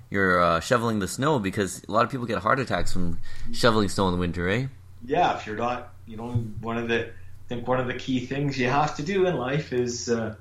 you're 0.09 0.41
uh, 0.41 0.59
shoveling 0.59 0.99
the 0.99 1.07
snow 1.07 1.38
because 1.38 1.83
a 1.88 1.91
lot 1.91 2.03
of 2.03 2.09
people 2.09 2.25
get 2.25 2.39
heart 2.39 2.59
attacks 2.59 2.91
from 2.91 3.19
shoveling 3.53 3.89
snow 3.89 4.07
in 4.07 4.13
the 4.15 4.19
winter, 4.19 4.49
eh? 4.49 4.65
Yeah, 5.05 5.38
if 5.38 5.45
you're 5.45 5.55
not, 5.55 5.93
you 6.07 6.17
know, 6.17 6.31
one 6.62 6.77
of 6.77 6.88
the 6.88 7.05
I 7.05 7.47
think 7.47 7.67
one 7.67 7.79
of 7.79 7.88
the 7.88 7.93
key 7.93 8.25
things 8.25 8.57
you 8.57 8.67
have 8.67 8.95
to 8.97 9.03
do 9.03 9.27
in 9.27 9.35
life 9.35 9.71
is 9.73 10.09
uh, 10.09 10.35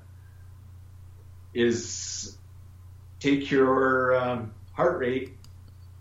is 1.53 2.37
take 3.21 3.51
your 3.51 4.17
um, 4.17 4.53
heart 4.73 4.99
rate 4.99 5.38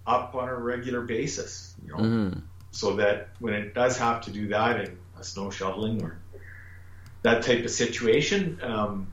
up 0.07 0.33
on 0.35 0.47
a 0.47 0.55
regular 0.55 1.01
basis, 1.01 1.75
you 1.85 1.91
know, 1.91 1.97
mm. 1.97 2.41
so 2.71 2.95
that 2.95 3.29
when 3.39 3.53
it 3.53 3.75
does 3.75 3.97
have 3.97 4.21
to 4.21 4.31
do 4.31 4.47
that 4.47 4.79
in 4.79 4.97
a 5.19 5.23
snow 5.23 5.51
shoveling 5.51 6.01
or 6.01 6.17
that 7.23 7.43
type 7.43 7.63
of 7.65 7.69
situation, 7.69 8.59
um, 8.63 9.07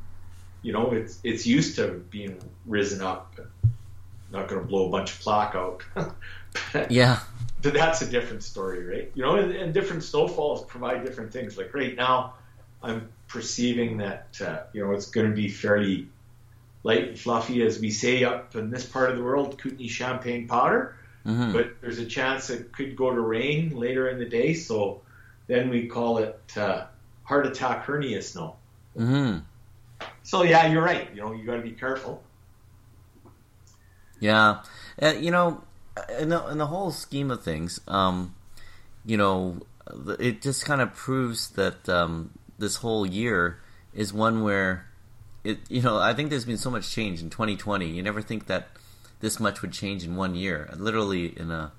you 0.63 0.73
know, 0.73 0.93
it's 0.93 1.19
it's 1.25 1.47
used 1.47 1.77
to 1.77 1.89
being 2.11 2.39
risen 2.65 3.03
up. 3.03 3.35
Not 4.31 4.49
going 4.49 4.61
to 4.61 4.67
blow 4.67 4.87
a 4.87 4.91
bunch 4.91 5.13
of 5.13 5.21
plaque 5.21 5.55
out. 5.55 5.85
yeah. 6.91 7.21
But 7.63 7.75
that's 7.75 8.03
a 8.03 8.07
different 8.07 8.43
story, 8.43 8.85
right? 8.85 9.13
You 9.15 9.23
know, 9.23 9.37
and, 9.37 9.53
and, 9.53 9.73
different 9.73 10.03
snowfalls 10.03 10.65
provide 10.65 11.05
different 11.05 11.33
things. 11.33 11.57
Like 11.57 11.73
right 11.73 11.95
now, 11.95 12.35
I'm 12.83 13.09
perceiving 13.29 13.99
that 13.99 14.41
uh, 14.45 14.59
you 14.73 14.85
know 14.85 14.93
it's 14.93 15.07
going 15.07 15.29
to 15.29 15.35
be 15.35 15.49
fairly 15.49 16.09
light 16.85 17.09
and 17.09 17.19
fluffy, 17.19 17.63
as 17.63 17.81
we 17.81 17.91
say 17.91 18.23
up 18.23 18.55
in 18.55 18.71
this 18.71 18.87
part 18.87 19.11
of 19.11 19.17
the 19.17 19.25
world, 19.25 19.59
Kootenay 19.59 19.89
champagne 19.89 20.47
powder. 20.47 20.97
Mm-hmm. 21.27 21.53
But 21.53 21.81
there's 21.81 21.99
a 21.99 22.07
chance 22.07 22.51
it 22.51 22.71
could 22.73 22.95
go 22.95 23.13
to 23.13 23.21
rain 23.21 23.77
later 23.77 24.09
in 24.11 24.19
the 24.19 24.27
day, 24.27 24.53
so 24.53 25.01
then 25.47 25.71
we 25.71 25.87
call 25.87 26.19
it 26.19 26.39
uh, 26.57 26.85
heart 27.25 27.47
attack 27.47 27.85
hernia 27.85 28.23
snow. 28.23 28.57
Mm-hmm. 28.97 29.39
So 30.23 30.43
yeah, 30.43 30.67
you're 30.67 30.83
right. 30.83 31.09
You 31.15 31.23
know, 31.23 31.33
you 31.33 31.45
got 31.45 31.57
to 31.57 31.63
be 31.63 31.73
careful. 31.73 32.23
Yeah, 34.21 34.61
uh, 35.03 35.15
you 35.19 35.31
know, 35.31 35.65
in 36.19 36.29
the, 36.29 36.47
in 36.49 36.59
the 36.59 36.67
whole 36.67 36.91
scheme 36.91 37.31
of 37.31 37.43
things, 37.43 37.81
um, 37.89 38.35
you 39.05 39.17
know, 39.17 39.61
it 40.19 40.41
just 40.41 40.65
kind 40.65 40.81
of 40.81 40.95
proves 40.95 41.51
that 41.51 41.89
um, 41.89 42.31
this 42.59 42.77
whole 42.77 43.05
year 43.05 43.61
is 43.93 44.13
one 44.13 44.43
where 44.43 44.87
it 45.45 45.59
you 45.69 45.83
know 45.83 45.99
I 45.99 46.15
think 46.15 46.31
there's 46.31 46.45
been 46.45 46.59
so 46.59 46.71
much 46.71 46.91
change 46.91 47.23
in 47.23 47.31
2020. 47.31 47.89
You 47.89 48.03
never 48.03 48.23
think 48.23 48.47
that 48.47 48.69
this 49.21 49.39
much 49.39 49.63
would 49.63 49.73
change 49.73 50.05
in 50.05 50.17
one 50.17 50.35
year. 50.35 50.69
Literally 50.77 51.27
in 51.39 51.51
a 51.51 51.73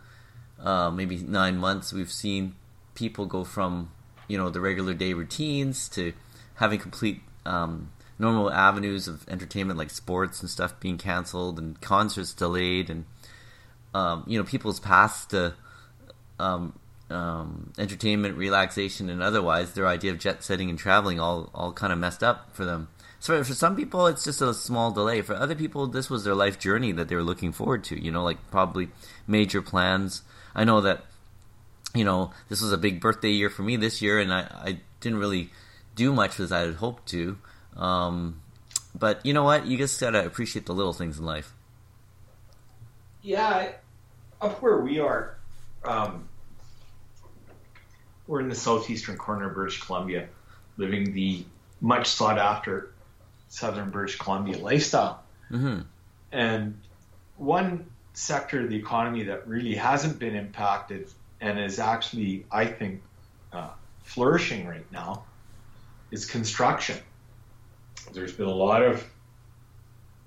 uh, 0.60 0.90
maybe 0.90 1.18
nine 1.18 1.58
months, 1.58 1.92
we've 1.92 2.12
seen 2.12 2.56
people 2.94 3.26
go 3.26 3.44
from 3.44 3.92
you 4.28 4.38
know 4.38 4.50
the 4.50 4.62
regular 4.62 4.94
day 4.94 5.14
routines 5.14 5.90
to 5.90 6.14
having 6.56 6.80
complete 6.80 7.22
um, 7.46 7.92
normal 8.18 8.52
avenues 8.52 9.08
of 9.08 9.28
entertainment 9.28 9.78
like 9.78 9.90
sports 9.90 10.42
and 10.42 10.50
stuff 10.50 10.80
being 10.80 10.98
canceled 10.98 11.60
and 11.60 11.80
concerts 11.82 12.34
delayed 12.34 12.90
and 12.90 13.06
um, 13.94 14.24
you 14.28 14.38
know 14.38 14.46
people's 14.46 14.80
paths 14.80 15.26
to 15.26 15.54
um, 16.40 16.78
um, 17.10 17.72
entertainment, 17.78 18.38
relaxation, 18.38 19.10
and 19.10 19.22
otherwise 19.22 19.74
their 19.74 19.88
idea 19.88 20.12
of 20.12 20.20
jet 20.20 20.44
setting 20.44 20.70
and 20.70 20.80
traveling 20.80 21.20
all 21.20 21.50
all 21.54 21.72
kind 21.72 21.94
of 21.94 22.00
messed 22.00 22.24
up 22.24 22.56
for 22.56 22.66
them. 22.66 22.88
So 23.20 23.44
for 23.44 23.54
some 23.54 23.76
people, 23.76 24.08
it's 24.08 24.24
just 24.24 24.42
a 24.42 24.54
small 24.54 24.92
delay. 24.92 25.22
For 25.22 25.36
other 25.36 25.56
people, 25.56 25.88
this 25.88 26.10
was 26.10 26.24
their 26.24 26.36
life 26.36 26.60
journey 26.60 26.92
that 26.92 27.08
they 27.08 27.16
were 27.16 27.24
looking 27.24 27.52
forward 27.52 27.84
to. 27.86 28.02
You 28.02 28.12
know, 28.12 28.24
like 28.24 28.38
probably 28.52 28.90
major 29.28 29.62
plans. 29.62 30.22
I 30.54 30.64
know 30.64 30.82
that, 30.82 31.06
you 31.94 32.04
know, 32.04 32.32
this 32.50 32.62
was 32.62 32.72
a 32.72 32.78
big 32.78 33.02
birthday 33.02 33.32
year 33.32 33.50
for 33.50 33.64
me 33.64 33.78
this 33.78 34.02
year, 34.02 34.20
and 34.20 34.34
I, 34.34 34.42
I 34.42 34.80
didn't 35.00 35.20
really 35.20 35.50
do 35.96 36.14
much 36.14 36.40
as 36.40 36.52
I 36.52 36.60
had 36.60 36.76
hoped 36.76 37.08
to. 37.10 37.38
Um, 37.76 38.42
but 38.94 39.26
you 39.26 39.34
know 39.34 39.44
what? 39.44 39.66
You 39.66 39.78
just 39.78 40.00
gotta 40.00 40.26
appreciate 40.26 40.66
the 40.66 40.74
little 40.74 40.94
things 40.94 41.18
in 41.18 41.26
life. 41.26 41.54
Yeah, 43.22 43.72
up 44.42 44.62
where 44.62 44.78
we 44.78 45.00
are, 45.00 45.38
um, 45.84 46.30
we're 48.28 48.40
in 48.40 48.50
the 48.50 48.56
southeastern 48.56 49.18
corner 49.18 49.48
of 49.48 49.56
British 49.56 49.82
Columbia, 49.82 50.30
living 50.78 51.14
the 51.14 51.46
much 51.82 52.08
sought 52.08 52.38
after 52.38 52.92
southern 53.56 53.90
British 53.90 54.18
Columbia 54.18 54.58
lifestyle. 54.58 55.24
Mm-hmm. 55.50 55.82
And 56.32 56.78
one 57.38 57.86
sector 58.14 58.62
of 58.62 58.70
the 58.70 58.76
economy 58.76 59.24
that 59.24 59.48
really 59.48 59.76
hasn't 59.76 60.20
been 60.20 60.36
impacted 60.36 61.10
and 61.40 61.60
is 61.60 61.80
actually, 61.80 62.46
I 62.52 62.66
think, 62.66 63.02
uh, 63.54 63.70
flourishing 64.04 64.68
right 64.68 64.90
now 64.92 65.24
is 66.12 66.26
construction. 66.26 66.98
There's 68.14 68.34
been 68.34 68.48
a 68.48 68.54
lot 68.54 68.84
of 68.84 69.06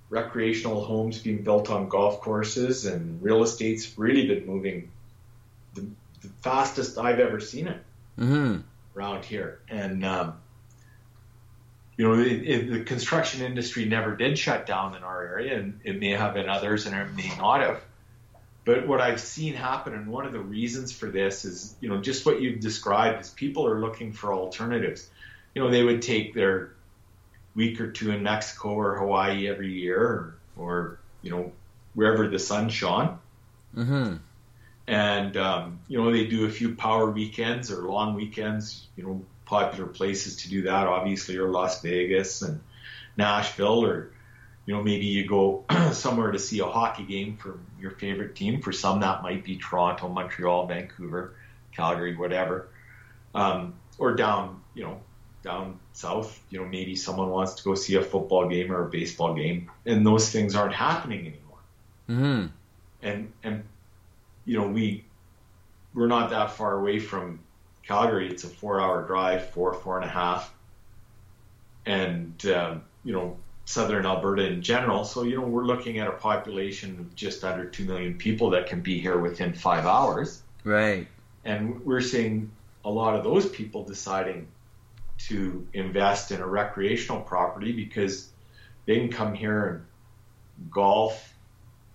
recreational 0.09 0.83
homes 0.83 1.19
being 1.19 1.43
built 1.43 1.71
on 1.71 1.89
golf 1.89 2.23
courses, 2.23 2.87
and 2.87 3.23
real 3.23 3.43
estate's 3.43 3.99
really 3.99 4.27
been 4.27 4.47
moving 4.47 4.91
the, 5.75 5.83
the 6.23 6.29
fastest 6.41 6.97
I've 6.97 7.21
ever 7.21 7.41
seen 7.41 7.69
it 7.69 7.83
Mm-hmm. 8.19 8.63
around 8.97 9.25
here. 9.25 9.61
And 9.69 10.05
um, 10.05 10.35
you 11.99 12.07
know, 12.07 12.17
the 12.17 12.85
construction 12.85 13.43
industry 13.43 13.85
never 13.85 14.15
did 14.15 14.39
shut 14.39 14.67
down 14.67 14.95
in 14.95 15.03
our 15.03 15.21
area, 15.27 15.59
and 15.59 15.81
it 15.83 15.99
may 15.99 16.11
have 16.11 16.37
in 16.37 16.49
others, 16.49 16.87
and 16.87 16.95
it 16.95 17.15
may 17.17 17.29
not 17.37 17.61
have. 17.61 17.83
But 18.65 18.87
what 18.87 19.01
I've 19.01 19.21
seen 19.21 19.55
happen, 19.55 19.95
and 19.95 20.07
one 20.07 20.25
of 20.25 20.33
the 20.33 20.39
reasons 20.39 20.93
for 20.93 21.11
this 21.11 21.45
is, 21.45 21.75
you 21.81 21.89
know, 21.89 22.01
just 22.01 22.25
what 22.25 22.41
you've 22.41 22.61
described 22.61 23.21
is 23.23 23.31
people 23.31 23.67
are 23.67 23.81
looking 23.81 24.13
for 24.13 24.33
alternatives. 24.33 25.11
You 25.55 25.63
know, 25.63 25.71
they 25.71 25.83
would 25.83 26.03
take 26.03 26.35
their 26.35 26.73
week 27.57 27.81
or 27.81 27.91
two 27.91 28.13
in 28.13 28.23
Mexico 28.23 28.69
or 28.69 28.97
Hawaii 28.97 29.49
every 29.49 29.73
year, 29.73 30.01
or, 30.01 30.35
or 30.57 30.99
you 31.23 31.31
know, 31.33 31.53
wherever 31.95 32.29
the 32.29 32.39
sun 32.39 32.69
shone, 32.69 33.19
Mm-hmm. 33.77 34.17
and 34.87 35.37
um, 35.37 35.81
you 35.89 35.99
know 35.99 36.11
they 36.13 36.27
do 36.27 36.47
a 36.47 36.51
few 36.51 36.75
power 36.75 37.11
weekends 37.11 37.71
or 37.73 37.83
long 37.83 38.15
weekends. 38.15 38.87
You 38.97 39.05
know, 39.05 39.25
popular 39.49 39.87
places 39.87 40.37
to 40.37 40.51
do 40.51 40.63
that 40.63 40.87
obviously 40.87 41.37
are 41.39 41.49
Las 41.49 41.83
Vegas 41.83 42.43
and 42.43 42.61
Nashville, 43.17 43.85
or 43.85 44.13
you 44.67 44.75
know 44.75 44.83
maybe 44.83 45.07
you 45.07 45.27
go 45.27 45.65
somewhere 45.93 46.31
to 46.33 46.39
see 46.39 46.61
a 46.61 46.67
hockey 46.67 47.05
game 47.05 47.37
from 47.37 47.67
your 47.81 47.91
favorite 47.91 48.37
team. 48.37 48.61
For 48.63 48.73
some, 48.73 49.01
that 49.01 49.23
might 49.23 49.45
be 49.45 49.57
Toronto, 49.57 50.09
Montreal, 50.09 50.67
Vancouver, 50.67 51.35
Calgary, 51.73 52.17
whatever, 52.17 52.69
um, 53.35 53.75
or 53.99 54.15
down 54.15 54.61
you 54.75 54.85
know 54.85 55.01
down 55.43 55.79
south. 55.93 56.41
You 56.51 56.61
know 56.61 56.67
maybe 56.67 56.95
someone 56.97 57.31
wants 57.31 57.55
to 57.55 57.65
go 57.65 57.75
see 57.75 57.97
a 57.97 58.03
football 58.03 58.49
game 58.49 58.71
or 58.73 58.85
a 58.87 58.91
baseball 58.91 59.35
game, 59.35 59.71
and 59.87 60.07
those 60.07 60.31
things 60.31 60.55
aren't 60.55 60.75
happening 60.75 61.21
anymore 61.21 61.45
Mm-hmm. 62.09 62.47
and 63.03 63.33
and 63.43 63.65
you 64.47 64.59
know 64.59 64.67
we 64.69 65.05
we're 65.93 66.07
not 66.07 66.31
that 66.31 66.53
far 66.53 66.79
away 66.79 66.99
from 66.99 67.41
Calgary. 67.89 68.29
It's 68.29 68.45
a 68.45 68.49
four-hour 68.49 69.07
drive, 69.07 69.51
four 69.51 69.73
four 69.75 69.97
and 69.97 70.05
a 70.05 70.13
half, 70.13 70.53
and 71.87 72.45
um, 72.47 72.83
you 73.03 73.13
know 73.13 73.37
southern 73.65 74.07
Alberta 74.07 74.47
in 74.47 74.63
general. 74.63 75.05
So 75.05 75.23
you 75.25 75.37
know 75.41 75.47
we're 75.47 75.65
looking 75.65 75.99
at 75.99 76.07
a 76.07 76.13
population 76.13 77.01
of 77.01 77.15
just 77.15 77.43
under 77.45 77.65
two 77.65 77.85
million 77.85 78.15
people 78.15 78.51
that 78.51 78.67
can 78.67 78.81
be 78.83 79.01
here 79.01 79.19
within 79.19 79.55
five 79.55 79.87
hours, 79.87 80.43
Right. 80.65 81.09
and 81.45 81.85
we're 81.85 82.03
seeing 82.03 82.51
a 82.85 82.91
lot 82.91 83.17
of 83.17 83.25
those 83.25 83.49
people 83.49 83.85
deciding 83.85 84.47
to 85.19 85.67
invest 85.73 86.31
in 86.31 86.41
a 86.41 86.47
recreational 86.47 87.21
property 87.21 87.73
because 87.73 88.31
they 88.87 88.99
can 88.99 89.11
come 89.11 89.35
here 89.35 89.67
and 89.67 90.71
golf. 90.71 91.35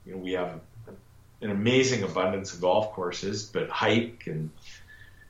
You 0.06 0.14
know, 0.14 0.18
we 0.18 0.34
have 0.34 0.60
an 1.42 1.50
amazing 1.52 2.04
abundance 2.04 2.54
of 2.54 2.62
golf 2.62 2.92
courses, 2.94 3.44
but 3.46 3.70
hike 3.70 4.24
and 4.28 4.50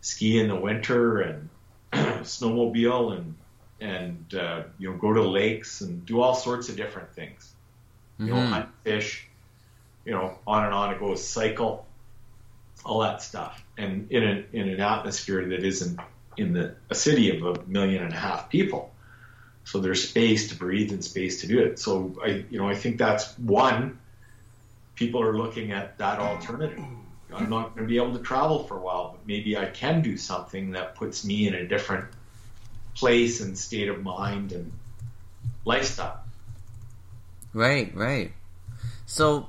ski 0.04 0.40
in 0.40 0.48
the 0.50 0.56
winter 0.56 1.22
and 1.22 1.50
snowmobile 1.94 3.18
and 3.18 3.36
and 3.82 4.34
uh, 4.36 4.64
you 4.78 4.92
know 4.92 4.98
go 4.98 5.12
to 5.14 5.24
lakes 5.24 5.82
and 5.82 6.06
do 6.06 6.22
all 6.22 6.36
sorts 6.36 6.70
of 6.70 6.76
different 6.76 7.14
things. 7.16 7.52
You 8.20 8.28
know, 8.28 8.36
Mhm. 8.36 8.50
hunt, 8.50 8.70
fish. 8.84 9.28
You 10.06 10.12
know, 10.12 10.38
on 10.46 10.66
and 10.66 10.74
on 10.74 10.94
it 10.94 11.00
goes. 11.00 11.26
Cycle, 11.28 11.86
all 12.86 13.00
that 13.00 13.22
stuff, 13.22 13.64
and 13.78 14.12
in 14.12 14.24
an 14.24 14.46
in 14.54 14.70
an 14.70 14.80
atmosphere 14.80 15.48
that 15.50 15.64
isn't 15.64 16.00
in 16.38 16.54
the 16.54 16.76
a 16.90 16.96
city 16.96 17.36
of 17.36 17.44
a 17.44 17.64
million 17.68 18.04
and 18.04 18.14
a 18.14 18.18
half 18.18 18.50
people. 18.50 18.92
So 19.66 19.80
there's 19.80 20.10
space 20.10 20.50
to 20.50 20.56
breathe 20.56 20.92
and 20.92 21.04
space 21.04 21.42
to 21.42 21.48
do 21.48 21.60
it. 21.64 21.80
So 21.80 22.16
I, 22.22 22.46
you 22.50 22.58
know, 22.60 22.68
I 22.68 22.76
think 22.76 22.98
that's 22.98 23.38
one. 23.40 24.00
People 24.96 25.22
are 25.22 25.36
looking 25.38 25.72
at 25.72 25.98
that 26.00 26.20
alternative. 26.20 26.84
I'm 27.36 27.50
not 27.50 27.76
going 27.76 27.88
to 27.88 27.90
be 27.90 27.98
able 27.98 28.18
to 28.18 28.24
travel 28.24 28.64
for 28.66 28.78
a 28.78 28.82
while, 28.82 29.12
but 29.12 29.26
maybe 29.28 29.58
I 29.58 29.66
can 29.66 30.02
do 30.02 30.18
something 30.18 30.72
that 30.72 30.96
puts 30.96 31.26
me 31.26 31.48
in 31.48 31.54
a 31.54 31.68
different 31.68 32.06
place 32.96 33.42
and 33.42 33.58
state 33.58 33.90
of 33.90 34.04
mind 34.04 34.52
and 34.52 34.72
lifestyle. 35.66 36.20
Right, 37.54 37.94
right. 37.96 38.32
So, 39.06 39.48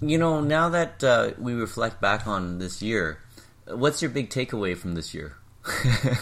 you 0.00 0.18
know, 0.18 0.40
now 0.40 0.68
that 0.68 1.02
uh, 1.02 1.30
we 1.38 1.54
reflect 1.54 2.00
back 2.00 2.26
on 2.26 2.58
this 2.58 2.82
year, 2.82 3.18
what's 3.66 4.02
your 4.02 4.10
big 4.10 4.30
takeaway 4.30 4.76
from 4.76 4.94
this 4.94 5.14
year? 5.14 5.36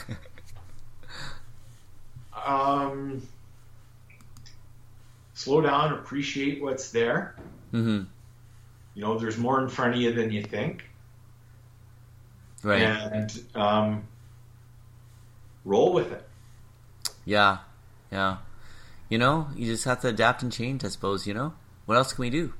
Um, 2.45 3.27
slow 5.33 5.61
down, 5.63 5.95
appreciate 5.95 6.63
what's 6.63 6.91
there. 6.91 7.37
hmm 7.71 8.03
You 8.95 9.03
know, 9.03 9.19
there's 9.19 9.37
more 9.39 9.61
in 9.63 9.69
front 9.69 9.95
of 9.95 10.01
you 10.01 10.13
than 10.13 10.31
you 10.31 10.43
think, 10.43 10.85
Right. 12.63 12.83
and 12.83 13.43
um, 13.55 14.05
roll 15.65 15.93
with 15.93 16.13
it. 16.13 16.27
Yeah, 17.25 17.59
yeah. 18.13 18.39
You 19.09 19.19
know, 19.19 19.49
you 19.57 19.67
just 19.67 19.85
have 19.85 20.01
to 20.03 20.09
adapt 20.09 20.43
and 20.43 20.53
change, 20.53 20.85
I 20.85 20.89
suppose, 20.89 21.27
you 21.27 21.35
know? 21.35 21.55
What 21.87 21.97
else 21.97 22.13
can 22.13 22.23
we 22.23 22.31
do? 22.31 22.55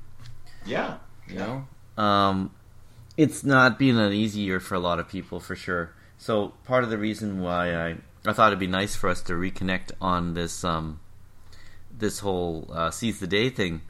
Yeah, 0.65 0.97
You 1.27 1.35
know? 1.35 1.67
Um, 2.03 2.51
it's 3.17 3.43
not 3.43 3.79
been 3.79 3.97
an 3.97 4.11
easy 4.13 4.41
year 4.41 4.59
for 4.59 4.75
a 4.75 4.79
lot 4.79 4.99
of 4.99 5.07
people, 5.07 5.39
for 5.39 5.55
sure. 5.55 5.93
So, 6.17 6.49
part 6.65 6.83
of 6.83 6.89
the 6.89 6.97
reason 6.97 7.41
why 7.41 7.73
I, 7.75 7.95
I 8.25 8.33
thought 8.33 8.47
it'd 8.47 8.59
be 8.59 8.67
nice 8.67 8.95
for 8.95 9.09
us 9.09 9.21
to 9.23 9.33
reconnect 9.33 9.91
on 10.01 10.33
this, 10.33 10.63
um, 10.63 10.99
this 11.97 12.19
whole 12.19 12.69
uh, 12.73 12.91
Seize 12.91 13.19
the 13.19 13.27
Day 13.27 13.49
thing 13.49 13.81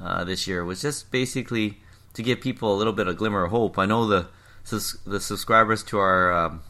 uh, 0.00 0.24
this 0.24 0.46
year 0.46 0.64
was 0.64 0.82
just 0.82 1.10
basically 1.10 1.78
to 2.16 2.22
give 2.22 2.40
people 2.40 2.74
a 2.74 2.76
little 2.76 2.94
bit 2.94 3.06
of 3.08 3.16
glimmer 3.16 3.44
of 3.44 3.50
hope. 3.50 3.78
I 3.78 3.84
know 3.86 4.06
the 4.06 4.28
the 5.06 5.20
subscribers 5.20 5.84
to 5.84 5.98
our 5.98 6.32
um, 6.32 6.62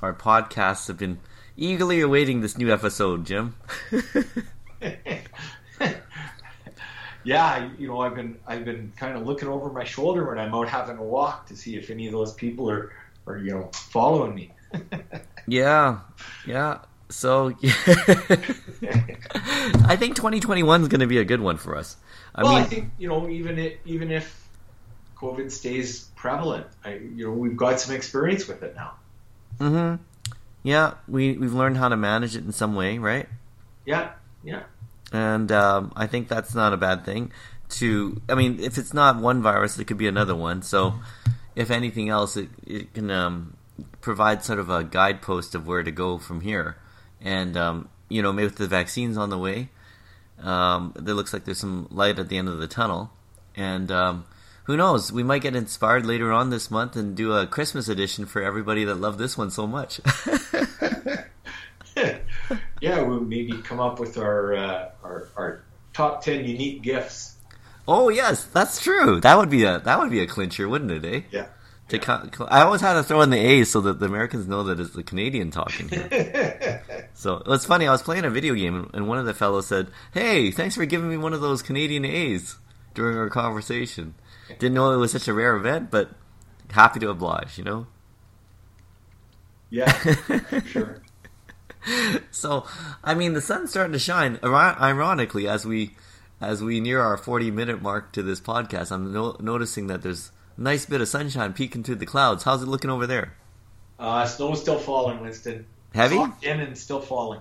our 0.00 0.14
podcasts 0.14 0.86
have 0.86 0.96
been 0.96 1.18
eagerly 1.56 2.00
awaiting 2.00 2.40
this 2.40 2.56
new 2.56 2.72
episode, 2.72 3.26
Jim. 3.26 3.56
yeah. 7.24 7.68
You 7.78 7.88
know, 7.88 8.00
I've 8.00 8.14
been 8.14 8.38
I've 8.46 8.64
been 8.64 8.92
kind 8.96 9.18
of 9.18 9.26
looking 9.26 9.48
over 9.48 9.70
my 9.70 9.82
shoulder 9.84 10.24
when 10.26 10.38
I'm 10.38 10.54
out 10.54 10.68
having 10.68 10.98
a 10.98 11.02
walk 11.02 11.46
to 11.48 11.56
see 11.56 11.76
if 11.76 11.90
any 11.90 12.06
of 12.06 12.12
those 12.12 12.32
people 12.32 12.70
are 12.70 12.92
are 13.26 13.38
you 13.38 13.50
know 13.50 13.70
following 13.72 14.36
me. 14.36 14.52
yeah, 15.48 15.98
yeah. 16.46 16.78
So 17.08 17.48
I 19.84 19.96
think 19.96 20.16
2021 20.16 20.82
is 20.82 20.88
going 20.88 21.00
to 21.00 21.06
be 21.06 21.18
a 21.18 21.24
good 21.24 21.40
one 21.40 21.56
for 21.56 21.76
us. 21.76 21.96
I 22.34 22.42
well, 22.42 22.54
mean, 22.54 22.62
I 22.62 22.64
think 22.66 22.90
you 22.98 23.08
know 23.08 23.28
even 23.28 23.58
if, 23.58 23.74
even 23.84 24.10
if 24.10 24.45
COVID 25.20 25.50
stays 25.50 26.04
prevalent, 26.16 26.66
I, 26.84 26.94
you 26.94 27.26
know 27.26 27.32
we've 27.32 27.56
got 27.56 27.80
some 27.80 27.94
experience 27.94 28.46
with 28.46 28.62
it 28.62 28.76
now. 28.76 28.92
hmm 29.58 29.96
yeah, 30.66 30.94
we 31.06 31.38
we've 31.38 31.54
learned 31.54 31.76
how 31.76 31.88
to 31.88 31.96
manage 31.96 32.34
it 32.34 32.44
in 32.44 32.50
some 32.50 32.74
way, 32.74 32.98
right? 32.98 33.28
Yeah, 33.84 34.10
yeah. 34.42 34.64
and 35.12 35.52
um, 35.52 35.92
I 35.94 36.08
think 36.08 36.26
that's 36.26 36.56
not 36.56 36.72
a 36.72 36.76
bad 36.76 37.04
thing. 37.04 37.30
To, 37.68 38.20
I 38.28 38.34
mean, 38.34 38.58
if 38.58 38.76
it's 38.76 38.92
not 38.92 39.16
one 39.20 39.42
virus, 39.42 39.78
it 39.78 39.84
could 39.84 39.96
be 39.96 40.08
another 40.08 40.34
one. 40.34 40.62
So, 40.62 40.94
if 41.54 41.70
anything 41.70 42.08
else, 42.08 42.36
it 42.36 42.48
it 42.66 42.94
can 42.94 43.12
um, 43.12 43.56
provide 44.00 44.42
sort 44.42 44.58
of 44.58 44.68
a 44.68 44.82
guidepost 44.82 45.54
of 45.54 45.68
where 45.68 45.84
to 45.84 45.92
go 45.92 46.18
from 46.18 46.40
here. 46.40 46.76
And 47.20 47.56
um, 47.56 47.88
you 48.08 48.20
know, 48.20 48.32
maybe 48.32 48.46
with 48.46 48.56
the 48.56 48.66
vaccines 48.66 49.16
on 49.16 49.30
the 49.30 49.38
way, 49.38 49.68
um, 50.42 50.94
there 50.96 51.14
looks 51.14 51.32
like 51.32 51.44
there's 51.44 51.60
some 51.60 51.86
light 51.92 52.18
at 52.18 52.28
the 52.28 52.38
end 52.38 52.48
of 52.48 52.58
the 52.58 52.66
tunnel. 52.66 53.12
And 53.54 53.92
um, 53.92 54.24
who 54.66 54.76
knows? 54.76 55.12
We 55.12 55.22
might 55.22 55.42
get 55.42 55.54
inspired 55.54 56.04
later 56.04 56.32
on 56.32 56.50
this 56.50 56.70
month 56.70 56.96
and 56.96 57.16
do 57.16 57.32
a 57.32 57.46
Christmas 57.46 57.88
edition 57.88 58.26
for 58.26 58.42
everybody 58.42 58.84
that 58.84 58.96
loved 58.96 59.18
this 59.18 59.38
one 59.38 59.50
so 59.50 59.64
much. 59.66 60.00
yeah, 62.80 63.00
we'll 63.02 63.20
maybe 63.20 63.52
come 63.62 63.78
up 63.78 64.00
with 64.00 64.18
our 64.18 64.54
uh, 64.56 64.90
our, 65.04 65.28
our 65.36 65.64
top 65.92 66.22
ten 66.22 66.44
unique 66.44 66.82
gifts. 66.82 67.36
Oh 67.86 68.08
yes, 68.08 68.44
that's 68.44 68.80
true. 68.80 69.20
That 69.20 69.38
would 69.38 69.50
be 69.50 69.62
a 69.62 69.78
that 69.78 70.00
would 70.00 70.10
be 70.10 70.20
a 70.20 70.26
clincher, 70.26 70.68
wouldn't 70.68 70.90
it? 70.90 71.04
Eh? 71.04 71.20
Yeah. 71.30 71.46
To 71.90 72.00
co- 72.00 72.48
I 72.48 72.62
always 72.62 72.80
had 72.80 72.94
to 72.94 73.04
throw 73.04 73.20
in 73.20 73.30
the 73.30 73.38
A's 73.38 73.70
so 73.70 73.80
that 73.82 74.00
the 74.00 74.06
Americans 74.06 74.48
know 74.48 74.64
that 74.64 74.80
it's 74.80 74.94
the 74.94 75.04
Canadian 75.04 75.52
talking. 75.52 75.88
Here. 75.88 76.82
so 77.14 77.40
it's 77.46 77.64
funny. 77.64 77.86
I 77.86 77.92
was 77.92 78.02
playing 78.02 78.24
a 78.24 78.30
video 78.30 78.54
game 78.54 78.90
and 78.92 79.06
one 79.06 79.18
of 79.18 79.26
the 79.26 79.34
fellows 79.34 79.68
said, 79.68 79.86
"Hey, 80.12 80.50
thanks 80.50 80.74
for 80.74 80.84
giving 80.86 81.08
me 81.08 81.16
one 81.16 81.32
of 81.32 81.40
those 81.40 81.62
Canadian 81.62 82.04
A's 82.04 82.56
during 82.94 83.16
our 83.16 83.30
conversation." 83.30 84.16
Didn't 84.48 84.74
know 84.74 84.92
it 84.92 84.96
was 84.96 85.12
such 85.12 85.28
a 85.28 85.34
rare 85.34 85.56
event, 85.56 85.90
but 85.90 86.10
happy 86.70 87.00
to 87.00 87.10
oblige. 87.10 87.58
You 87.58 87.64
know. 87.64 87.86
Yeah, 89.70 89.90
sure. 90.66 91.02
so, 92.30 92.64
I 93.02 93.14
mean, 93.14 93.32
the 93.32 93.40
sun's 93.40 93.70
starting 93.70 93.92
to 93.92 93.98
shine. 93.98 94.38
Ironically, 94.42 95.48
as 95.48 95.66
we 95.66 95.94
as 96.40 96.62
we 96.62 96.80
near 96.80 97.00
our 97.00 97.16
forty 97.16 97.50
minute 97.50 97.82
mark 97.82 98.12
to 98.12 98.22
this 98.22 98.40
podcast, 98.40 98.92
I'm 98.92 99.12
no- 99.12 99.36
noticing 99.40 99.88
that 99.88 100.02
there's 100.02 100.30
a 100.56 100.60
nice 100.60 100.86
bit 100.86 101.00
of 101.00 101.08
sunshine 101.08 101.52
peeking 101.52 101.82
through 101.82 101.96
the 101.96 102.06
clouds. 102.06 102.44
How's 102.44 102.62
it 102.62 102.68
looking 102.68 102.90
over 102.90 103.06
there? 103.06 103.34
Uh, 103.98 104.24
snow's 104.26 104.60
still 104.60 104.78
falling, 104.78 105.20
Winston. 105.20 105.66
Heavy? 105.94 106.22
in 106.42 106.60
and 106.60 106.76
still 106.76 107.00
falling. 107.00 107.40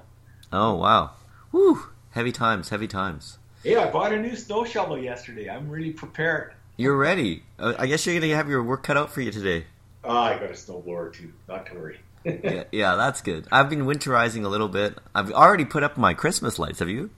Oh 0.51 0.76
wow, 0.76 1.12
woo! 1.51 1.88
Heavy 2.12 2.32
times, 2.32 2.70
heavy 2.70 2.88
times. 2.88 3.38
Hey, 3.64 3.76
I 3.76 3.89
bought 3.91 4.14
a 4.14 4.20
new 4.20 4.36
snow 4.36 4.64
shovel 4.64 4.97
yesterday. 4.97 5.49
I'm 5.49 5.70
really 5.70 5.91
prepared. 5.91 6.53
You're 6.78 6.97
ready. 6.97 7.43
Uh, 7.57 7.73
I 7.80 7.88
guess 7.88 8.05
you're 8.05 8.19
gonna 8.19 8.36
have 8.36 8.49
your 8.49 8.61
work 8.63 8.84
cut 8.84 8.97
out 8.97 9.11
for 9.11 9.21
you 9.21 9.32
today. 9.32 9.65
Oh, 10.03 10.17
I 10.17 10.34
got 10.38 10.49
a 10.49 10.53
snowblower 10.53 11.13
too. 11.13 11.32
Not 11.47 11.65
to 11.67 11.76
worry. 11.76 11.99
yeah, 12.26 12.63
yeah, 12.71 12.95
that's 12.95 13.21
good. 13.21 13.47
I've 13.51 13.69
been 13.69 13.86
winterizing 13.86 14.43
a 14.45 14.49
little 14.49 14.67
bit. 14.67 14.97
I've 15.13 15.32
already 15.32 15.65
put 15.65 15.84
up 15.84 15.95
my 15.97 16.13
Christmas 16.13 16.59
lights. 16.59 16.80
Have 16.80 16.89
you? 16.89 17.11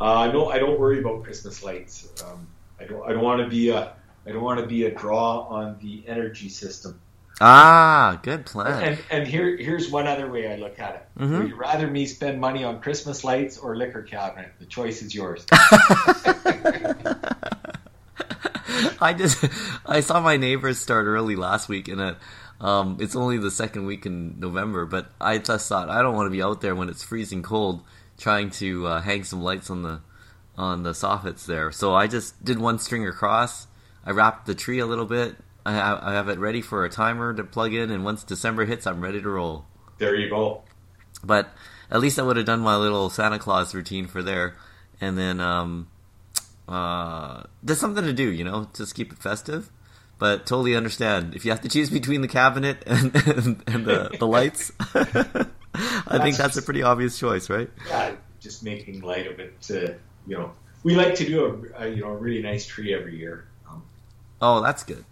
Uh, 0.00 0.30
no, 0.32 0.50
I 0.50 0.58
don't 0.58 0.78
worry 0.78 0.98
about 0.98 1.24
Christmas 1.24 1.62
lights. 1.62 2.08
Um, 2.24 2.48
I 2.78 2.84
don't. 2.84 3.08
I 3.08 3.12
don't 3.12 3.22
want 3.22 3.40
to 3.42 3.48
be 3.48 3.70
a. 3.70 3.94
I 4.26 4.32
don't 4.32 4.42
want 4.42 4.60
to 4.60 4.66
be 4.66 4.84
a 4.84 4.90
draw 4.90 5.40
on 5.48 5.78
the 5.80 6.04
energy 6.06 6.48
system. 6.48 7.00
Ah, 7.40 8.20
good 8.22 8.46
plan. 8.46 8.82
And, 8.82 8.98
and 9.10 9.26
here, 9.26 9.56
here's 9.56 9.90
one 9.90 10.06
other 10.06 10.30
way 10.30 10.52
I 10.52 10.56
look 10.56 10.78
at 10.78 10.94
it. 10.94 11.20
Mhm. 11.20 11.38
Would 11.38 11.48
you 11.48 11.56
rather 11.56 11.86
me 11.88 12.06
spend 12.06 12.40
money 12.40 12.62
on 12.62 12.80
Christmas 12.80 13.24
lights 13.24 13.58
or 13.58 13.76
liquor 13.76 14.02
cabinet? 14.02 14.52
The 14.60 14.66
choice 14.66 15.02
is 15.02 15.14
yours. 15.14 15.44
I 19.04 19.12
just 19.12 19.44
I 19.86 20.00
saw 20.00 20.20
my 20.20 20.38
neighbors 20.38 20.78
start 20.78 21.04
early 21.06 21.36
last 21.36 21.68
week, 21.68 21.88
and 21.88 22.16
um, 22.58 22.96
it's 23.00 23.14
only 23.14 23.36
the 23.36 23.50
second 23.50 23.84
week 23.84 24.06
in 24.06 24.40
November. 24.40 24.86
But 24.86 25.12
I 25.20 25.36
just 25.38 25.68
thought 25.68 25.90
I 25.90 26.00
don't 26.00 26.14
want 26.14 26.26
to 26.26 26.30
be 26.30 26.42
out 26.42 26.62
there 26.62 26.74
when 26.74 26.88
it's 26.88 27.02
freezing 27.02 27.42
cold, 27.42 27.82
trying 28.16 28.50
to 28.52 28.86
uh, 28.86 29.00
hang 29.02 29.22
some 29.24 29.42
lights 29.42 29.68
on 29.68 29.82
the 29.82 30.00
on 30.56 30.84
the 30.84 30.92
soffits 30.92 31.44
there. 31.44 31.70
So 31.70 31.94
I 31.94 32.06
just 32.06 32.42
did 32.42 32.58
one 32.58 32.78
string 32.78 33.06
across. 33.06 33.66
I 34.06 34.10
wrapped 34.10 34.46
the 34.46 34.54
tree 34.54 34.78
a 34.78 34.86
little 34.86 35.06
bit. 35.06 35.36
I 35.66 35.72
have, 35.72 35.98
I 36.02 36.12
have 36.12 36.28
it 36.28 36.38
ready 36.38 36.60
for 36.60 36.84
a 36.84 36.90
timer 36.90 37.34
to 37.34 37.44
plug 37.44 37.74
in, 37.74 37.90
and 37.90 38.04
once 38.04 38.24
December 38.24 38.64
hits, 38.64 38.86
I'm 38.86 39.00
ready 39.00 39.20
to 39.20 39.28
roll. 39.28 39.66
there 39.98 40.14
you 40.14 40.28
go. 40.30 40.62
But 41.22 41.48
at 41.90 42.00
least 42.00 42.18
I 42.18 42.22
would 42.22 42.36
have 42.36 42.46
done 42.46 42.60
my 42.60 42.76
little 42.76 43.08
Santa 43.10 43.38
Claus 43.38 43.74
routine 43.74 44.06
for 44.06 44.22
there, 44.22 44.56
and 45.00 45.16
then 45.16 45.40
um, 45.40 45.88
uh, 46.68 47.42
there's 47.62 47.78
something 47.80 48.04
to 48.04 48.12
do, 48.12 48.30
you 48.30 48.44
know, 48.44 48.68
just 48.74 48.94
keep 48.94 49.12
it 49.12 49.18
festive. 49.18 49.70
But 50.18 50.46
totally 50.46 50.76
understand 50.76 51.34
if 51.34 51.44
you 51.44 51.50
have 51.50 51.60
to 51.62 51.68
choose 51.68 51.90
between 51.90 52.20
the 52.20 52.28
cabinet 52.28 52.82
and 52.86 53.14
and, 53.26 53.62
and 53.66 53.84
the 53.84 54.16
the 54.18 54.26
lights. 54.26 54.70
I 55.74 56.18
think 56.22 56.36
that's 56.36 56.56
a 56.56 56.62
pretty 56.62 56.82
obvious 56.82 57.18
choice, 57.18 57.50
right? 57.50 57.68
Yeah, 57.88 58.14
just 58.40 58.62
making 58.62 59.00
light 59.00 59.26
of 59.26 59.40
it. 59.40 59.60
To, 59.62 59.96
you 60.26 60.38
know, 60.38 60.52
we 60.84 60.94
like 60.94 61.16
to 61.16 61.26
do 61.26 61.70
a, 61.76 61.82
a 61.84 61.88
you 61.88 62.02
know 62.02 62.10
a 62.10 62.16
really 62.16 62.42
nice 62.42 62.64
tree 62.64 62.94
every 62.94 63.18
year. 63.18 63.46
Um, 63.68 63.82
Oh, 64.40 64.62
that's 64.62 64.84
good. 64.84 65.04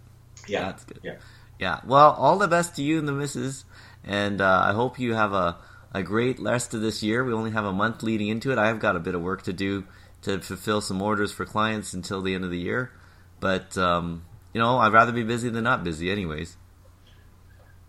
yeah, 0.47 0.61
That's 0.61 0.85
good. 0.85 0.99
Yeah. 1.03 1.15
Yeah. 1.59 1.79
Well, 1.85 2.11
all 2.11 2.37
the 2.37 2.47
best 2.47 2.75
to 2.77 2.81
you 2.81 2.97
and 2.97 3.07
the 3.07 3.11
missus, 3.13 3.65
and 4.05 4.39
uh, 4.41 4.63
I 4.65 4.71
hope 4.71 4.99
you 4.99 5.13
have 5.15 5.33
a 5.33 5.57
a 5.93 6.01
great 6.01 6.39
rest 6.39 6.73
of 6.73 6.81
this 6.81 7.03
year. 7.03 7.23
We 7.25 7.33
only 7.33 7.51
have 7.51 7.65
a 7.65 7.73
month 7.73 8.03
leading 8.03 8.29
into 8.29 8.51
it. 8.51 8.57
I've 8.57 8.79
got 8.79 8.95
a 8.95 8.99
bit 8.99 9.15
of 9.15 9.21
work 9.21 9.43
to 9.43 9.53
do 9.53 9.83
to 10.23 10.39
fulfill 10.39 10.81
some 10.81 11.01
orders 11.01 11.31
for 11.31 11.45
clients 11.45 11.93
until 11.93 12.21
the 12.21 12.35
end 12.35 12.43
of 12.43 12.51
the 12.51 12.59
year, 12.59 12.91
but 13.39 13.77
um, 13.77 14.25
you 14.53 14.61
know, 14.61 14.77
I'd 14.77 14.93
rather 14.93 15.11
be 15.11 15.23
busy 15.23 15.49
than 15.49 15.63
not 15.63 15.83
busy, 15.83 16.11
anyways. 16.11 16.57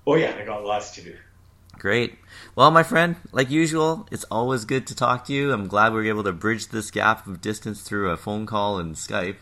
Oh 0.07 0.17
yeah, 0.17 0.37
I 0.39 0.45
got 0.45 0.65
lots 0.65 0.93
to 0.97 1.03
do. 1.03 1.17
Great. 1.79 2.19
Well, 2.55 2.71
my 2.71 2.83
friend, 2.83 3.17
like 3.33 3.51
usual, 3.51 4.07
it's 4.11 4.25
always 4.25 4.65
good 4.65 4.87
to 4.89 4.95
talk 4.95 5.25
to 5.27 5.33
you. 5.33 5.53
I'm 5.53 5.67
glad 5.67 5.93
we 5.93 5.99
were 5.99 6.09
able 6.09 6.25
to 6.25 6.33
bridge 6.33 6.69
this 6.69 6.91
gap 6.91 7.27
of 7.27 7.41
distance 7.41 7.83
through 7.83 8.11
a 8.11 8.17
phone 8.17 8.47
call 8.47 8.79
and 8.79 8.95
Skype. 8.95 9.39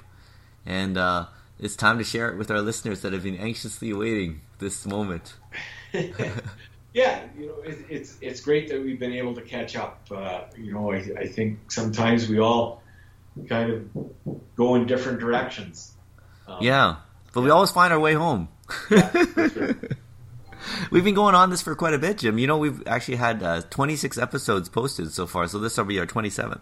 And 0.65 0.97
uh, 0.97 1.27
it's 1.59 1.77
time 1.77 1.99
to 1.99 2.05
share 2.05 2.29
it 2.31 2.39
with 2.39 2.51
our 2.51 2.61
listeners 2.61 3.03
that 3.03 3.13
have 3.13 3.23
been 3.23 3.37
anxiously 3.37 3.91
awaiting 3.91 4.41
this 4.59 4.87
moment. 4.87 5.35
yeah, 5.93 7.25
you 7.39 7.47
know, 7.47 7.63
it, 7.65 7.85
it's 7.89 8.19
it's 8.21 8.41
great 8.41 8.69
that 8.69 8.83
we've 8.83 8.99
been 8.99 9.13
able 9.13 9.35
to 9.35 9.43
catch 9.43 9.77
up. 9.77 10.07
Uh, 10.11 10.43
you 10.57 10.73
know, 10.73 10.93
I, 10.93 11.05
I 11.19 11.27
think 11.27 11.71
sometimes 11.71 12.29
we 12.29 12.39
all 12.39 12.82
kind 13.49 13.71
of 13.73 14.37
go 14.57 14.75
in 14.75 14.87
different 14.87 15.21
directions. 15.21 15.95
Um, 16.47 16.59
Yeah, 16.61 16.97
but 17.33 17.43
we 17.43 17.51
always 17.51 17.71
find 17.71 17.93
our 17.93 18.01
way 18.01 18.15
home. 18.15 18.49
yeah, 18.91 19.11
sure. 19.49 19.77
We've 20.93 21.03
been 21.05 21.15
going 21.15 21.35
on 21.35 21.51
this 21.51 21.61
for 21.61 21.75
quite 21.75 21.93
a 21.95 21.99
bit, 21.99 22.19
Jim. 22.19 22.39
You 22.39 22.47
know, 22.47 22.57
we've 22.57 22.87
actually 22.87 23.17
had 23.17 23.43
uh, 23.43 23.63
26 23.63 24.17
episodes 24.17 24.69
posted 24.69 25.13
so 25.13 25.27
far, 25.27 25.49
so 25.49 25.59
this 25.59 25.77
will 25.77 25.85
be 25.87 25.99
our 25.99 26.07
27th. 26.07 26.61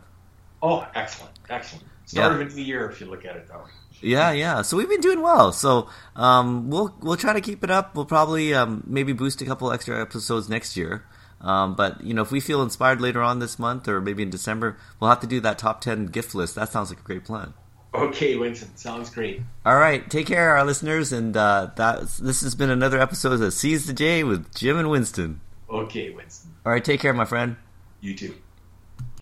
Oh, 0.63 0.87
excellent, 0.95 1.33
excellent. 1.51 1.85
Start 2.07 2.33
Yeah. 2.33 2.41
of 2.41 2.51
a 2.51 2.55
new 2.55 2.63
year, 2.63 2.89
if 2.91 3.01
you 3.01 3.07
look 3.09 3.27
at 3.27 3.37
it 3.37 3.47
that 3.49 3.59
way. 3.63 3.71
Yeah, 4.01 4.31
yeah. 4.33 4.63
So 4.63 4.79
we've 4.79 4.89
been 4.89 5.03
doing 5.03 5.21
well. 5.21 5.53
So 5.53 5.91
um, 6.17 6.71
we'll 6.71 6.95
we'll 7.03 7.19
try 7.19 7.35
to 7.35 7.41
keep 7.43 7.63
it 7.63 7.71
up. 7.71 7.95
We'll 7.95 8.07
probably 8.07 8.55
um, 8.55 8.83
maybe 8.87 9.13
boost 9.13 9.43
a 9.43 9.45
couple 9.45 9.71
extra 9.71 10.01
episodes 10.01 10.49
next 10.49 10.75
year. 10.79 11.05
Um, 11.41 11.75
but 11.75 12.03
you 12.03 12.13
know, 12.15 12.23
if 12.23 12.31
we 12.31 12.41
feel 12.41 12.63
inspired 12.63 13.01
later 13.01 13.23
on 13.23 13.39
this 13.39 13.59
month 13.59 13.89
or 13.89 14.01
maybe 14.01 14.23
in 14.23 14.31
December, 14.31 14.77
we'll 14.99 15.11
have 15.11 15.21
to 15.21 15.27
do 15.27 15.41
that 15.41 15.59
top 15.59 15.81
10 15.81 16.07
gift 16.07 16.35
list. 16.35 16.55
That 16.55 16.71
sounds 16.71 16.91
like 16.91 17.01
a 17.01 17.03
great 17.03 17.25
plan. 17.25 17.55
Okay, 17.93 18.37
Winston, 18.37 18.77
sounds 18.77 19.11
great. 19.11 19.43
All 19.67 19.77
right, 19.77 20.09
take 20.09 20.27
care, 20.29 20.57
our 20.57 20.65
listeners, 20.65 21.13
and 21.13 21.37
uh, 21.37 21.71
that 21.75 22.03
this 22.23 22.41
has 22.43 22.55
been 22.55 22.71
another 22.71 23.01
episode 23.01 23.41
of 23.41 23.53
Seize 23.53 23.87
the 23.87 23.93
Day 23.93 24.23
with 24.23 24.55
Jim 24.55 24.77
and 24.77 24.89
Winston. 24.91 25.41
Okay, 25.69 26.11
Winston, 26.11 26.53
All 26.65 26.71
right, 26.73 26.85
take 26.85 27.01
care, 27.01 27.13
my 27.13 27.25
friend. 27.25 27.57
you 28.01 28.15
too. 28.15 28.35